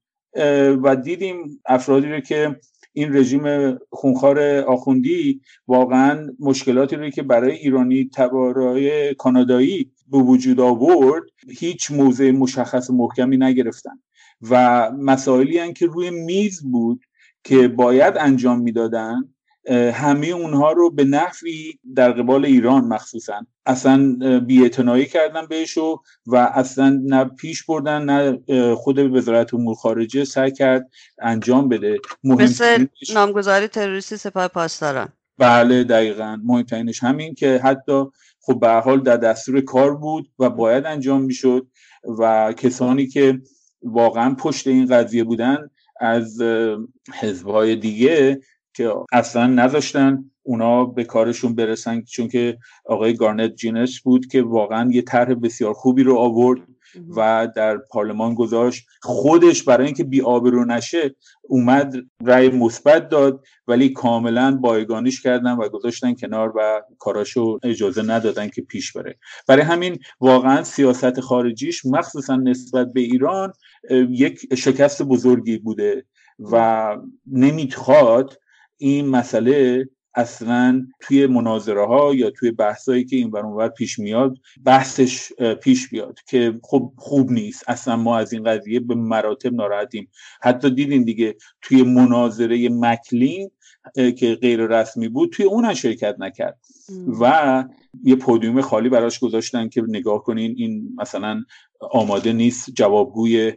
و 0.82 0.96
دیدیم 0.96 1.60
افرادی 1.66 2.08
رو 2.08 2.20
که 2.20 2.56
این 2.92 3.16
رژیم 3.16 3.76
خونخوار 3.90 4.40
آخوندی 4.60 5.40
واقعا 5.66 6.28
مشکلاتی 6.40 6.96
رو 6.96 7.10
که 7.10 7.22
برای 7.22 7.52
ایرانی 7.52 8.10
تبارای 8.14 9.14
کانادایی 9.14 9.90
به 10.12 10.18
وجود 10.18 10.60
آورد 10.60 11.22
هیچ 11.58 11.90
موضع 11.90 12.30
مشخص 12.30 12.90
محکمی 12.90 13.36
نگرفتن. 13.36 14.00
و 14.50 14.90
مسائلی 14.90 15.58
هن 15.58 15.72
که 15.72 15.86
روی 15.86 16.10
میز 16.10 16.62
بود 16.62 17.04
که 17.44 17.68
باید 17.68 18.14
انجام 18.16 18.60
می‌دادن 18.60 19.34
همه 19.92 20.26
اونها 20.26 20.72
رو 20.72 20.90
به 20.90 21.04
نحوی 21.04 21.72
در 21.94 22.12
قبال 22.12 22.44
ایران 22.44 22.84
مخصوصا. 22.84 23.46
اصلا 23.66 24.16
بیاعتنایی 24.38 25.06
کردن 25.06 25.46
بهشو 25.46 26.02
و 26.26 26.36
اصلا 26.36 27.00
نه 27.04 27.24
پیش 27.24 27.64
بردن 27.64 28.04
نه 28.04 28.38
خود 28.74 28.98
وزارت 28.98 29.54
امور 29.54 29.74
خارجه 29.74 30.24
سعی 30.24 30.50
کرد 30.50 30.90
انجام 31.22 31.68
بده. 31.68 31.98
مثل 32.24 32.86
نامگذاری 33.14 33.68
تروریستی 33.68 34.16
سپاه 34.16 34.48
پاسداران. 34.48 35.08
بله 35.38 35.84
دقیقا. 35.84 36.38
مهمترینش 36.44 37.02
همین 37.02 37.34
که 37.34 37.60
حتی 37.64 38.04
خب 38.42 38.60
به 38.60 38.68
حال 38.68 39.00
در 39.00 39.16
دستور 39.16 39.60
کار 39.60 39.96
بود 39.96 40.30
و 40.38 40.50
باید 40.50 40.86
انجام 40.86 41.22
می‌شد 41.22 41.66
و 42.18 42.52
کسانی 42.52 43.06
که 43.06 43.40
واقعا 43.82 44.34
پشت 44.34 44.66
این 44.66 44.86
قضیه 44.86 45.24
بودن 45.24 45.70
از 46.00 46.42
حزبهای 47.20 47.76
دیگه 47.76 48.40
که 48.74 48.92
اصلا 49.12 49.46
نذاشتن 49.46 50.24
اونا 50.42 50.84
به 50.84 51.04
کارشون 51.04 51.54
برسن 51.54 52.02
چون 52.02 52.28
که 52.28 52.58
آقای 52.86 53.14
گارنت 53.14 53.54
جینس 53.54 54.00
بود 54.00 54.26
که 54.26 54.42
واقعا 54.42 54.90
یه 54.92 55.02
طرح 55.02 55.34
بسیار 55.34 55.74
خوبی 55.74 56.02
رو 56.02 56.16
آورد 56.16 56.60
و 57.16 57.48
در 57.56 57.76
پارلمان 57.76 58.34
گذاشت. 58.34 58.86
خودش 59.02 59.62
برای 59.62 59.86
اینکه 59.86 60.04
بی 60.04 60.20
رو 60.20 60.64
نشه 60.64 61.14
اومد 61.42 61.94
رأی 62.24 62.48
مثبت 62.48 63.08
داد 63.08 63.44
ولی 63.66 63.88
کاملا 63.88 64.56
بایگانیش 64.56 65.22
کردن 65.22 65.52
و 65.52 65.68
گذاشتن 65.68 66.14
کنار 66.14 66.52
و 66.56 66.82
کاراشو 66.98 67.58
اجازه 67.62 68.02
ندادن 68.02 68.48
که 68.48 68.62
پیش 68.62 68.92
بره. 68.92 69.18
برای 69.48 69.62
همین 69.62 69.98
واقعا 70.20 70.64
سیاست 70.64 71.20
خارجیش 71.20 71.86
مخصوصا 71.86 72.36
نسبت 72.36 72.92
به 72.92 73.00
ایران 73.00 73.52
یک 74.10 74.54
شکست 74.54 75.02
بزرگی 75.02 75.58
بوده 75.58 76.04
و 76.38 76.96
نمی‌خواد 77.26 78.38
این 78.76 79.08
مسئله 79.08 79.84
اصلا 80.14 80.86
توی 81.00 81.26
مناظره 81.26 81.86
ها 81.86 82.14
یا 82.14 82.30
توی 82.30 82.50
بحثایی 82.50 83.04
که 83.04 83.16
این 83.16 83.30
برانور 83.30 83.68
پیش 83.68 83.98
میاد 83.98 84.38
بحثش 84.64 85.32
پیش 85.60 85.88
بیاد 85.88 86.18
که 86.28 86.60
خب 86.62 86.92
خوب 86.96 87.30
نیست. 87.30 87.64
اصلا 87.68 87.96
ما 87.96 88.18
از 88.18 88.32
این 88.32 88.44
قضیه 88.44 88.80
به 88.80 88.94
مراتب 88.94 89.54
ناراحتیم. 89.54 90.08
حتی 90.42 90.70
دیدین 90.70 91.04
دیگه 91.04 91.36
توی 91.62 91.82
مناظره 91.82 92.68
مکلین 92.68 93.50
که 93.94 94.34
غیر 94.34 94.66
رسمی 94.66 95.08
بود 95.08 95.32
توی 95.32 95.44
اون 95.44 95.74
شرکت 95.74 96.16
نکرد. 96.18 96.58
و 97.20 97.64
یه 98.04 98.16
پودیوم 98.16 98.60
خالی 98.60 98.88
براش 98.88 99.18
گذاشتن 99.18 99.68
که 99.68 99.82
نگاه 99.88 100.22
کنین 100.22 100.54
این 100.58 100.96
مثلا 100.98 101.44
آماده 101.80 102.32
نیست 102.32 102.70
جوابگوی 102.70 103.52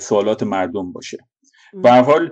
سوالات 0.00 0.42
مردم 0.42 0.92
باشه. 0.92 1.18
به 1.82 1.92
حال 1.92 2.30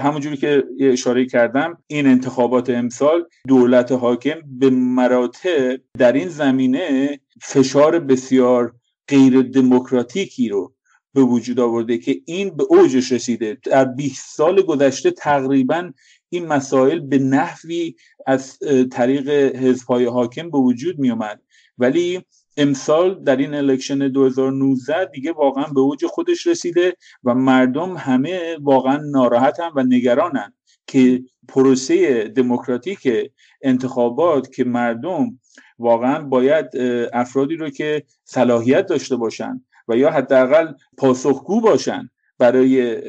همونجوری 0.00 0.36
که 0.36 0.64
اشاره 0.80 1.26
کردم 1.26 1.78
این 1.86 2.06
انتخابات 2.06 2.70
امسال 2.70 3.24
دولت 3.48 3.92
حاکم 3.92 4.40
به 4.46 4.70
مراتب 4.70 5.80
در 5.98 6.12
این 6.12 6.28
زمینه 6.28 7.20
فشار 7.42 7.98
بسیار 7.98 8.74
غیر 9.08 9.42
دموکراتیکی 9.42 10.48
رو 10.48 10.74
به 11.14 11.22
وجود 11.22 11.60
آورده 11.60 11.98
که 11.98 12.20
این 12.24 12.56
به 12.56 12.64
اوجش 12.68 13.12
رسیده. 13.12 13.58
در 13.62 13.84
20 13.84 14.36
سال 14.36 14.62
گذشته 14.62 15.10
تقریبا 15.10 15.92
این 16.28 16.46
مسائل 16.46 17.00
به 17.00 17.18
نحوی 17.18 17.94
از 18.26 18.58
طریق 18.92 19.28
حزبهای 19.56 20.04
حاکم 20.04 20.50
به 20.50 20.58
وجود 20.58 20.98
می 20.98 21.10
اومد 21.10 21.40
ولی 21.78 22.22
امسال 22.56 23.24
در 23.24 23.36
این 23.36 23.54
الکشن 23.54 24.08
2019 24.08 25.04
دیگه 25.04 25.32
واقعا 25.32 25.64
به 25.64 25.80
اوج 25.80 26.06
خودش 26.06 26.46
رسیده 26.46 26.96
و 27.24 27.34
مردم 27.34 27.96
همه 27.96 28.56
واقعا 28.60 28.96
ناراحتن 28.96 29.70
و 29.76 29.82
نگرانن 29.82 30.52
که 30.86 31.22
پروسه 31.48 32.24
دموکراتیک 32.28 33.08
انتخابات 33.62 34.52
که 34.52 34.64
مردم 34.64 35.40
واقعا 35.78 36.22
باید 36.22 36.66
افرادی 37.12 37.56
رو 37.56 37.70
که 37.70 38.02
صلاحیت 38.24 38.86
داشته 38.86 39.16
باشن 39.16 39.64
و 39.88 39.96
یا 39.96 40.10
حداقل 40.10 40.72
پاسخگو 40.96 41.60
باشن 41.60 42.10
برای 42.38 43.04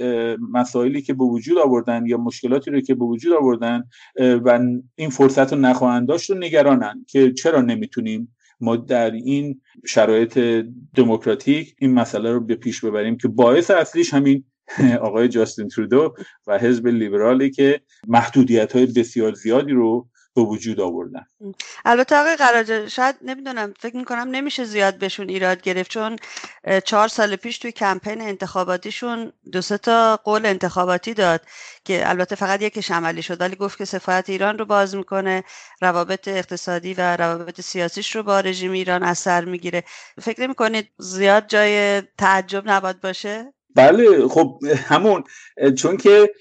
مسائلی 0.51 1.01
که 1.01 1.13
به 1.13 1.23
وجود 1.23 1.57
آوردن 1.57 2.05
یا 2.05 2.17
مشکلاتی 2.17 2.71
رو 2.71 2.81
که 2.81 2.95
به 2.95 3.05
وجود 3.05 3.33
آوردن 3.33 3.83
و 4.19 4.59
این 4.95 5.09
فرصت 5.09 5.53
رو 5.53 5.59
نخواهند 5.59 6.07
داشت 6.07 6.29
رو 6.29 6.37
نگرانن 6.37 7.05
که 7.07 7.33
چرا 7.33 7.61
نمی‌تونیم 7.61 8.34
ما 8.59 8.75
در 8.75 9.11
این 9.11 9.61
شرایط 9.85 10.65
دموکراتیک 10.95 11.75
این 11.79 11.93
مسئله 11.93 12.31
رو 12.31 12.39
به 12.39 12.55
پیش 12.55 12.85
ببریم 12.85 13.17
که 13.17 13.27
باعث 13.27 13.71
اصلیش 13.71 14.13
همین 14.13 14.43
آقای 15.01 15.27
جاستین 15.27 15.67
ترودو 15.67 16.15
و 16.47 16.57
حزب 16.57 16.87
لیبرالی 16.87 17.49
که 17.49 17.81
محدودیت 18.07 18.75
های 18.75 18.85
بسیار 18.85 19.33
زیادی 19.33 19.71
رو 19.71 20.07
به 20.35 20.41
وجود 20.41 20.79
آوردن. 20.79 21.25
البته 21.85 22.15
آقای 22.15 22.35
قراجه 22.35 22.89
شاید 22.89 23.15
نمی‌دونم 23.21 23.73
فکر 23.79 23.97
می‌کنم 23.97 24.27
نمیشه 24.31 24.63
زیاد 24.63 24.97
بهشون 24.97 25.29
ایراد 25.29 25.61
گرفت 25.61 25.91
چون 25.91 26.15
چهار 26.85 27.07
سال 27.07 27.35
پیش 27.35 27.57
توی 27.57 27.71
کمپین 27.71 28.21
انتخاباتیشون 28.21 29.33
دو 29.51 29.61
سه 29.61 29.77
تا 29.77 30.17
قول 30.17 30.45
انتخاباتی 30.45 31.13
داد 31.13 31.41
که 31.85 32.09
البته 32.09 32.35
فقط 32.35 32.61
یکیش 32.61 32.91
عملی 32.91 33.21
شد 33.21 33.41
ولی 33.41 33.55
گفت 33.55 33.77
که 33.77 33.85
سفارت 33.85 34.29
ایران 34.29 34.57
رو 34.57 34.65
باز 34.65 34.95
می‌کنه 34.95 35.43
روابط 35.81 36.27
اقتصادی 36.27 36.93
و 36.93 37.17
روابط 37.17 37.61
سیاسیش 37.61 38.15
رو 38.15 38.23
با 38.23 38.39
رژیم 38.39 38.71
ایران 38.71 39.03
اثر 39.03 39.45
می‌گیره. 39.45 39.83
فکر 40.21 40.41
نمی‌کنید 40.41 40.89
زیاد 40.97 41.47
جای 41.47 42.01
تعجب 42.01 42.69
نباد 42.69 42.99
باشه؟ 43.01 43.53
بله 43.75 44.27
خب 44.27 44.59
همون 44.75 45.23
چون 45.77 45.97
که 45.97 46.33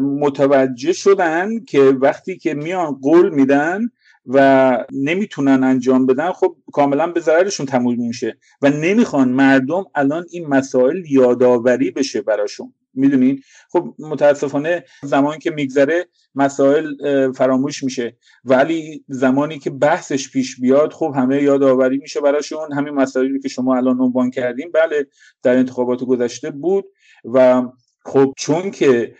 متوجه 0.00 0.92
شدن 0.92 1.64
که 1.64 1.80
وقتی 1.80 2.38
که 2.38 2.54
میان 2.54 2.92
قول 2.92 3.30
میدن 3.34 3.80
و 4.26 4.76
نمی‌تونن 4.92 5.64
انجام 5.64 6.06
بدن 6.06 6.32
خب 6.32 6.56
کاملا 6.72 7.06
به 7.06 7.20
ضررشون 7.20 7.66
تموم 7.66 8.06
میشه 8.06 8.38
و 8.62 8.70
نمی‌خوان 8.70 9.28
مردم 9.28 9.84
الان 9.94 10.26
این 10.30 10.46
مسائل 10.46 11.02
یادآوری 11.10 11.90
بشه 11.90 12.20
براشون. 12.22 12.74
می‌دونین؟ 13.00 13.42
خب 13.72 13.94
متاسفانه 13.98 14.84
زمانی 15.02 15.38
که 15.38 15.50
میگذره 15.50 16.06
مسائل 16.34 16.94
فراموش 17.32 17.84
میشه. 17.84 18.16
ولی 18.44 19.04
زمانی 19.08 19.58
که 19.58 19.70
بحثش 19.70 20.30
پیش 20.30 20.60
بیاد 20.60 20.92
خب 20.92 21.12
همه 21.16 21.42
یادآوری 21.42 21.98
میشه 21.98 22.20
براشون. 22.20 22.72
همین 22.72 22.94
مسائلی 22.94 23.40
که 23.40 23.48
شما 23.48 23.76
الان 23.76 24.00
عنوان 24.00 24.30
کردیم 24.30 24.70
بله 24.74 25.06
در 25.42 25.56
انتخابات 25.56 26.04
گذشته 26.04 26.50
بود. 26.50 26.84
و 27.24 27.62
خب 28.04 28.34
چون 28.36 28.70
که 28.70 29.14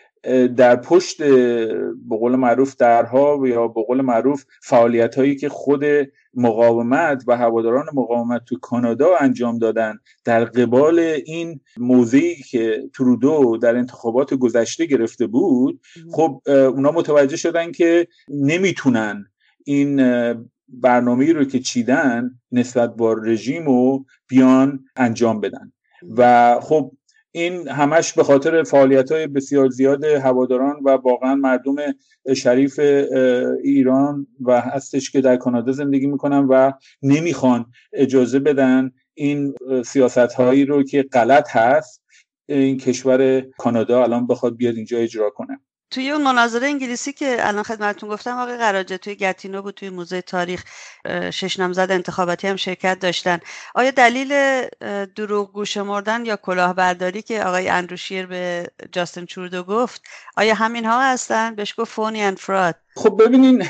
در 0.56 0.76
پشت 0.76 1.22
به 1.22 2.16
قول 2.20 2.36
معروف 2.36 2.76
درها 2.76 3.48
یا 3.48 3.68
به 3.68 3.82
قول 3.82 4.00
معروف 4.00 4.44
فعالیت 4.62 5.14
هایی 5.14 5.36
که 5.36 5.48
خود 5.48 5.84
مقاومت 6.34 7.24
و 7.26 7.36
هواداران 7.36 7.86
مقاومت 7.94 8.44
تو 8.44 8.58
کانادا 8.58 9.16
انجام 9.20 9.58
دادن 9.58 9.98
در 10.24 10.44
قبال 10.44 10.98
این 11.26 11.60
موضعی 11.76 12.34
که 12.34 12.82
ترودو 12.94 13.56
در 13.56 13.76
انتخابات 13.76 14.34
گذشته 14.34 14.86
گرفته 14.86 15.26
بود 15.26 15.80
خب 16.12 16.42
اونا 16.46 16.92
متوجه 16.92 17.36
شدن 17.36 17.72
که 17.72 18.08
نمی‌تونن 18.28 19.26
این 19.64 20.02
برنامه 20.68 21.32
رو 21.32 21.44
که 21.44 21.60
چیدن 21.60 22.30
نسبت 22.52 22.96
با 22.96 23.12
رژیم 23.12 23.68
و 23.68 24.04
بیان 24.28 24.84
انجام 24.96 25.40
بدن. 25.40 25.72
و 26.16 26.54
خب 26.60 26.92
این 27.32 27.68
همش 27.68 28.12
به 28.12 28.24
خاطر 28.24 28.62
فعالیت 28.62 29.12
های 29.12 29.26
بسیار 29.26 29.68
زیاد 29.68 30.04
هواداران 30.04 30.76
و 30.84 30.90
واقعا 30.90 31.34
مردم 31.34 31.76
شریف 32.36 32.78
ایران 33.62 34.26
و 34.40 34.60
هستش 34.60 35.10
که 35.10 35.20
در 35.20 35.36
کانادا 35.36 35.72
زندگی 35.72 36.06
می‌کنن 36.06 36.46
و 36.48 36.72
نمی‌خوان 37.02 37.66
اجازه 37.92 38.38
بدن 38.38 38.90
این 39.14 39.54
سیاست 39.84 40.18
هایی 40.18 40.64
رو 40.64 40.82
که 40.82 41.02
غلط 41.02 41.56
هست 41.56 42.04
این 42.48 42.76
کشور 42.78 43.40
کانادا 43.40 44.02
الان 44.02 44.26
بخواد 44.26 44.56
بیاد 44.56 44.76
اینجا 44.76 44.98
اجرا 44.98 45.30
کنه. 45.30 45.60
توی 45.91 46.11
اون 46.11 46.22
مناظره 46.22 46.66
انگلیسی 46.66 47.12
که 47.12 47.36
الان 47.41 47.62
خدمتتون 47.62 48.09
گفتم 48.11 48.38
آقای 48.38 48.57
قراجه 48.57 48.99
توی 48.99 49.14
گتینو 49.14 49.62
بود 49.62 49.74
توی 49.74 49.91
موزه 49.91 50.20
تاریخ 50.20 50.64
شش 51.30 51.59
نامزد 51.59 51.91
انتخاباتی 51.91 52.49
هم 52.49 52.57
شرکت 52.57 52.99
داشتن. 52.99 53.38
آیا 53.74 53.91
دلیل 53.91 54.62
دروغ 55.16 55.78
مردن 55.78 56.24
یا 56.26 56.36
کلاهبرداری 56.36 57.22
که 57.22 57.45
آقای 57.45 57.68
اندروشیر 57.68 58.26
به 58.26 58.70
جاستن 58.93 59.24
چوردو 59.24 59.62
گفت 59.62 60.03
آیا 60.36 60.55
همین 60.55 60.84
ها 60.84 61.03
هستن؟ 61.03 61.55
بهش 61.55 61.74
گفت 61.78 61.93
فونی 61.93 62.22
اند 62.22 62.38
فراد. 62.38 62.74
خب 62.97 63.22
ببینین 63.22 63.64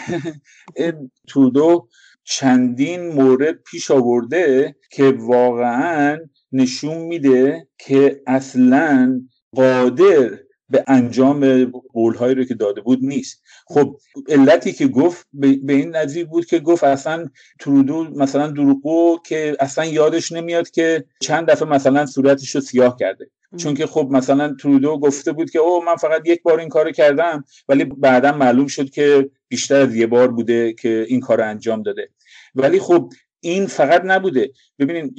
تودو 1.29 1.89
چندین 2.25 3.09
مورد 3.09 3.63
پیش 3.63 3.91
آورده 3.91 4.77
که 4.91 5.15
واقعا 5.19 6.19
نشون 6.53 6.99
میده 6.99 7.69
که 7.79 8.23
اصلا 8.27 9.21
قادر 9.57 10.31
به 10.71 10.85
انجام 10.87 11.65
قولهایی 11.93 12.35
رو 12.35 12.45
که 12.45 12.55
داده 12.55 12.81
بود 12.81 12.99
نیست. 13.03 13.43
خب 13.67 13.97
علتی 14.29 14.73
که 14.73 14.89
گفت 14.89 15.27
به 15.33 15.73
این 15.73 15.97
نظیر 15.97 16.27
بود 16.27 16.47
که 16.47 16.59
گفت 16.59 16.85
اصلا 16.85 17.29
ترودو 17.61 18.05
مثلا 18.05 18.47
دروغو 18.47 19.19
که 19.27 19.57
اصلا 19.61 19.85
یادش 19.85 20.33
نمیاد 20.33 20.71
که 20.71 21.05
چند 21.21 21.47
دفعه 21.47 21.69
مثلا 21.69 22.07
صورتش 22.07 22.55
رو 22.55 22.61
سیاه 22.61 22.97
کرده. 23.01 23.31
چون 23.57 23.75
که 23.75 23.87
خب 23.87 24.09
مثلا 24.11 24.57
ترودو 24.61 24.99
گفته 24.99 25.33
بود 25.33 25.51
که 25.51 25.59
او 25.59 25.85
من 25.85 25.97
فقط 25.97 26.23
یک 26.27 26.43
بار 26.43 26.61
این 26.61 26.69
کار 26.69 26.93
کردم 26.93 27.45
ولی 27.69 27.85
بعدا 27.85 28.33
معلوم 28.33 28.67
شد 28.67 28.91
که 28.91 29.31
بیشتر 29.49 29.81
از 29.81 29.95
یه 29.95 30.07
بار 30.07 30.29
بوده 30.29 30.73
که 30.73 31.07
این 31.09 31.21
کار 31.21 31.41
انجام 31.41 31.83
داده. 31.83 32.09
ولی 32.55 32.81
خب 32.81 33.13
این 33.41 33.67
فقط 33.67 34.03
نبوده. 34.05 34.51
ببینین 34.79 35.15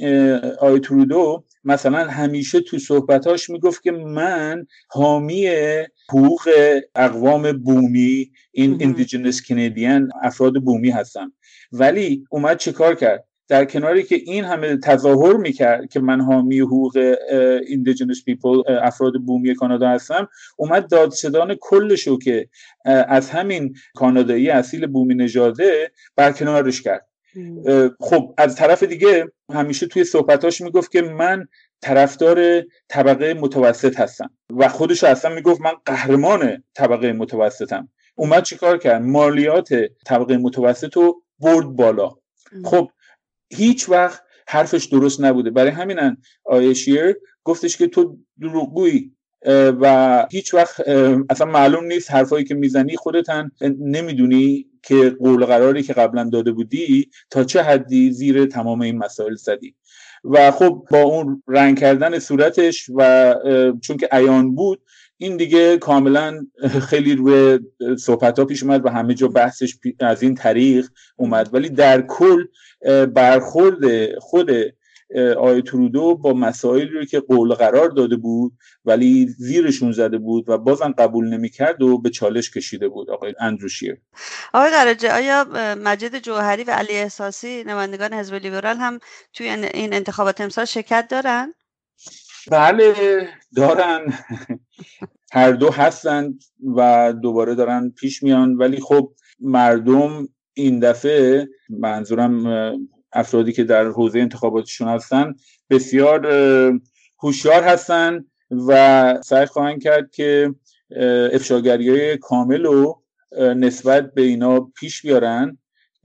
آقای 0.60 0.80
ترودو 0.80 1.44
مثلا 1.64 2.04
همیشه 2.04 2.60
تو 2.60 2.78
صحبتاش 2.78 3.50
می‌گفت 3.50 3.82
که 3.82 3.92
من 3.92 4.66
حامی 4.88 5.48
حقوق 6.08 6.48
اقوام 6.94 7.52
بومی 7.52 8.30
indigenous 8.52 9.42
Canadian 9.48 10.08
افراد 10.22 10.54
بومی 10.54 10.90
هستم. 10.90 11.32
ولی 11.72 12.24
اومد 12.30 12.56
چه 12.56 12.72
کار 12.72 12.94
کرد؟ 12.94 13.24
در 13.48 13.64
کناری 13.64 14.02
که 14.02 14.14
این 14.14 14.44
همه 14.44 14.76
تظاهر 14.76 15.36
می‌کرد 15.36 15.88
که 15.88 16.00
من 16.00 16.20
حامی 16.20 16.60
حقوق 16.60 17.16
indigenous 17.66 18.24
people 18.24 18.62
افراد 18.68 19.12
بومی 19.14 19.54
کانادا 19.54 19.88
هستم 19.88 20.28
اومد 20.56 20.90
دادستان 20.90 21.56
کلشو 21.60 22.18
که 22.18 22.48
از 22.84 23.30
همین 23.30 23.74
کانادایی 23.94 24.50
اصیل 24.50 24.86
بومی 24.86 25.14
نژاده 25.14 25.92
برکنارش 26.16 26.82
کرد. 26.82 27.11
خب 28.00 28.34
از 28.38 28.56
طرف 28.56 28.82
دیگه 28.82 29.32
همیشه 29.52 29.86
توی 29.86 30.04
صحبتاش 30.04 30.60
می‌گفت 30.60 30.92
که 30.92 31.02
من 31.02 31.48
طرفدار 31.80 32.62
طبقه 32.88 33.34
متوسط 33.34 34.00
هستم 34.00 34.30
و 34.50 34.68
خودش 34.68 35.04
اصلا 35.04 35.34
می‌گفت 35.34 35.60
من 35.60 35.72
قهرمان 35.86 36.62
طبقه 36.74 37.12
متوسطم. 37.12 37.88
اومد 38.14 38.42
چیکار 38.42 38.78
کرد؟ 38.78 39.02
مالیات 39.02 39.68
طبقه 40.06 40.36
متوسط 40.36 40.96
رو 40.96 41.22
برد 41.38 41.66
بالا. 41.66 42.10
خب 42.64 42.90
هیچ 43.50 43.88
وقت 43.88 44.22
حرفش 44.48 44.84
درست 44.84 45.20
نبوده. 45.20 45.50
برای 45.50 45.70
همینن 45.70 46.16
آیه 46.44 46.74
شیر 46.74 47.16
گفتش 47.44 47.76
که 47.76 47.86
تو 47.86 48.18
دروغگویی 48.40 49.12
و 49.80 50.26
هیچ 50.30 50.54
وقت 50.54 50.88
اصلا 51.30 51.46
معلوم 51.46 51.84
نیست 51.84 52.10
حرفایی 52.10 52.44
که 52.44 52.54
می‌زنی 52.54 52.96
خودتن 52.96 53.50
نمی‌دونی 53.80 54.66
که 54.82 55.10
قول 55.10 55.44
قراری 55.44 55.82
که 55.82 55.92
قبلا 55.92 56.30
داده 56.32 56.52
بودی 56.52 57.10
تا 57.30 57.44
چه 57.44 57.62
حدی 57.62 58.12
زیر 58.12 58.46
تمام 58.46 58.80
این 58.80 58.98
مسائل 58.98 59.34
زدی. 59.34 59.74
و 60.24 60.50
خب 60.50 60.86
با 60.90 61.02
اون 61.02 61.42
رنگ 61.48 61.78
کردن 61.78 62.18
صورتش 62.18 62.90
و 62.94 63.34
چون 63.82 63.96
که 63.96 64.16
ایان 64.16 64.54
بود 64.54 64.82
این 65.16 65.36
دیگه 65.36 65.78
کاملا 65.78 66.46
خیلی 66.88 67.14
روی 67.14 67.58
صحبت 67.98 68.38
ها 68.38 68.44
پیش 68.44 68.62
اومد 68.62 68.86
و 68.86 68.88
همه 68.88 69.14
جا 69.14 69.28
بحثش 69.28 69.76
از 70.00 70.22
این 70.22 70.34
طریق 70.34 70.88
اومد. 71.16 71.54
ولی 71.54 71.68
در 71.68 72.02
کل 72.02 72.44
برخورد 73.14 74.18
خود 74.18 74.50
آقای 75.36 75.62
ترودو 75.62 76.16
با 76.16 76.32
مسائلی 76.32 76.90
رو 76.90 77.04
که 77.04 77.20
قول 77.20 77.54
قرار 77.54 77.88
داده 77.88 78.16
بود 78.16 78.52
ولی 78.84 79.26
زیرشون 79.26 79.92
زده 79.92 80.18
بود 80.18 80.48
و 80.48 80.58
بازم 80.58 80.94
قبول 80.98 81.28
نمی‌کرد 81.28 81.82
و 81.82 81.98
به 81.98 82.10
چالش 82.10 82.50
کشیده 82.50 82.88
بود. 82.88 83.10
آقای 83.10 83.34
اندروشیر 83.40 83.96
آقای 84.54 84.70
قرجه 84.70 85.12
آیا 85.12 85.46
مجید 85.84 86.18
جوهری 86.18 86.64
و 86.64 86.70
علی 86.70 86.92
احساسی 86.92 87.64
نمایندگان 87.64 88.14
حزب 88.14 88.34
لیبرال 88.34 88.76
هم 88.76 88.98
توی 89.32 89.48
این 89.48 89.94
انتخابات 89.94 90.40
امسال 90.40 90.64
شرکت 90.64 91.06
دارن؟ 91.10 91.54
بله 92.50 92.94
دارن. 93.56 94.12
هر 95.32 95.52
دو 95.52 95.70
هستند 95.70 96.42
و 96.76 97.12
دوباره 97.22 97.54
دارن 97.54 97.90
پیش 97.90 98.22
میان. 98.22 98.54
ولی 98.54 98.80
خب 98.80 99.12
مردم 99.40 100.28
این 100.54 100.80
دفعه 100.80 101.48
منظورم 101.70 102.46
افرادی 103.12 103.52
که 103.52 103.64
در 103.64 103.84
حوزه 103.84 104.18
انتخاباتشون 104.18 104.88
هستن 104.88 105.34
بسیار 105.70 106.26
هوشیار 107.22 107.62
هستن 107.62 108.24
و 108.68 109.14
سعی 109.24 109.46
خواهند 109.46 109.82
کرد 109.82 110.10
که 110.10 110.54
افشاگری 111.32 111.90
های 111.90 112.16
کامل 112.16 112.62
رو 112.62 113.02
نسبت 113.38 114.14
به 114.14 114.22
اینا 114.22 114.60
پیش 114.60 115.02
بیارن 115.02 115.58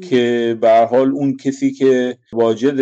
که 0.10 0.58
به 0.62 0.88
حال 0.92 1.12
اون 1.12 1.38
کسی 1.38 1.72
که 1.72 2.18
واجد 2.34 2.80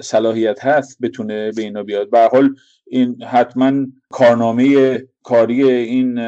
صلاحیت 0.00 0.64
هست 0.64 0.98
بتونه 1.02 1.52
به 1.52 1.62
اینا 1.62 1.82
بیاد. 1.82 2.10
به 2.10 2.28
حال 2.32 2.54
این 2.86 3.22
حتما 3.22 3.86
کارنامه 4.10 4.98
کاری 5.22 5.64
این 5.70 6.20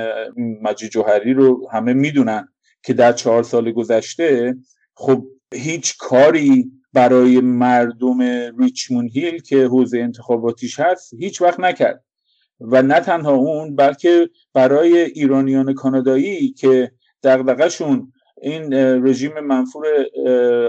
مجید 0.62 0.90
جوهری 0.90 1.34
رو 1.34 1.68
همه 1.72 1.93
می‌دونن 1.93 2.49
که 2.82 2.93
در 2.93 3.12
چهار 3.12 3.43
سال 3.43 3.72
گذشته 3.72 4.57
خب 4.95 5.26
هیچ 5.55 5.97
کاری 5.99 6.72
برای 6.93 7.40
مردم 7.40 8.22
ریچمون 8.59 9.09
هیل 9.09 9.43
که 9.43 9.66
حوزه 9.66 9.99
انتخاباتیش 9.99 10.80
هست 10.80 11.14
هیچ 11.14 11.43
وقت 11.43 11.61
نکرد. 11.61 12.05
و 12.61 12.82
نه 12.82 13.01
تنها 13.01 13.34
اون 13.34 13.76
بلکه 13.76 14.30
برای 14.55 14.99
ایرانیان 14.99 15.74
کانادایی 15.74 16.53
که 16.53 16.93
دغدغه‌شون 17.22 18.12
این 18.43 18.74
رژیم 18.74 19.40
منفور 19.40 19.86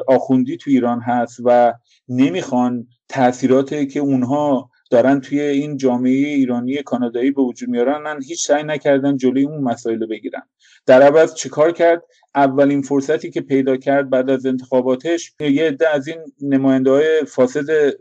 آخوندی 0.07 0.57
تو 0.57 0.69
ایران 0.69 1.01
هست 1.01 1.39
و 1.45 1.74
نمی‌خوان 2.09 2.88
تاثیراتی 3.09 3.88
که 3.88 3.99
اونها 3.99 4.69
دارن 4.93 5.21
توی 5.21 5.41
این 5.41 5.77
جامعه 5.77 6.11
ایرانی 6.11 6.83
کانادایی 6.83 7.31
به 7.31 7.41
وجود 7.41 7.69
میارن 7.69 8.21
هیچ 8.23 8.47
سعی 8.47 8.63
نکردن 8.63 9.17
جلوی 9.17 9.43
اون 9.43 9.63
مسائل 9.63 9.99
رو 9.99 10.07
بگیرن 10.07 10.41
در 10.85 11.01
عوض 11.01 11.33
چیکار 11.33 11.71
کرد؟ 11.71 12.03
اولین 12.35 12.81
فرصتی 12.81 13.31
که 13.31 13.41
پیدا 13.41 13.77
کرد 13.77 14.09
بعد 14.09 14.29
از 14.29 14.45
انتخاباتش 14.45 15.33
یه 15.39 15.67
عده 15.67 15.89
از 15.89 16.07
این 16.07 16.17
نماینده 16.41 16.91
های 16.91 17.25
فاسد 17.27 17.93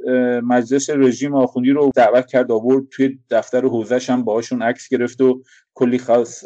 مجلس 0.45 0.90
رژیم 0.90 1.34
آخوندی 1.34 1.70
رو 1.70 1.90
دعوت 1.95 2.26
کرد 2.26 2.53
آورد 2.53 2.84
توی 2.90 3.18
دفتر 3.30 3.64
حوزش 3.64 4.11
هم 4.11 4.24
باهاشون 4.24 4.62
عکس 4.62 4.88
گرفت 4.88 5.20
و 5.20 5.43
کلی 5.74 5.99
خاص 5.99 6.45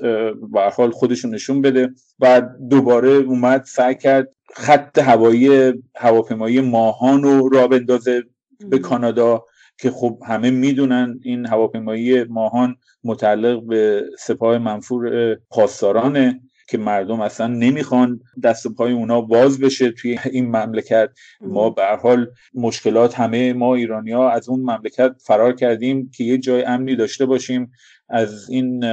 به 0.53 0.61
حال 0.76 0.90
خودشون 0.90 1.34
نشون 1.34 1.62
بده. 1.62 1.90
بعد 2.18 2.57
دوباره 2.70 3.09
اومد 3.09 3.64
سعی 3.64 3.94
کرد 3.94 4.28
خط 4.55 4.99
هوایی 4.99 5.72
هواپیمایی 5.97 6.61
ماهان 6.61 7.22
رو 7.22 7.49
را 7.49 7.68
بندازه 7.68 8.22
به 8.70 8.78
کانادا. 8.78 9.44
که 9.79 9.91
خب 9.91 10.18
همه 10.27 10.51
می‌دونن 10.51 11.20
این 11.22 11.47
هواپیمایی 11.47 12.24
ماهان 12.24 12.77
متعلق 13.05 13.66
به 13.66 14.05
سپاه 14.18 14.59
منفور 14.59 15.35
پاسدارانه 15.51 16.41
که 16.68 16.79
مردم 16.79 17.20
اصلا 17.20 17.47
نمی‌خوان 17.47 18.20
دست 18.43 18.66
پای 18.66 18.93
اونا 18.93 19.20
باز 19.20 19.61
بشه 19.61 19.91
توی 19.91 20.18
این 20.33 20.47
مملکت. 20.47 21.11
ما 21.41 21.70
به 21.70 21.83
حال 22.03 22.27
مشکلات 22.55 23.14
همه 23.14 23.53
ما 23.53 23.74
ایرانیا 23.74 24.29
از 24.29 24.49
اون 24.49 24.61
مملکت 24.61 25.14
فرار 25.27 25.53
کردیم 25.53 26.11
که 26.14 26.24
یه 26.24 26.39
جای 26.39 26.64
امنی 26.64 26.97
داشته 26.97 27.27
باشیم 27.27 27.70
از 28.09 28.51
این 28.51 28.85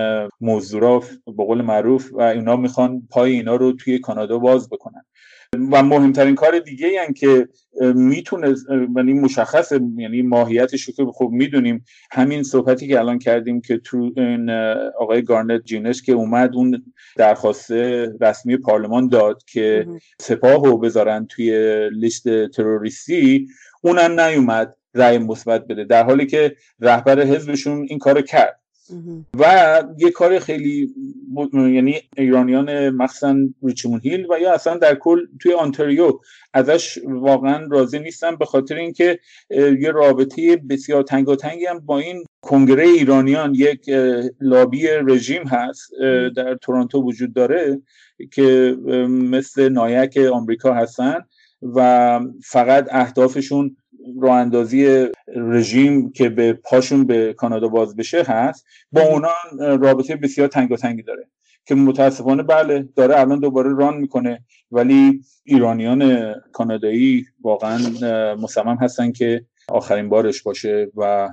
موضوع 0.42 1.04
به 1.26 1.46
قول 1.46 1.62
معروف 1.62 2.14
و 2.14 2.22
اینا 2.22 2.56
می‌خوان 2.56 3.08
پای 3.12 3.32
اینا 3.32 3.56
رو 3.56 3.72
توی 3.72 4.00
کانادا 4.00 4.38
باز 4.40 4.70
بکنن. 4.70 5.06
و 5.72 5.84
مهمترین 5.84 6.36
کار 6.36 6.60
دیگه 6.60 6.88
یعنی 6.88 7.14
که 7.14 7.48
می‌تونه 7.96 8.56
یعنی 8.96 9.14
مشخص 9.14 9.72
یعنی 9.98 10.22
ماهیتش 10.22 10.84
رو 10.84 10.94
که 10.94 11.06
خب 11.14 11.30
می‌دونیم 11.32 11.86
همین 12.12 12.44
صحبتی 12.44 12.88
که 12.88 13.00
الان 13.00 13.20
کردیم 13.20 13.62
که 13.62 13.78
تو 13.78 14.12
این 14.18 14.50
آقای 15.00 15.22
گارنت 15.22 15.64
جینش 15.64 16.02
که 16.02 16.14
اومد 16.14 16.56
اون 16.56 16.84
درخواست 17.18 17.72
رسمی 18.22 18.58
پارلمان 18.58 19.08
داد 19.08 19.44
که 19.44 19.88
سپاه 20.20 20.66
رو 20.66 20.78
بذارن 20.78 21.26
توی 21.26 21.90
لیست 21.90 22.48
تروریستی 22.48 23.48
اونم 23.82 24.20
نیومد 24.20 24.76
رأی 24.96 25.18
مثبت 25.18 25.68
بده. 25.68 25.84
در 25.84 26.04
حالی 26.04 26.26
که 26.26 26.56
رهبر 26.80 27.22
حزبشون 27.22 27.86
این 27.90 28.00
کارو 28.00 28.22
کرد. 28.22 28.63
و 29.40 29.84
یه 29.98 30.12
کار 30.12 30.40
خیلی 30.40 30.94
یعنی 31.54 32.02
ایرانیان 32.18 32.90
مخصوصا 32.90 33.36
ریچمون 33.64 34.02
هیل 34.04 34.26
و 34.30 34.40
یا 34.40 34.54
اصلا 34.54 34.78
در 34.78 34.96
کل 34.96 35.20
توی 35.40 35.54
آنتاریو 35.54 36.20
ازش 36.54 37.00
واقعا 37.06 37.68
راضی 37.72 38.00
نیستن 38.00 38.36
به 38.36 38.46
خاطر 38.46 38.76
اینکه 38.76 39.20
یه 39.80 39.92
رابطه 39.92 40.56
بسیار 40.56 41.04
تنگاتنگی 41.04 41.66
هم 41.66 41.80
با 41.80 42.00
این 42.00 42.24
کنگره 42.42 42.88
ایرانیان 42.88 43.56
یک 43.56 43.90
لابی 44.42 44.88
رژیم 44.88 45.44
هست 45.48 45.92
در 46.36 46.56
تورنتو 46.56 47.04
وجود 47.04 47.34
داره 47.34 47.82
که 48.32 48.78
مثل 49.10 49.70
نایک 49.70 50.18
آمریکا 50.18 50.74
هستن 50.74 51.22
و 51.62 52.20
فقط 52.44 52.88
اهدافشون 52.92 53.76
راه 54.22 54.36
اندازی 54.36 55.08
رژیم 55.36 56.12
که 56.12 56.30
به 56.30 56.54
پاشون 56.54 57.06
به 57.06 57.34
کانادا 57.34 57.68
باز 57.68 57.96
بشه 57.96 58.24
هست 58.24 58.66
با 58.92 59.02
اونا 59.02 59.32
رابطه 59.58 60.16
بسیار 60.16 60.48
تنگاتنگی 60.48 61.04
داره 61.04 61.28
که 61.66 61.76
متاسفانه 61.76 62.44
بله 62.44 62.90
داره 62.96 63.20
الان 63.20 63.40
دوباره 63.40 63.76
ران 63.76 63.98
می‌کنه. 63.98 64.46
ولی 64.72 65.22
ایرانیان 65.44 66.34
کانادایی 66.52 67.26
واقعا 67.42 67.78
مصمم 68.36 68.78
هستن 68.82 69.12
که 69.12 69.46
آخرین 69.68 70.10
بارش 70.10 70.44
باشه 70.44 70.92
و 70.96 71.30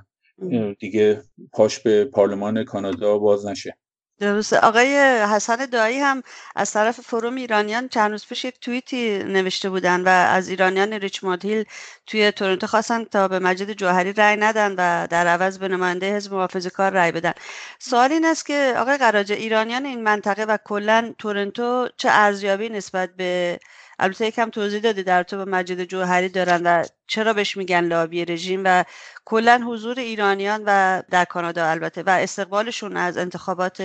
دیگه 0.78 1.22
پاش 1.52 1.78
به 1.78 2.04
پارلمان 2.04 2.64
کانادا 2.64 3.18
باز 3.18 3.46
نشه. 3.46 3.76
درسته 4.20 4.58
آقای 4.58 4.96
حسن 5.22 5.66
دایی 5.66 5.98
هم 5.98 6.22
از 6.56 6.72
طرف 6.72 7.00
فروم 7.00 7.34
ایرانیان 7.34 7.88
چند 7.88 8.10
روز 8.10 8.26
پیش 8.26 8.44
یک 8.44 8.60
توییتی 8.60 9.18
نوشته 9.18 9.70
بودن 9.70 10.00
و 10.00 10.08
از 10.08 10.48
ایرانیان 10.48 10.92
ریچموند 10.92 11.44
هیل 11.44 11.64
توی 12.06 12.32
تورنتو 12.32 12.66
خواستن 12.66 13.04
تا 13.04 13.28
به 13.28 13.38
مجید 13.38 13.72
جوهری 13.72 14.12
رأی 14.12 14.36
ندن 14.36 14.72
و 14.78 15.06
در 15.06 15.26
عوض 15.26 15.58
به 15.58 15.68
نماینده 15.68 16.16
حزب 16.16 16.34
محافظه 16.34 16.70
کار 16.70 16.92
رأی 16.92 17.12
بدن. 17.12 17.32
سوال 17.78 18.12
این 18.12 18.24
است 18.24 18.46
که 18.46 18.74
آقای 18.76 18.96
قراجه 18.96 19.34
ایرانیان 19.34 19.86
این 19.86 20.02
منطقه 20.04 20.44
و 20.44 20.56
کلا 20.64 21.14
تورنتو 21.18 21.88
چه 21.96 22.08
ارزیابی 22.12 22.68
نسبت 22.68 23.10
به 23.16 23.58
البته 24.01 24.26
یکم 24.26 24.51
توضیح 24.51 24.80
دادی 24.80 25.03
در 25.03 25.22
تو 25.22 25.36
به 25.36 25.44
مجید 25.44 25.84
جوهری 25.84 26.28
دارن 26.28 26.62
و 26.64 26.84
چرا 27.07 27.32
بهش 27.32 27.57
میگن 27.57 27.84
لابی 27.84 28.24
رژیم 28.24 28.62
و 28.64 28.84
کلا 29.24 29.61
حضور 29.66 29.98
ایرانیان 29.98 30.62
و 30.66 31.03
در 31.11 31.24
کانادا 31.24 31.66
البته 31.66 32.03
و 32.03 32.11
استقبالشون 32.11 32.96
از 32.96 33.16
انتخابات 33.16 33.82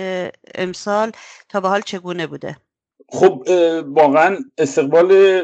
امسال 0.54 1.12
تا 1.48 1.60
به 1.60 1.68
حال 1.68 1.80
چگونه 1.80 2.26
بوده؟ 2.26 2.56
خب 3.08 3.42
واقعا 3.86 4.36
استقبال 4.58 5.40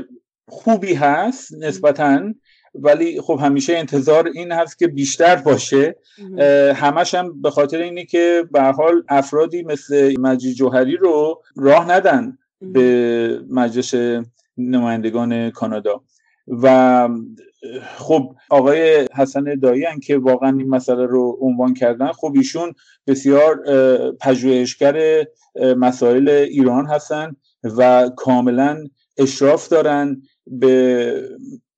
خوبی 0.48 0.94
هست 0.94 1.54
نسبتا 1.54 2.32
ولی 2.74 3.20
خب 3.20 3.38
همیشه 3.42 3.78
انتظار 3.78 4.28
این 4.34 4.52
هست 4.52 4.78
که 4.78 4.86
بیشتر 4.86 5.36
باشه. 5.36 5.96
همش 6.74 7.14
هم 7.14 7.42
به 7.42 7.50
خاطر 7.50 7.78
اینه 7.78 8.04
که 8.04 8.44
به 8.52 8.62
حال 8.62 9.04
افرادی 9.08 9.62
مثل 9.62 10.20
مجید 10.20 10.56
جوهری 10.56 10.96
رو 10.96 11.42
راه 11.56 11.90
ندن 11.90 12.38
به 12.60 13.40
مجلس 13.50 13.94
نمایندگان 14.56 15.50
کانادا. 15.50 16.02
و 16.46 17.08
خب 17.96 18.36
آقای 18.50 19.08
حسن 19.14 19.44
دایی 19.62 19.84
که 20.02 20.18
واقعا 20.18 20.58
این 20.58 20.68
مسئله 20.68 21.06
رو 21.06 21.38
عنوان 21.40 21.74
کردن 21.74 22.12
خب 22.12 22.32
ایشون 22.34 22.72
بسیار 23.06 23.62
پژوهشگر 24.20 25.24
مسائل 25.76 26.28
ایران 26.28 26.86
هستن 26.86 27.36
و 27.64 28.10
کاملا 28.16 28.84
اشراف 29.18 29.68
دارن 29.68 30.22
به 30.46 31.28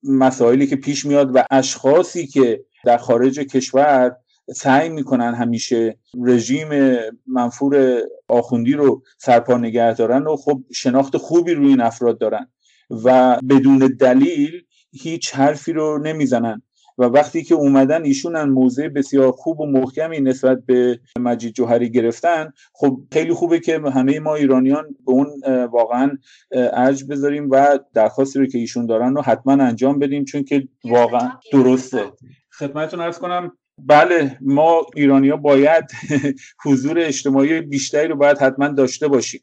مسائلی 0.03 0.67
که 0.67 0.77
پیش 0.77 1.07
میاد 1.07 1.37
و 1.37 1.45
اشخاصی 1.51 2.27
که 2.27 2.65
در 2.85 2.97
خارج 2.97 3.39
کشور 3.39 4.17
سعی 4.55 4.89
می‌کنن 4.89 5.35
همیشه 5.35 5.99
رژیم 6.25 6.97
منفور 7.27 8.01
آخوندی 8.29 8.73
رو 8.73 9.03
سرپا 9.19 9.57
نگه 9.57 9.95
دارن 9.95 10.23
و 10.23 10.37
خب 10.37 10.61
شناخت 10.73 11.17
خوبی 11.17 11.55
روی 11.55 11.69
این 11.69 11.81
افراد 11.81 12.19
دارن. 12.19 12.49
و 12.91 13.39
بدون 13.49 13.79
دلیل 13.79 14.63
هیچ 14.93 15.35
حرفی 15.35 15.73
رو 15.73 15.99
نمی‌زنن. 15.99 16.63
و 16.99 17.05
وقتی 17.05 17.43
که 17.43 17.55
اومدن 17.55 18.05
ایشون 18.05 18.45
موضع 18.45 18.89
بسیار 18.89 19.33
خوب 19.33 19.61
و 19.61 19.67
محکمی 19.67 20.21
نسبت 20.21 20.59
به 20.67 21.01
مجید 21.19 21.55
جوهری 21.55 21.91
گرفتن 21.91 22.53
خب 22.73 22.99
خیلی 23.13 23.33
خوبه 23.33 23.61
که 23.61 23.81
همه 23.95 24.21
ما 24.21 24.35
ایرانیان 24.35 24.85
به 25.07 25.13
اون 25.13 25.27
واقعا 25.73 26.19
ارج 26.53 27.05
بذاریم 27.05 27.51
و 27.51 27.79
درخواستی 27.95 28.39
رو 28.39 28.47
که 28.47 28.59
ایشون 28.59 28.87
دارن 28.87 29.15
رو 29.15 29.23
حتما 29.23 29.53
انجام 29.53 29.99
بدیم 29.99 30.25
چون 30.25 30.45
که 30.45 30.69
واقعا 30.85 31.31
درسته. 31.53 32.13
خدمتتون 32.59 33.01
ارز 33.01 33.19
کنم 33.19 33.53
بله 33.79 34.39
ما 34.41 34.87
ایرانیا 34.97 35.37
باید 35.37 35.85
حضور 36.65 36.99
اجتماعی 36.99 37.61
بیشتری 37.61 38.09
رو 38.09 38.17
باید 38.17 38.39
حتما 38.39 38.69
داشته 38.69 39.09
باشیم. 39.09 39.41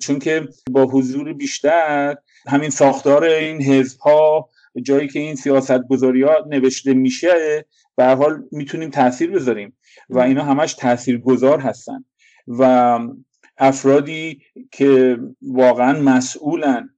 چون 0.00 0.18
که 0.18 0.48
با 0.70 0.84
حضور 0.84 1.32
بیشتر 1.32 2.16
همین 2.48 2.70
ساختار 2.70 3.24
این 3.24 3.62
حزب 3.62 4.00
ها 4.00 4.48
جایی 4.82 5.08
که 5.08 5.18
این 5.18 5.34
سیاست 5.34 5.88
گذاری 5.88 6.22
ها 6.22 6.34
نوشته 6.48 6.94
میشه 6.94 7.66
به 7.96 8.06
حال 8.06 8.42
می‌تونیم 8.52 8.90
تاثیر 8.90 9.30
بذاریم 9.30 9.76
و 10.08 10.18
اینا 10.18 10.44
همش 10.44 10.74
تاثیر 10.74 11.18
گذار 11.18 11.60
هستن 11.60 12.04
و 12.48 12.98
افرادی 13.58 14.42
که 14.72 15.18
واقعا 15.42 16.00
مسئولن 16.00 16.90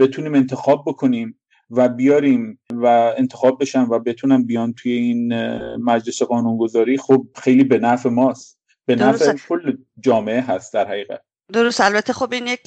بتونیم 0.00 0.34
انتخاب 0.34 0.84
بکنیم 0.86 1.40
و 1.70 1.88
بیاریم 1.88 2.58
و 2.72 2.86
انتخاب 3.16 3.60
بشن 3.60 3.82
و 3.82 3.98
بتونن 3.98 4.44
بیان 4.44 4.72
توی 4.72 4.92
این 4.92 5.34
مجلس 5.76 6.22
قانونگذاری. 6.22 6.96
خب 6.96 7.26
خیلی 7.36 7.64
به 7.64 7.78
نفع 7.78 8.08
ماست. 8.08 8.58
به 8.86 8.96
نفع 8.96 9.32
کل 9.48 9.76
جامعه 10.00 10.40
هست 10.40 10.74
در 10.74 10.88
حقیقت. 10.88 11.20
درست. 11.52 11.80
البته 11.80 12.12
خب 12.12 12.32
این 12.32 12.46
یک 12.46 12.66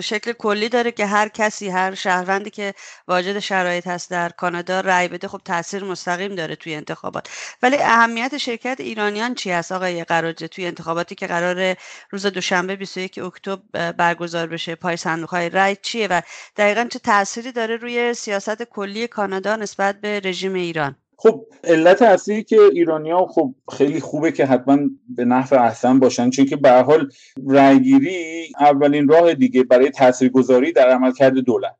شکل 0.00 0.32
کلی 0.32 0.68
داره 0.68 0.92
که 0.92 1.06
هر 1.06 1.28
کسی 1.28 1.68
هر 1.68 1.94
شهروندی 1.94 2.50
که 2.50 2.74
واجد 3.08 3.38
شرایط 3.38 3.86
هست 3.86 4.10
در 4.10 4.28
کانادا 4.28 4.80
رأی 4.80 5.08
بده 5.08 5.28
خب 5.28 5.40
تاثیر 5.44 5.84
مستقیم 5.84 6.34
داره 6.34 6.56
توی 6.56 6.74
انتخابات. 6.74 7.28
ولی 7.62 7.76
اهمیت 7.76 8.38
شرکت 8.38 8.76
ایرانیان 8.80 9.34
چی 9.34 9.50
هست؟ 9.50 9.72
آقای 9.72 10.04
قراجه 10.04 10.48
توی 10.48 10.66
انتخاباتی 10.66 11.14
که 11.14 11.26
قرار 11.26 11.76
روز 12.10 12.26
دوشنبه 12.26 12.76
21 12.76 13.18
اکتبر 13.18 13.92
برگزار 13.92 14.46
بشه 14.46 14.74
پای 14.74 14.96
صندوق 14.96 15.30
های 15.30 15.48
رأی 15.48 15.76
چیه 15.82 16.06
و 16.06 16.20
دقیقا 16.56 16.88
چه 16.92 16.98
تأثیری 16.98 17.52
داره 17.52 17.76
روی 17.76 18.14
سیاست 18.14 18.62
کلی 18.62 19.06
کانادا 19.06 19.56
نسبت 19.56 20.00
به 20.00 20.20
رژیم 20.24 20.54
ایران؟ 20.54 20.96
خب 21.20 21.46
علت 21.64 22.02
اصلی 22.02 22.42
که 22.42 22.60
ایرانیا 22.72 23.26
خب 23.26 23.54
خیلی 23.72 24.00
خوبه 24.00 24.32
که 24.32 24.46
حتما 24.46 24.78
به 25.08 25.24
نحو 25.24 25.54
احسن 25.54 25.98
باشن 25.98 26.30
چون 26.30 26.44
که 26.44 26.56
به 26.56 26.70
حال 26.70 27.10
رأیگیری 27.48 28.46
اولین 28.60 29.08
راه 29.08 29.34
دیگه 29.34 29.62
برای 29.62 29.90
تاثیرگذاری 29.90 30.72
در 30.72 30.88
عملکرد 30.88 31.34
دولت. 31.34 31.76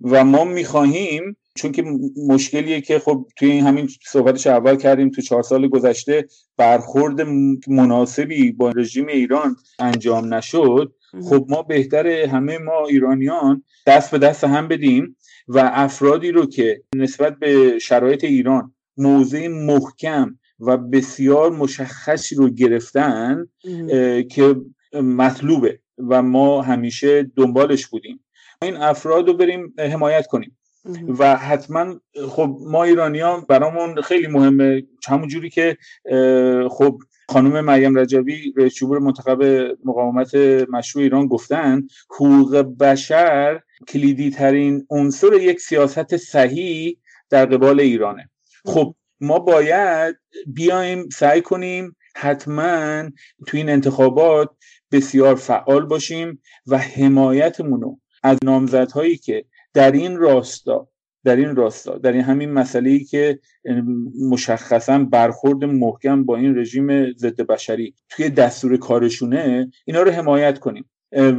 و 0.00 0.24
ما 0.24 0.44
می‌خواهیم 0.44 1.36
چون 1.54 1.72
که 1.72 1.84
مشکلیه 2.28 2.80
که 2.80 2.98
خب 2.98 3.26
توی 3.36 3.50
این 3.50 3.66
همین 3.66 3.88
صحبتش 4.06 4.46
اول 4.46 4.76
کردیم 4.76 5.10
تو 5.10 5.22
چهار 5.22 5.42
سال 5.42 5.68
گذشته 5.68 6.26
برخورد 6.56 7.20
مناسبی 7.68 8.52
با 8.52 8.70
رژیم 8.70 9.06
ایران 9.06 9.56
انجام 9.78 10.34
نشد 10.34 10.92
خب 11.30 11.46
ما 11.48 11.62
بهتر 11.62 12.06
همه 12.06 12.58
ما 12.58 12.86
ایرانیان 12.86 13.64
دست 13.86 14.10
به 14.10 14.18
دست 14.18 14.44
هم 14.44 14.68
بدیم 14.68 15.16
و 15.48 15.70
افرادی 15.72 16.30
رو 16.30 16.46
که 16.46 16.82
نسبت 16.94 17.38
به 17.38 17.78
شرایط 17.78 18.24
ایران 18.24 18.74
موضع 18.96 19.48
محکم 19.48 20.38
و 20.60 20.76
بسیار 20.76 21.50
مشخصی 21.50 22.34
رو 22.34 22.50
گرفتن 22.50 23.46
که 24.30 24.56
مطلوبه 25.02 25.78
و 25.98 26.22
ما 26.22 26.62
همیشه 26.62 27.30
دنبالش 27.36 27.86
بودیم. 27.86 28.24
این 28.62 28.76
افراد 28.76 29.28
رو 29.28 29.34
بریم 29.34 29.74
حمایت 29.78 30.26
کنیم. 30.26 30.58
و 31.18 31.36
حتما 31.36 32.00
خب 32.28 32.58
ما 32.66 32.84
ایرانیان 32.84 33.44
برامون 33.48 34.02
خیلی 34.02 34.26
مهمه. 34.26 34.82
همون 35.08 35.28
جوری 35.28 35.50
که 35.50 35.76
خب 36.70 36.98
خانم 37.28 37.60
مریم 37.60 37.98
رجبی 37.98 38.54
رئیس 38.56 38.74
جمهور 38.74 38.98
منتخب 38.98 39.42
مقاومت 39.84 40.34
مشروع 40.68 41.02
ایران 41.02 41.26
گفتن 41.26 41.82
حقوق 42.10 42.56
بشر 42.80 43.60
کلیدی 43.88 44.30
ترین 44.30 44.86
عنصر 44.90 45.32
یک 45.32 45.60
سیاست 45.60 46.16
صحیح 46.16 46.98
در 47.30 47.46
قبال 47.46 47.80
ایرانه. 47.80 48.30
خب 48.64 48.94
ما 49.20 49.38
باید 49.38 50.16
بیایم 50.46 51.08
سعی 51.08 51.40
کنیم 51.40 51.96
حتما 52.16 53.10
تو 53.46 53.56
این 53.56 53.68
انتخابات 53.68 54.50
بسیار 54.92 55.34
فعال 55.34 55.86
باشیم 55.86 56.42
و 56.66 56.78
حمایتمون 56.78 57.80
رو 57.80 58.00
از 58.22 58.38
نامزدهایی 58.44 59.16
که 59.16 59.44
در 59.74 59.92
این 59.92 60.16
راستا 60.16 60.88
در 61.24 61.36
این 61.36 61.56
راستا 61.56 61.98
در 61.98 62.12
این 62.12 62.22
همین 62.22 62.52
مسئله 62.52 62.90
ای 62.90 63.04
که 63.04 63.38
مشخصا 64.30 64.98
برخورد 64.98 65.64
محکم 65.64 66.24
با 66.24 66.36
این 66.36 66.58
رژیم 66.58 67.12
ضد 67.12 67.40
بشری 67.40 67.94
توی 68.08 68.30
دستور 68.30 68.76
کارشونه 68.76 69.70
اینا 69.84 70.02
رو 70.02 70.10
حمایت 70.10 70.58
کنیم. 70.58 70.90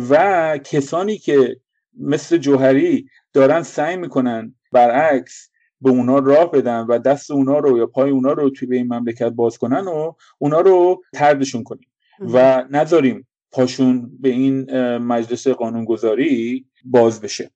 و 0.10 0.58
کسانی 0.64 1.18
که 1.18 1.58
مثل 2.00 2.38
جوهری 2.38 3.10
دارن 3.34 3.64
سعی 3.64 3.96
می‌کنن 3.96 4.56
برعکس 4.72 5.50
به 5.84 5.90
اونا 5.90 6.20
راه 6.20 6.52
بدن 6.52 6.80
و 6.80 7.00
دست 7.00 7.32
اونا 7.32 7.60
رو 7.60 7.78
یا 7.78 7.86
پای 7.86 8.12
اونا 8.12 8.32
رو 8.32 8.50
توی 8.50 8.68
به 8.68 8.76
این 8.76 8.94
مملکت 8.94 9.30
باز 9.30 9.58
کنن 9.58 9.88
و 9.88 10.14
اونا 10.38 10.60
رو 10.60 11.04
تردشون 11.14 11.64
کنیم. 11.64 11.88
و 12.20 12.66
نذاریم 12.72 13.28
پاشون 13.52 14.12
به 14.22 14.30
این 14.30 14.78
مجلس 14.98 15.48
قانونگذاری 15.48 16.66
باز 16.86 17.22
بشه. 17.22 17.52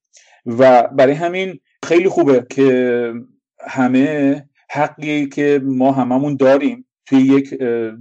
و 0.46 0.88
برای 0.88 1.14
همین 1.14 1.60
خیلی 1.84 2.10
خوبه 2.10 2.46
که 2.50 3.14
همه 3.60 4.44
حقی 4.70 5.30
که 5.30 5.62
ما 5.64 5.92
هممون 5.92 6.36
داریم 6.36 6.88
توی 7.06 7.20
یک 7.20 7.54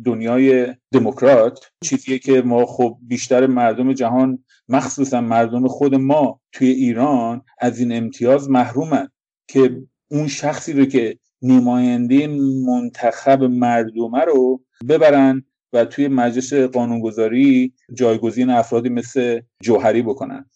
دنیای 0.05 0.75
دموکرات 0.93 1.71
چیزیه 1.85 2.19
که 2.19 2.43
ما 2.43 2.67
خب 2.67 2.99
بیشتر 3.03 3.47
مردم 3.47 3.93
جهان 3.93 4.45
مخصوصا 4.69 5.21
مردم 5.21 5.69
خود 5.69 5.95
ما 5.95 6.41
توی 6.53 6.69
ایران 6.69 7.43
از 7.59 7.79
این 7.79 7.93
امتیاز 7.93 8.51
محرومن 8.51 9.09
که 9.49 9.83
اون 10.09 10.29
شخصی 10.29 10.73
رو 10.73 10.85
که 10.85 11.19
نماینده 11.43 12.27
منتخب 12.67 13.43
مردمه 13.43 14.21
رو 14.21 14.63
ببرن 14.89 15.45
و 15.73 15.85
توی 15.85 16.09
مجلس 16.09 16.55
قانونگذاری 16.55 17.73
جایگزین 17.93 18.51
افرادی 18.51 18.89
مثل 18.89 19.41
جوهری 19.63 20.03
بکنن. 20.03 20.51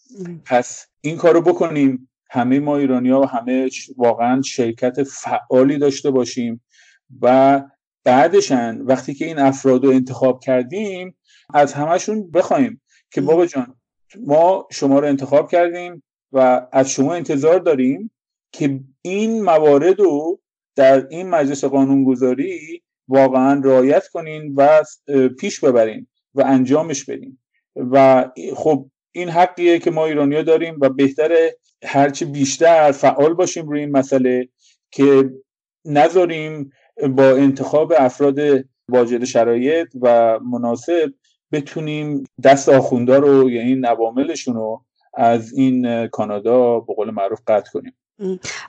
پس 0.45 0.85
این 1.01 1.17
کار 1.17 1.33
رو 1.33 1.41
بکنیم. 1.41 2.07
همه 2.29 2.59
ما 2.59 2.77
ایرانی 2.77 3.09
ها 3.09 3.21
و 3.21 3.25
همه 3.25 3.69
واقعا 3.97 4.41
شرکت 4.41 5.03
فعالی 5.03 5.77
داشته 5.77 6.11
باشیم 6.11 6.61
و 7.21 7.61
بعدشن 8.03 8.81
وقتی 8.81 9.13
که 9.13 9.25
این 9.25 9.39
افراد 9.39 9.85
رو 9.85 9.91
انتخاب 9.91 10.39
کردیم 10.39 11.15
از 11.53 11.73
همشون 11.73 12.31
بخوایم 12.31 12.81
که 13.11 13.21
بابا 13.21 13.45
جان 13.45 13.75
ما 14.25 14.67
شما 14.71 14.99
رو 14.99 15.07
انتخاب 15.07 15.51
کردیم 15.51 16.03
و 16.31 16.67
از 16.71 16.91
شما 16.91 17.13
انتظار 17.13 17.59
داریم 17.59 18.11
که 18.51 18.79
این 19.01 19.43
موارد 19.43 19.99
رو 19.99 20.39
در 20.75 21.07
این 21.07 21.29
مجلس 21.29 21.63
قانونگذاری 21.63 22.81
واقعا 23.07 23.61
رعایت 23.63 24.07
کنین 24.07 24.53
و 24.57 24.83
پیش 25.39 25.59
ببرین 25.59 26.07
و 26.35 26.41
انجامش 26.45 27.05
بدین. 27.05 27.37
و 27.75 28.25
خب 28.55 28.89
این 29.11 29.29
حقیه 29.29 29.79
که 29.79 29.91
ما 29.91 30.05
ایرانیا 30.05 30.41
داریم 30.41 30.77
و 30.81 30.89
بهتره 30.89 31.57
هرچی 31.83 32.25
بیشتر 32.25 32.91
فعال 32.91 33.33
باشیم 33.33 33.69
روی 33.69 33.79
این 33.79 33.91
مسئله 33.91 34.49
که 34.91 35.29
نذاریم 35.85 36.71
با 37.09 37.23
انتخاب 37.23 37.93
افراد 37.97 38.39
واجد 38.89 39.23
شرایط 39.23 39.87
و 40.01 40.39
مناسب 40.39 41.13
بتونیم 41.51 42.23
دست 42.43 42.69
آخوندا 42.69 43.17
رو 43.17 43.49
یا 43.49 43.61
این 43.61 43.85
عواملشون 43.85 44.55
رو 44.55 44.85
از 45.13 45.53
این 45.53 46.07
کانادا 46.07 46.79
به 46.79 46.93
قول 46.93 47.11
معروف 47.11 47.39
قطع 47.47 47.71
کنیم. 47.71 47.93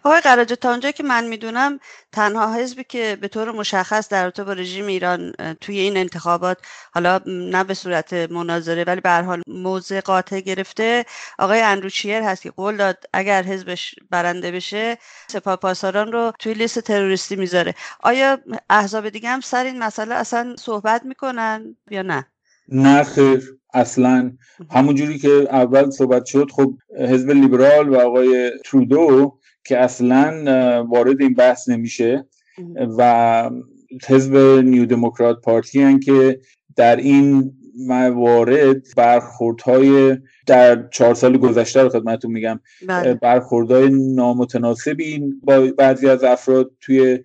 آقای 0.05 0.21
قراجه 0.21 0.57
تا 0.57 0.71
اونجایی 0.71 0.93
که 0.93 1.03
من 1.03 1.29
می‌دونم 1.29 1.79
تنها 2.13 2.55
حزبی 2.55 2.85
که 2.85 3.19
به 3.21 3.29
طور 3.29 3.53
مشخص 3.53 4.09
در 4.09 4.23
رابطه 4.23 4.45
با 4.45 4.53
رژیم 4.53 4.87
ایران 4.87 5.33
توی 5.61 5.79
این 5.79 5.97
انتخابات 5.97 6.59
حالا 6.95 7.21
نه 7.27 7.65
به 7.65 7.75
صورت 7.75 8.13
مناظره 8.13 8.85
ولی 8.85 9.01
به 9.01 9.11
هر 9.11 9.23
حال 9.23 9.43
موضع 9.47 10.01
قاطع 10.01 10.41
گرفته 10.41 11.05
آقای 11.39 11.61
اندروچیر 11.61 12.23
هست 12.23 12.43
که 12.43 12.51
قول 12.51 12.77
داد 12.77 13.05
اگر 13.13 13.43
حزبش 13.43 13.95
برنده 14.11 14.51
بشه 14.51 14.99
سپاه 15.29 15.57
پاسداران 15.57 16.13
رو 16.13 16.33
توی 16.39 16.55
لیست 16.55 16.79
تروریستی 16.79 17.37
می‌ذاره. 17.37 17.75
آیا 18.01 18.39
احزاب 18.71 19.09
دیگه 19.09 19.29
هم 19.29 19.41
سر 19.41 19.65
این 19.65 19.79
مسئله 19.79 20.15
اصلا 20.15 20.57
صحبت 20.59 21.05
می‌کنن 21.05 21.77
یا 21.91 22.03
نه؟ 22.03 22.27
نه 22.69 23.03
خیر 23.03 23.59
اصلا. 23.75 24.33
همون 24.71 24.95
جوری 24.95 25.19
که 25.19 25.49
اول 25.51 25.91
صحبت 25.91 26.25
شد 26.25 26.51
خب 26.51 26.75
حزب 26.99 27.31
لیبرال 27.31 27.89
و 27.89 27.97
آقای 28.01 28.51
ترودو 28.65 29.39
که 29.65 29.79
اصلا 29.79 30.45
وارد 30.85 31.21
این 31.21 31.35
بحث 31.35 31.69
نمیشه. 31.69 32.27
و 32.99 33.51
حزب 34.07 34.37
نیو 34.65 34.87
دموکرات 34.87 35.41
پارتی 35.41 35.83
هن 35.83 36.01
که 36.01 36.41
در 36.77 36.97
این 36.97 37.53
موارد 37.77 38.83
برخوردهای 38.97 40.19
در 40.47 40.89
چهار 40.89 41.15
سال 41.15 41.39
گذشته 41.39 41.83
رو 41.83 41.89
خدمتتون 41.89 42.33
میگم 42.33 42.61
بله. 42.87 43.15
برخوردهای 43.15 43.91
نامتناسبی 44.15 45.23
با 45.43 45.69
بعضی 45.79 46.09
از 46.09 46.25
افراد 46.25 46.71
توی 46.81 47.19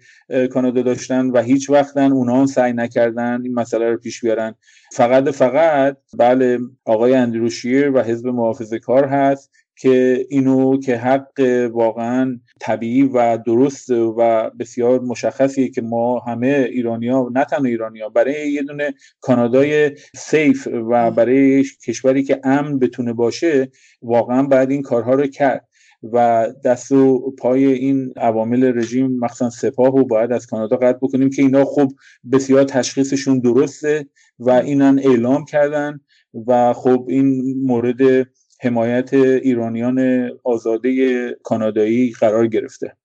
کانادا 0.52 0.82
داشتن 0.82 1.30
و 1.30 1.42
هیچ 1.42 1.70
وقتن 1.70 2.12
اونها 2.12 2.46
سعی 2.46 2.74
نکردن 2.74 3.42
این 3.44 3.54
مسئله 3.54 3.90
رو 3.90 3.98
پیش 3.98 4.22
بیارن. 4.22 4.56
فقط 4.92 5.30
فقط 5.30 5.98
بله 6.18 6.60
آقای 6.86 7.14
اندروشیر 7.14 7.92
و 7.92 8.02
حزب 8.02 8.28
محافظه 8.28 8.80
کار 8.80 9.06
هست 9.06 9.52
که 9.80 10.26
اینو 10.30 10.80
که 10.80 10.98
حق 10.98 11.70
واقعا 11.74 12.40
طبیعی 12.60 13.04
و 13.04 13.38
درست 13.38 13.90
و 13.90 14.52
بسیار 14.60 15.00
مشخصیه 15.00 15.70
که 15.70 15.82
ما 15.82 16.20
همه 16.20 16.68
ایرانیا 16.72 17.30
نه 17.34 17.46
تنها 17.46 17.66
ایرانیا 17.66 18.10
برای 18.10 18.52
یه 18.52 18.64
دونه 18.64 18.94
کانادای 19.22 19.92
سیف 20.16 20.68
و 20.90 21.12
برای 21.12 21.64
کشوری 21.86 22.24
که 22.24 22.42
امن 22.44 22.80
بتونه 22.80 23.14
باشه 23.14 23.72
واقعا 24.02 24.44
باید 24.44 24.72
این 24.72 24.82
کارها 24.82 25.14
رو 25.14 25.28
کرد 25.28 25.68
و 26.04 26.48
دست 26.64 26.92
و 26.92 27.32
پای 27.40 27.66
این 27.66 28.14
عوامل 28.18 28.78
رژیم 28.78 29.18
مخصوصا 29.20 29.50
سپاه 29.50 29.98
رو 29.98 30.06
باید 30.06 30.32
از 30.32 30.48
کانادا 30.48 30.78
قطع 30.78 30.98
بکنیم 31.02 31.30
که 31.30 31.42
اینا 31.42 31.66
خب 31.66 31.92
بسیار 32.32 32.64
تشخیصشون 32.64 33.40
درسته 33.40 34.08
و 34.40 34.50
اینن 34.52 35.00
اعلام 35.00 35.46
کردن 35.46 36.00
و 36.48 36.74
خب 36.74 37.06
این 37.10 37.56
مورد 37.66 38.28
حمایت 38.60 39.14
ایرانیان 39.14 40.30
آزاده 40.44 41.32
کانادایی 41.44 42.14
قرار 42.20 42.48
گرفته. 42.48 42.98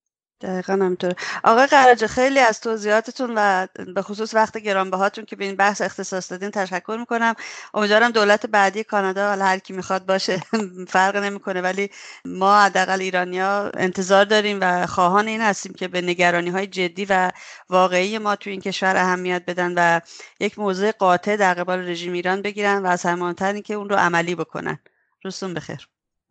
دقیقا 0.42 0.72
همینطوره. 0.72 1.16
آقای 1.44 1.66
قراجه 1.66 2.07
خیلی 2.07 2.38
از 2.38 2.61
توضیحاتتون 2.61 3.32
و 3.36 3.66
به 3.94 4.03
خصوص 4.03 4.34
وقت 4.34 4.59
گرانبهاتون 4.59 5.24
که 5.24 5.36
به 5.36 5.44
این 5.44 5.57
بحث 5.57 5.82
اختصاص 5.82 6.32
دادین 6.32 6.50
تشکر 6.50 6.96
می‌کنم. 7.00 7.34
امیدوارم 7.74 8.11
دولت 8.11 8.46
بعدی 8.46 8.84
کانادا 8.84 9.30
هر 9.30 9.59
کی 9.59 9.72
می‌خواد 9.72 10.07
باشه 10.07 10.40
فرق 10.88 11.16
نمی‌کنه 11.16 11.61
ولی 11.61 11.90
ما 12.24 12.61
حداقل 12.61 13.00
ایرانیا 13.00 13.70
انتظار 13.74 14.24
داریم 14.24 14.59
و 14.61 14.86
خواهان 14.86 15.28
این 15.28 15.40
هستیم 15.40 15.72
که 15.72 15.88
به 15.88 16.00
نگرانی 16.00 16.50
های 16.50 16.66
جدی 16.66 17.07
و 17.11 17.30
واقعی 17.70 18.18
ما 18.18 18.36
تو 18.36 18.50
این 18.50 18.61
کشور 18.61 18.96
اهمیت 18.96 19.42
بدن 19.46 19.74
و 19.76 20.00
یک 20.40 20.59
موضع 20.59 20.90
قاطع 20.92 21.36
در 21.36 21.55
قبال 21.55 21.88
رژیم 21.88 22.12
ایران 22.12 22.42
بگیرن 22.42 22.82
و 22.82 22.86
از 22.86 23.03
همانتر 23.03 23.61
که 23.61 23.74
اون 23.74 23.88
رو 23.88 23.96
عملی 23.96 24.34
بکنن. 24.34 24.78
روزتون 25.24 25.54
بخیر. 25.54 25.88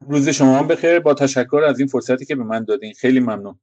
روز 0.07 0.29
شما 0.29 0.59
هم 0.59 0.67
بخیر. 0.67 0.99
با 0.99 1.13
تشکر 1.13 1.63
از 1.67 1.79
این 1.79 1.87
فرصتی 1.87 2.25
که 2.25 2.35
به 2.35 2.43
من 2.43 2.63
دادین. 2.63 2.93
خیلی 2.93 3.19
ممنون. 3.19 3.59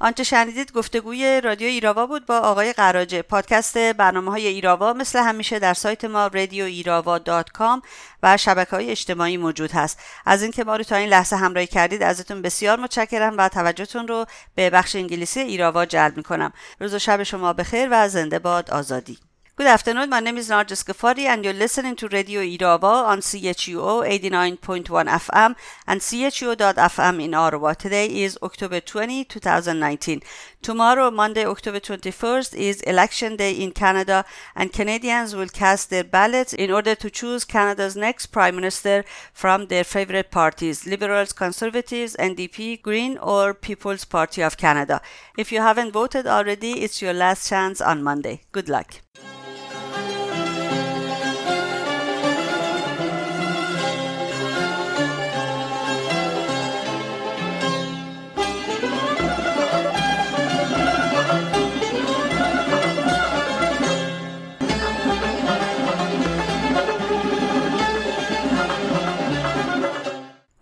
آنچه 0.00 0.24
شنیدید 0.24 0.72
گفتگوی 0.72 1.40
رادیو 1.44 1.68
ایراوا 1.68 2.06
بود 2.06 2.26
با 2.26 2.38
آقای 2.38 2.72
قراجه. 2.72 3.22
پادکست 3.22 3.78
برنامه 3.78 4.30
های 4.30 4.46
ایراوا 4.46 4.92
مثل 4.92 5.18
همیشه 5.18 5.58
در 5.58 5.74
سایت 5.74 6.04
ما 6.04 6.26
رادیو 6.26 6.64
ایراوا 6.64 7.18
دات 7.18 7.50
کام 7.50 7.82
و 8.22 8.36
شبکه 8.36 8.70
های 8.70 8.90
اجتماعی 8.90 9.36
موجود 9.36 9.70
هست. 9.70 10.00
از 10.26 10.42
اینکه 10.42 10.64
ما 10.64 10.76
رو 10.76 10.84
تا 10.84 10.96
این 10.96 11.08
لحظه 11.08 11.36
همراهی 11.36 11.66
کردید 11.66 12.02
ازتون 12.02 12.42
بسیار 12.42 12.80
متشکرم 12.80 13.34
و 13.38 13.48
توجهتون 13.48 14.08
رو 14.08 14.26
به 14.54 14.70
بخش 14.70 14.96
انگلیسی 14.96 15.40
ایراوا 15.40 15.86
جلب 15.86 16.16
می‌کنم. 16.16 16.52
روز 16.80 16.94
و 16.94 16.98
شب 16.98 17.22
شما 17.22 17.52
بخیر 17.52 17.88
و 17.90 18.08
زنده 18.08 18.38
باد 18.38 18.70
آزادی. 18.70 19.18
Good 19.58 19.68
afternoon. 19.68 20.10
My 20.10 20.20
name 20.20 20.36
is 20.36 20.50
Narges 20.50 20.84
Ghaffari, 20.84 21.24
and 21.24 21.42
you're 21.42 21.54
listening 21.54 21.96
to 21.96 22.08
Radio 22.08 22.42
Irava 22.42 23.06
on 23.06 23.20
CHUO 23.20 24.06
89.1 24.06 24.84
FM 24.84 25.56
and 25.86 26.02
CHUO.FM 26.02 27.24
in 27.24 27.32
Ottawa. 27.32 27.72
Today 27.72 28.06
is 28.06 28.38
October 28.42 28.80
20, 28.80 29.24
2019. 29.24 30.20
Tomorrow, 30.60 31.10
Monday, 31.10 31.46
October 31.46 31.80
21st, 31.80 32.54
is 32.54 32.82
Election 32.82 33.36
Day 33.36 33.52
in 33.52 33.72
Canada, 33.72 34.26
and 34.54 34.74
Canadians 34.74 35.34
will 35.34 35.48
cast 35.48 35.88
their 35.88 36.04
ballots 36.04 36.52
in 36.52 36.70
order 36.70 36.94
to 36.94 37.08
choose 37.08 37.46
Canada's 37.46 37.96
next 37.96 38.26
Prime 38.26 38.56
Minister 38.56 39.06
from 39.32 39.68
their 39.68 39.84
favorite 39.84 40.30
parties 40.30 40.86
Liberals, 40.86 41.32
Conservatives, 41.32 42.14
NDP, 42.18 42.82
Green, 42.82 43.16
or 43.16 43.54
People's 43.54 44.04
Party 44.04 44.42
of 44.42 44.58
Canada. 44.58 45.00
If 45.38 45.50
you 45.50 45.62
haven't 45.62 45.92
voted 45.92 46.26
already, 46.26 46.82
it's 46.82 47.00
your 47.00 47.14
last 47.14 47.48
chance 47.48 47.80
on 47.80 48.02
Monday. 48.02 48.42
Good 48.52 48.68
luck. 48.68 49.00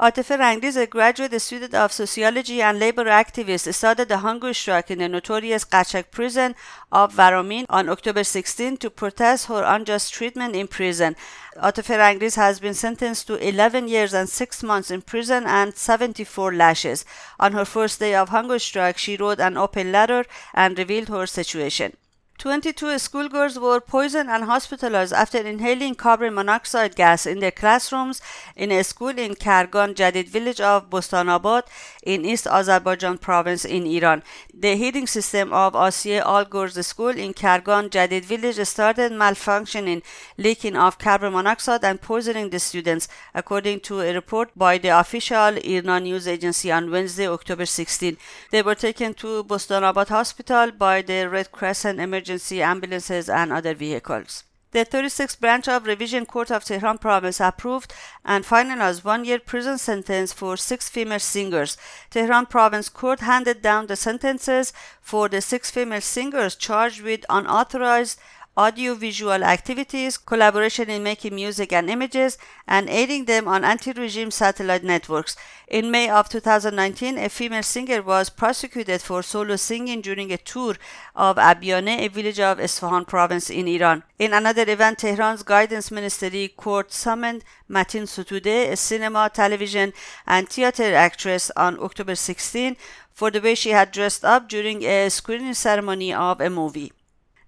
Rangdiz, 0.00 0.76
a 0.76 0.86
graduate 0.88 1.40
student 1.40 1.72
of 1.72 1.92
sociology 1.92 2.60
and 2.60 2.80
labor 2.80 3.04
activist, 3.04 3.72
started 3.72 4.08
the 4.08 4.18
hunger 4.18 4.52
strike 4.52 4.90
in 4.90 4.98
the 4.98 5.08
notorious 5.08 5.64
Kachak 5.64 6.10
prison 6.10 6.56
of 6.90 7.14
Varamin 7.14 7.64
on 7.70 7.88
October 7.88 8.24
16 8.24 8.76
to 8.78 8.90
protest 8.90 9.46
her 9.46 9.62
unjust 9.62 10.12
treatment 10.12 10.56
in 10.56 10.66
prison. 10.66 11.14
Rangdiz 11.56 12.34
has 12.34 12.58
been 12.58 12.74
sentenced 12.74 13.28
to 13.28 13.36
11 13.36 13.86
years 13.86 14.12
and 14.12 14.28
6 14.28 14.62
months 14.64 14.90
in 14.90 15.00
prison 15.00 15.44
and 15.46 15.76
74 15.76 16.52
lashes. 16.52 17.04
On 17.38 17.52
her 17.52 17.64
first 17.64 18.00
day 18.00 18.16
of 18.16 18.30
hunger 18.30 18.58
strike, 18.58 18.98
she 18.98 19.16
wrote 19.16 19.38
an 19.38 19.56
open 19.56 19.92
letter 19.92 20.24
and 20.52 20.76
revealed 20.76 21.08
her 21.08 21.26
situation. 21.26 21.96
22 22.38 22.98
schoolgirls 22.98 23.58
were 23.58 23.80
poisoned 23.80 24.28
and 24.28 24.44
hospitalized 24.44 25.12
after 25.12 25.38
inhaling 25.38 25.94
carbon 25.94 26.34
monoxide 26.34 26.96
gas 26.96 27.26
in 27.26 27.38
their 27.38 27.52
classrooms 27.52 28.20
in 28.56 28.72
a 28.72 28.82
school 28.82 29.16
in 29.18 29.34
Kargan 29.34 29.94
Jadid 29.94 30.28
village 30.28 30.60
of 30.60 30.90
Bostanabad 30.90 31.62
in 32.02 32.24
East 32.24 32.46
Azerbaijan 32.46 33.18
province 33.18 33.64
in 33.64 33.86
Iran. 33.86 34.22
The 34.52 34.76
heating 34.76 35.06
system 35.06 35.52
of 35.52 35.74
Asiye 35.74 36.22
All 36.24 36.44
Girls 36.44 36.84
School 36.86 37.16
in 37.16 37.34
Kargan 37.34 37.88
Jadid 37.88 38.24
village 38.24 38.56
started 38.66 39.12
malfunctioning, 39.12 40.02
leaking 40.36 40.76
of 40.76 40.98
carbon 40.98 41.32
monoxide 41.32 41.84
and 41.84 42.00
poisoning 42.02 42.50
the 42.50 42.58
students, 42.58 43.08
according 43.32 43.80
to 43.80 44.00
a 44.00 44.12
report 44.12 44.50
by 44.56 44.76
the 44.76 44.88
official 44.88 45.56
Iran 45.56 46.02
news 46.02 46.28
agency 46.28 46.70
on 46.70 46.90
Wednesday, 46.90 47.28
October 47.28 47.64
16. 47.64 48.18
They 48.50 48.60
were 48.60 48.74
taken 48.74 49.14
to 49.14 49.44
Bostanabad 49.44 50.08
Hospital 50.08 50.72
by 50.72 51.00
the 51.00 51.28
Red 51.28 51.52
Crescent 51.52 52.00
Emergency 52.00 52.23
emergency 52.24 52.62
ambulances 52.62 53.28
and 53.28 53.52
other 53.52 53.74
vehicles. 53.74 54.44
The 54.70 54.86
36th 54.86 55.38
branch 55.40 55.68
of 55.68 55.86
Revision 55.86 56.24
Court 56.26 56.50
of 56.50 56.64
Tehran 56.64 56.98
province 56.98 57.38
approved 57.38 57.92
and 58.24 58.44
finalized 58.44 59.04
one-year 59.04 59.40
prison 59.40 59.76
sentence 59.78 60.32
for 60.32 60.56
six 60.56 60.88
female 60.88 61.20
singers. 61.20 61.76
Tehran 62.10 62.46
province 62.46 62.88
court 62.88 63.20
handed 63.20 63.60
down 63.60 63.86
the 63.86 63.94
sentences 63.94 64.72
for 65.02 65.28
the 65.28 65.42
six 65.42 65.70
female 65.70 66.00
singers 66.00 66.56
charged 66.56 67.02
with 67.02 67.26
unauthorized 67.28 68.18
audiovisual 68.56 69.42
activities, 69.42 70.16
collaboration 70.16 70.88
in 70.88 71.02
making 71.02 71.34
music 71.34 71.72
and 71.72 71.90
images, 71.90 72.38
and 72.68 72.88
aiding 72.88 73.24
them 73.24 73.48
on 73.48 73.64
anti 73.64 73.92
regime 73.92 74.30
satellite 74.30 74.84
networks. 74.84 75.36
In 75.66 75.90
May 75.90 76.08
of 76.08 76.28
2019, 76.28 77.18
a 77.18 77.28
female 77.28 77.62
singer 77.62 78.02
was 78.02 78.30
prosecuted 78.30 79.00
for 79.00 79.22
solo 79.22 79.56
singing 79.56 80.00
during 80.00 80.32
a 80.32 80.36
tour 80.36 80.76
of 81.16 81.36
Abiane, 81.36 82.00
a 82.00 82.08
village 82.08 82.40
of 82.40 82.60
Isfahan 82.60 83.06
province 83.06 83.50
in 83.50 83.66
Iran. 83.66 84.04
In 84.18 84.32
another 84.32 84.64
event, 84.68 84.98
Tehran's 84.98 85.42
guidance 85.42 85.90
ministry 85.90 86.48
court 86.48 86.92
summoned 86.92 87.44
Matin 87.68 88.04
Sotude, 88.04 88.46
a 88.46 88.76
cinema, 88.76 89.30
television, 89.32 89.92
and 90.26 90.48
theater 90.48 90.94
actress, 90.94 91.50
on 91.56 91.78
October 91.80 92.14
16 92.14 92.76
for 93.12 93.30
the 93.30 93.40
way 93.40 93.54
she 93.54 93.70
had 93.70 93.92
dressed 93.92 94.24
up 94.24 94.48
during 94.48 94.82
a 94.84 95.08
screening 95.08 95.54
ceremony 95.54 96.12
of 96.12 96.40
a 96.40 96.50
movie. 96.50 96.92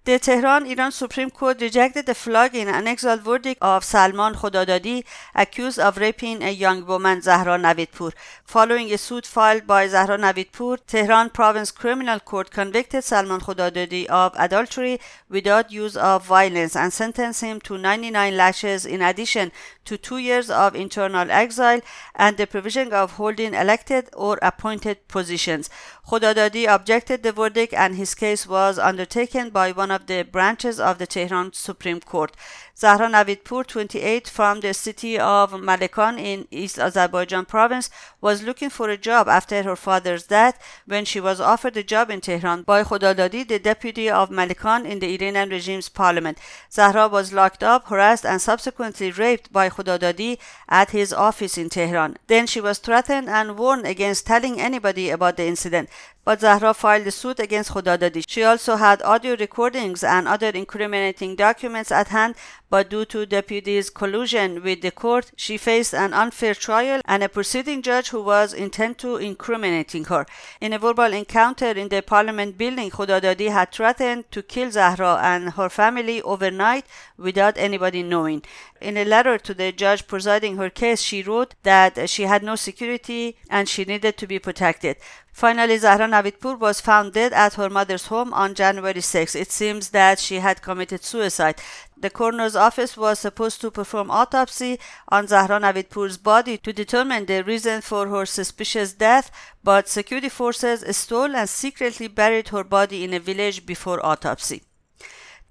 The 0.07 0.19
Tehran 0.19 0.65
Iran 0.67 0.93
Supreme 0.93 1.29
Court 1.29 1.59
rejected 1.59 2.05
the 2.05 2.15
flogging 2.15 2.69
and 2.69 2.87
exile 2.87 3.17
verdict 3.17 3.61
of 3.61 3.83
Salman 3.83 4.35
Khodadadi, 4.35 5.03
accused 5.35 5.79
of 5.79 5.97
raping 5.97 6.41
a 6.41 6.49
young 6.49 6.85
woman, 6.85 7.21
Zahra 7.21 7.57
Navidpur. 7.57 8.13
Following 8.45 8.93
a 8.93 8.97
suit 8.97 9.25
filed 9.25 9.67
by 9.67 9.85
Zahra 9.89 10.17
Navidpur, 10.17 10.77
Tehran 10.87 11.31
Province 11.31 11.71
Criminal 11.71 12.21
Court 12.21 12.51
convicted 12.51 13.03
Salman 13.03 13.41
Khodadadi 13.41 14.05
of 14.05 14.31
adultery 14.37 15.01
without 15.27 15.73
use 15.73 15.97
of 15.97 16.25
violence 16.25 16.77
and 16.77 16.93
sentenced 16.93 17.41
him 17.41 17.59
to 17.59 17.77
99 17.77 18.37
lashes 18.37 18.85
in 18.85 19.01
addition 19.01 19.51
to 19.83 19.97
two 19.97 20.19
years 20.19 20.49
of 20.49 20.73
internal 20.73 21.29
exile 21.29 21.81
and 22.15 22.37
the 22.37 22.47
provision 22.47 22.93
of 22.93 23.17
holding 23.17 23.53
elected 23.53 24.09
or 24.13 24.39
appointed 24.41 25.05
positions. 25.09 25.69
Khodadadi 26.07 26.73
objected 26.73 27.21
the 27.21 27.33
verdict 27.33 27.73
and 27.73 27.97
his 27.97 28.15
case 28.15 28.47
was 28.47 28.79
undertaken 28.79 29.49
by 29.49 29.73
one 29.73 29.91
of 29.91 30.07
the 30.07 30.23
branches 30.23 30.79
of 30.79 30.99
the 30.99 31.05
Tehran 31.05 31.51
Supreme 31.51 31.99
Court. 31.99 32.33
Zahra 32.79 33.09
Navidpur, 33.09 33.65
28, 33.65 34.27
from 34.27 34.59
the 34.59 34.71
city 34.71 35.17
of 35.17 35.51
Malekan 35.51 36.19
in 36.19 36.47
East 36.51 36.77
Azerbaijan 36.77 37.43
province, 37.43 37.89
was 38.21 38.43
looking 38.43 38.69
for 38.69 38.87
a 38.87 38.95
job 38.95 39.27
after 39.27 39.63
her 39.63 39.75
father's 39.75 40.27
death 40.27 40.61
when 40.85 41.03
she 41.03 41.19
was 41.19 41.41
offered 41.41 41.75
a 41.75 41.81
job 41.81 42.11
in 42.11 42.21
Tehran 42.21 42.61
by 42.61 42.83
Khodadadi, 42.83 43.47
the 43.47 43.57
deputy 43.57 44.07
of 44.07 44.29
Malekan 44.29 44.85
in 44.85 44.99
the 44.99 45.11
Iranian 45.15 45.49
regime's 45.49 45.89
parliament. 45.89 46.37
Zahra 46.71 47.07
was 47.07 47.33
locked 47.33 47.63
up, 47.63 47.87
harassed, 47.87 48.27
and 48.27 48.39
subsequently 48.39 49.09
raped 49.09 49.51
by 49.51 49.69
Khodadadi 49.69 50.37
at 50.69 50.91
his 50.91 51.11
office 51.11 51.57
in 51.57 51.69
Tehran. 51.69 52.17
Then 52.27 52.45
she 52.45 52.61
was 52.61 52.77
threatened 52.77 53.27
and 53.27 53.57
warned 53.57 53.87
against 53.87 54.27
telling 54.27 54.61
anybody 54.61 55.09
about 55.09 55.37
the 55.37 55.47
incident 55.47 55.89
but 56.27 56.41
Zahra 56.41 56.73
filed 56.73 57.07
a 57.07 57.11
suit 57.11 57.39
against 57.39 57.71
Khodadadi. 57.71 58.21
She 58.27 58.43
also 58.43 58.75
had 58.75 59.01
audio 59.01 59.37
recordings 59.39 60.03
and 60.03 60.27
other 60.27 60.49
incriminating 60.49 61.37
documents 61.37 61.89
at 61.89 62.09
hand, 62.09 62.35
but 62.69 62.89
due 62.89 63.05
to 63.05 63.25
deputy's 63.25 63.89
collusion 63.89 64.61
with 64.61 64.81
the 64.81 64.91
court, 64.91 65.31
she 65.37 65.55
faced 65.55 65.93
an 65.93 66.13
unfair 66.13 66.53
trial 66.53 66.99
and 67.05 67.23
a 67.23 67.29
proceeding 67.29 67.81
judge 67.81 68.09
who 68.09 68.21
was 68.21 68.53
intent 68.53 68.97
to 68.97 69.15
incriminating 69.15 70.03
her. 70.03 70.25
In 70.59 70.73
a 70.73 70.79
verbal 70.79 71.13
encounter 71.13 71.71
in 71.71 71.87
the 71.87 72.01
parliament 72.01 72.57
building, 72.57 72.89
Khodadadi 72.89 73.49
had 73.49 73.71
threatened 73.71 74.29
to 74.31 74.43
kill 74.43 74.69
Zahra 74.69 75.21
and 75.23 75.51
her 75.51 75.69
family 75.69 76.21
overnight 76.23 76.83
without 77.17 77.57
anybody 77.57 78.03
knowing. 78.03 78.43
In 78.79 78.95
a 78.97 79.05
letter 79.05 79.37
to 79.39 79.53
the 79.53 79.71
judge 79.71 80.07
presiding 80.07 80.57
her 80.57 80.69
case, 80.69 81.01
she 81.01 81.23
wrote 81.23 81.55
that 81.63 82.09
she 82.09 82.23
had 82.23 82.43
no 82.43 82.55
security 82.55 83.37
and 83.49 83.67
she 83.67 83.85
needed 83.85 84.17
to 84.17 84.27
be 84.27 84.37
protected. 84.39 84.97
Finally, 85.33 85.77
Zahra 85.77 86.07
Navidpur 86.07 86.59
was 86.59 86.81
found 86.81 87.13
dead 87.13 87.33
at 87.33 87.55
her 87.55 87.69
mother's 87.69 88.07
home 88.07 88.33
on 88.33 88.53
January 88.53 89.01
6. 89.01 89.35
It 89.35 89.51
seems 89.51 89.89
that 89.89 90.19
she 90.19 90.35
had 90.35 90.61
committed 90.61 91.03
suicide. 91.03 91.61
The 91.95 92.09
coroner's 92.09 92.55
office 92.55 92.95
was 92.95 93.19
supposed 93.19 93.61
to 93.61 93.71
perform 93.71 94.11
autopsy 94.11 94.79
on 95.09 95.27
Zahra 95.27 95.59
Navidpur's 95.59 96.17
body 96.17 96.57
to 96.59 96.71
determine 96.71 97.25
the 97.25 97.43
reason 97.43 97.81
for 97.81 98.07
her 98.07 98.25
suspicious 98.25 98.93
death, 98.93 99.31
but 99.63 99.87
security 99.89 100.29
forces 100.29 100.83
stole 100.95 101.35
and 101.35 101.49
secretly 101.49 102.07
buried 102.07 102.49
her 102.49 102.63
body 102.63 103.03
in 103.03 103.13
a 103.13 103.19
village 103.19 103.65
before 103.65 104.05
autopsy. 104.05 104.63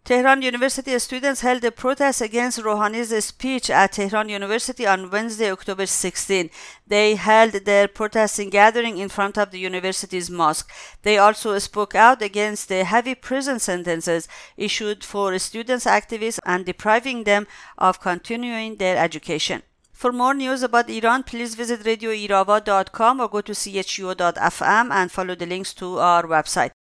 Tehran 0.07 0.41
University 0.41 0.97
students 1.01 1.41
held 1.41 1.65
a 1.65 1.73
protest 1.73 2.21
against 2.21 2.61
Rouhani's 2.61 3.25
speech 3.25 3.69
at 3.71 3.91
Tehran 3.95 4.29
University 4.29 4.87
on 4.87 5.11
Wednesday, 5.11 5.51
October 5.51 5.85
16. 5.85 6.49
They 6.87 7.17
held 7.17 7.55
their 7.65 7.89
protesting 7.89 8.51
gathering 8.51 8.99
in 8.99 9.09
front 9.09 9.37
of 9.37 9.51
the 9.51 9.59
university's 9.59 10.31
mosque. 10.31 10.71
They 11.03 11.19
also 11.19 11.59
spoke 11.59 11.97
out 11.97 12.23
against 12.23 12.69
the 12.69 12.85
heavy 12.85 13.17
prison 13.17 13.59
sentences 13.59 14.29
issued 14.57 15.03
for 15.03 15.37
students 15.41 15.87
activists 15.87 16.39
and 16.47 16.65
depriving 16.65 17.25
them 17.25 17.49
of 17.77 18.01
continuing 18.01 18.77
their 18.77 18.97
education. 18.97 19.65
For 19.93 20.13
more 20.13 20.35
news 20.35 20.63
about 20.63 20.89
Iran, 20.89 21.25
please 21.25 21.57
visit 21.57 21.81
radioirava.com 21.81 23.19
or 23.21 23.29
go 23.29 23.41
to 23.41 23.51
chuo.fm 23.51 24.91
and 24.93 25.11
follow 25.11 25.35
the 25.35 25.47
links 25.47 25.75
to 25.75 25.99
our 25.99 26.23
website. 26.23 26.76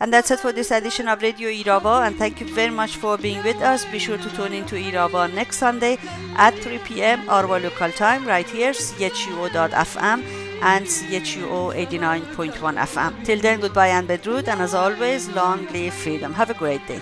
And 0.00 0.12
that's 0.12 0.30
it 0.30 0.40
for 0.40 0.52
this 0.52 0.70
edition 0.70 1.08
of 1.08 1.22
Radio 1.22 1.48
Irava. 1.48 2.06
And 2.06 2.16
thank 2.16 2.40
you 2.40 2.46
very 2.46 2.70
much 2.70 2.96
for 2.96 3.16
being 3.16 3.42
with 3.42 3.56
us. 3.56 3.84
Be 3.86 3.98
sure 3.98 4.18
to 4.18 4.30
tune 4.30 4.52
in 4.52 4.66
to 4.66 4.76
Irava 4.76 5.32
next 5.32 5.58
Sunday 5.58 5.98
at 6.36 6.54
3 6.54 6.78
p.m. 6.78 7.28
our 7.28 7.46
local 7.60 7.90
time 7.92 8.26
right 8.26 8.48
here, 8.48 8.72
chuo.fm 8.72 10.22
and 10.62 10.86
chuo 10.86 11.74
89.1 11.74 12.76
FM. 12.76 13.24
Till 13.24 13.40
then, 13.40 13.60
goodbye 13.60 13.88
and 13.88 14.08
bedrood. 14.08 14.48
And 14.48 14.60
as 14.60 14.74
always, 14.74 15.28
long 15.30 15.66
live 15.72 15.94
freedom. 15.94 16.32
Have 16.32 16.50
a 16.50 16.54
great 16.54 16.86
day. 16.86 17.00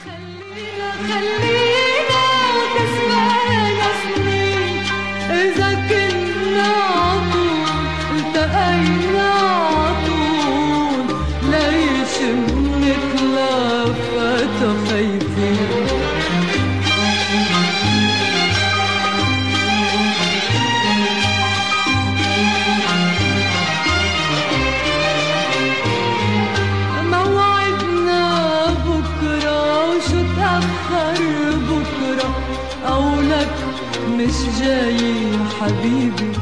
جاي 34.62 35.38
حبيبي. 35.60 36.32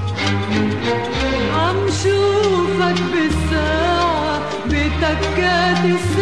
عم 1.56 1.76
شوفك 2.02 2.98
بالساعة 3.12 4.40
بتكات 4.66 5.84
الساعة 5.84 6.19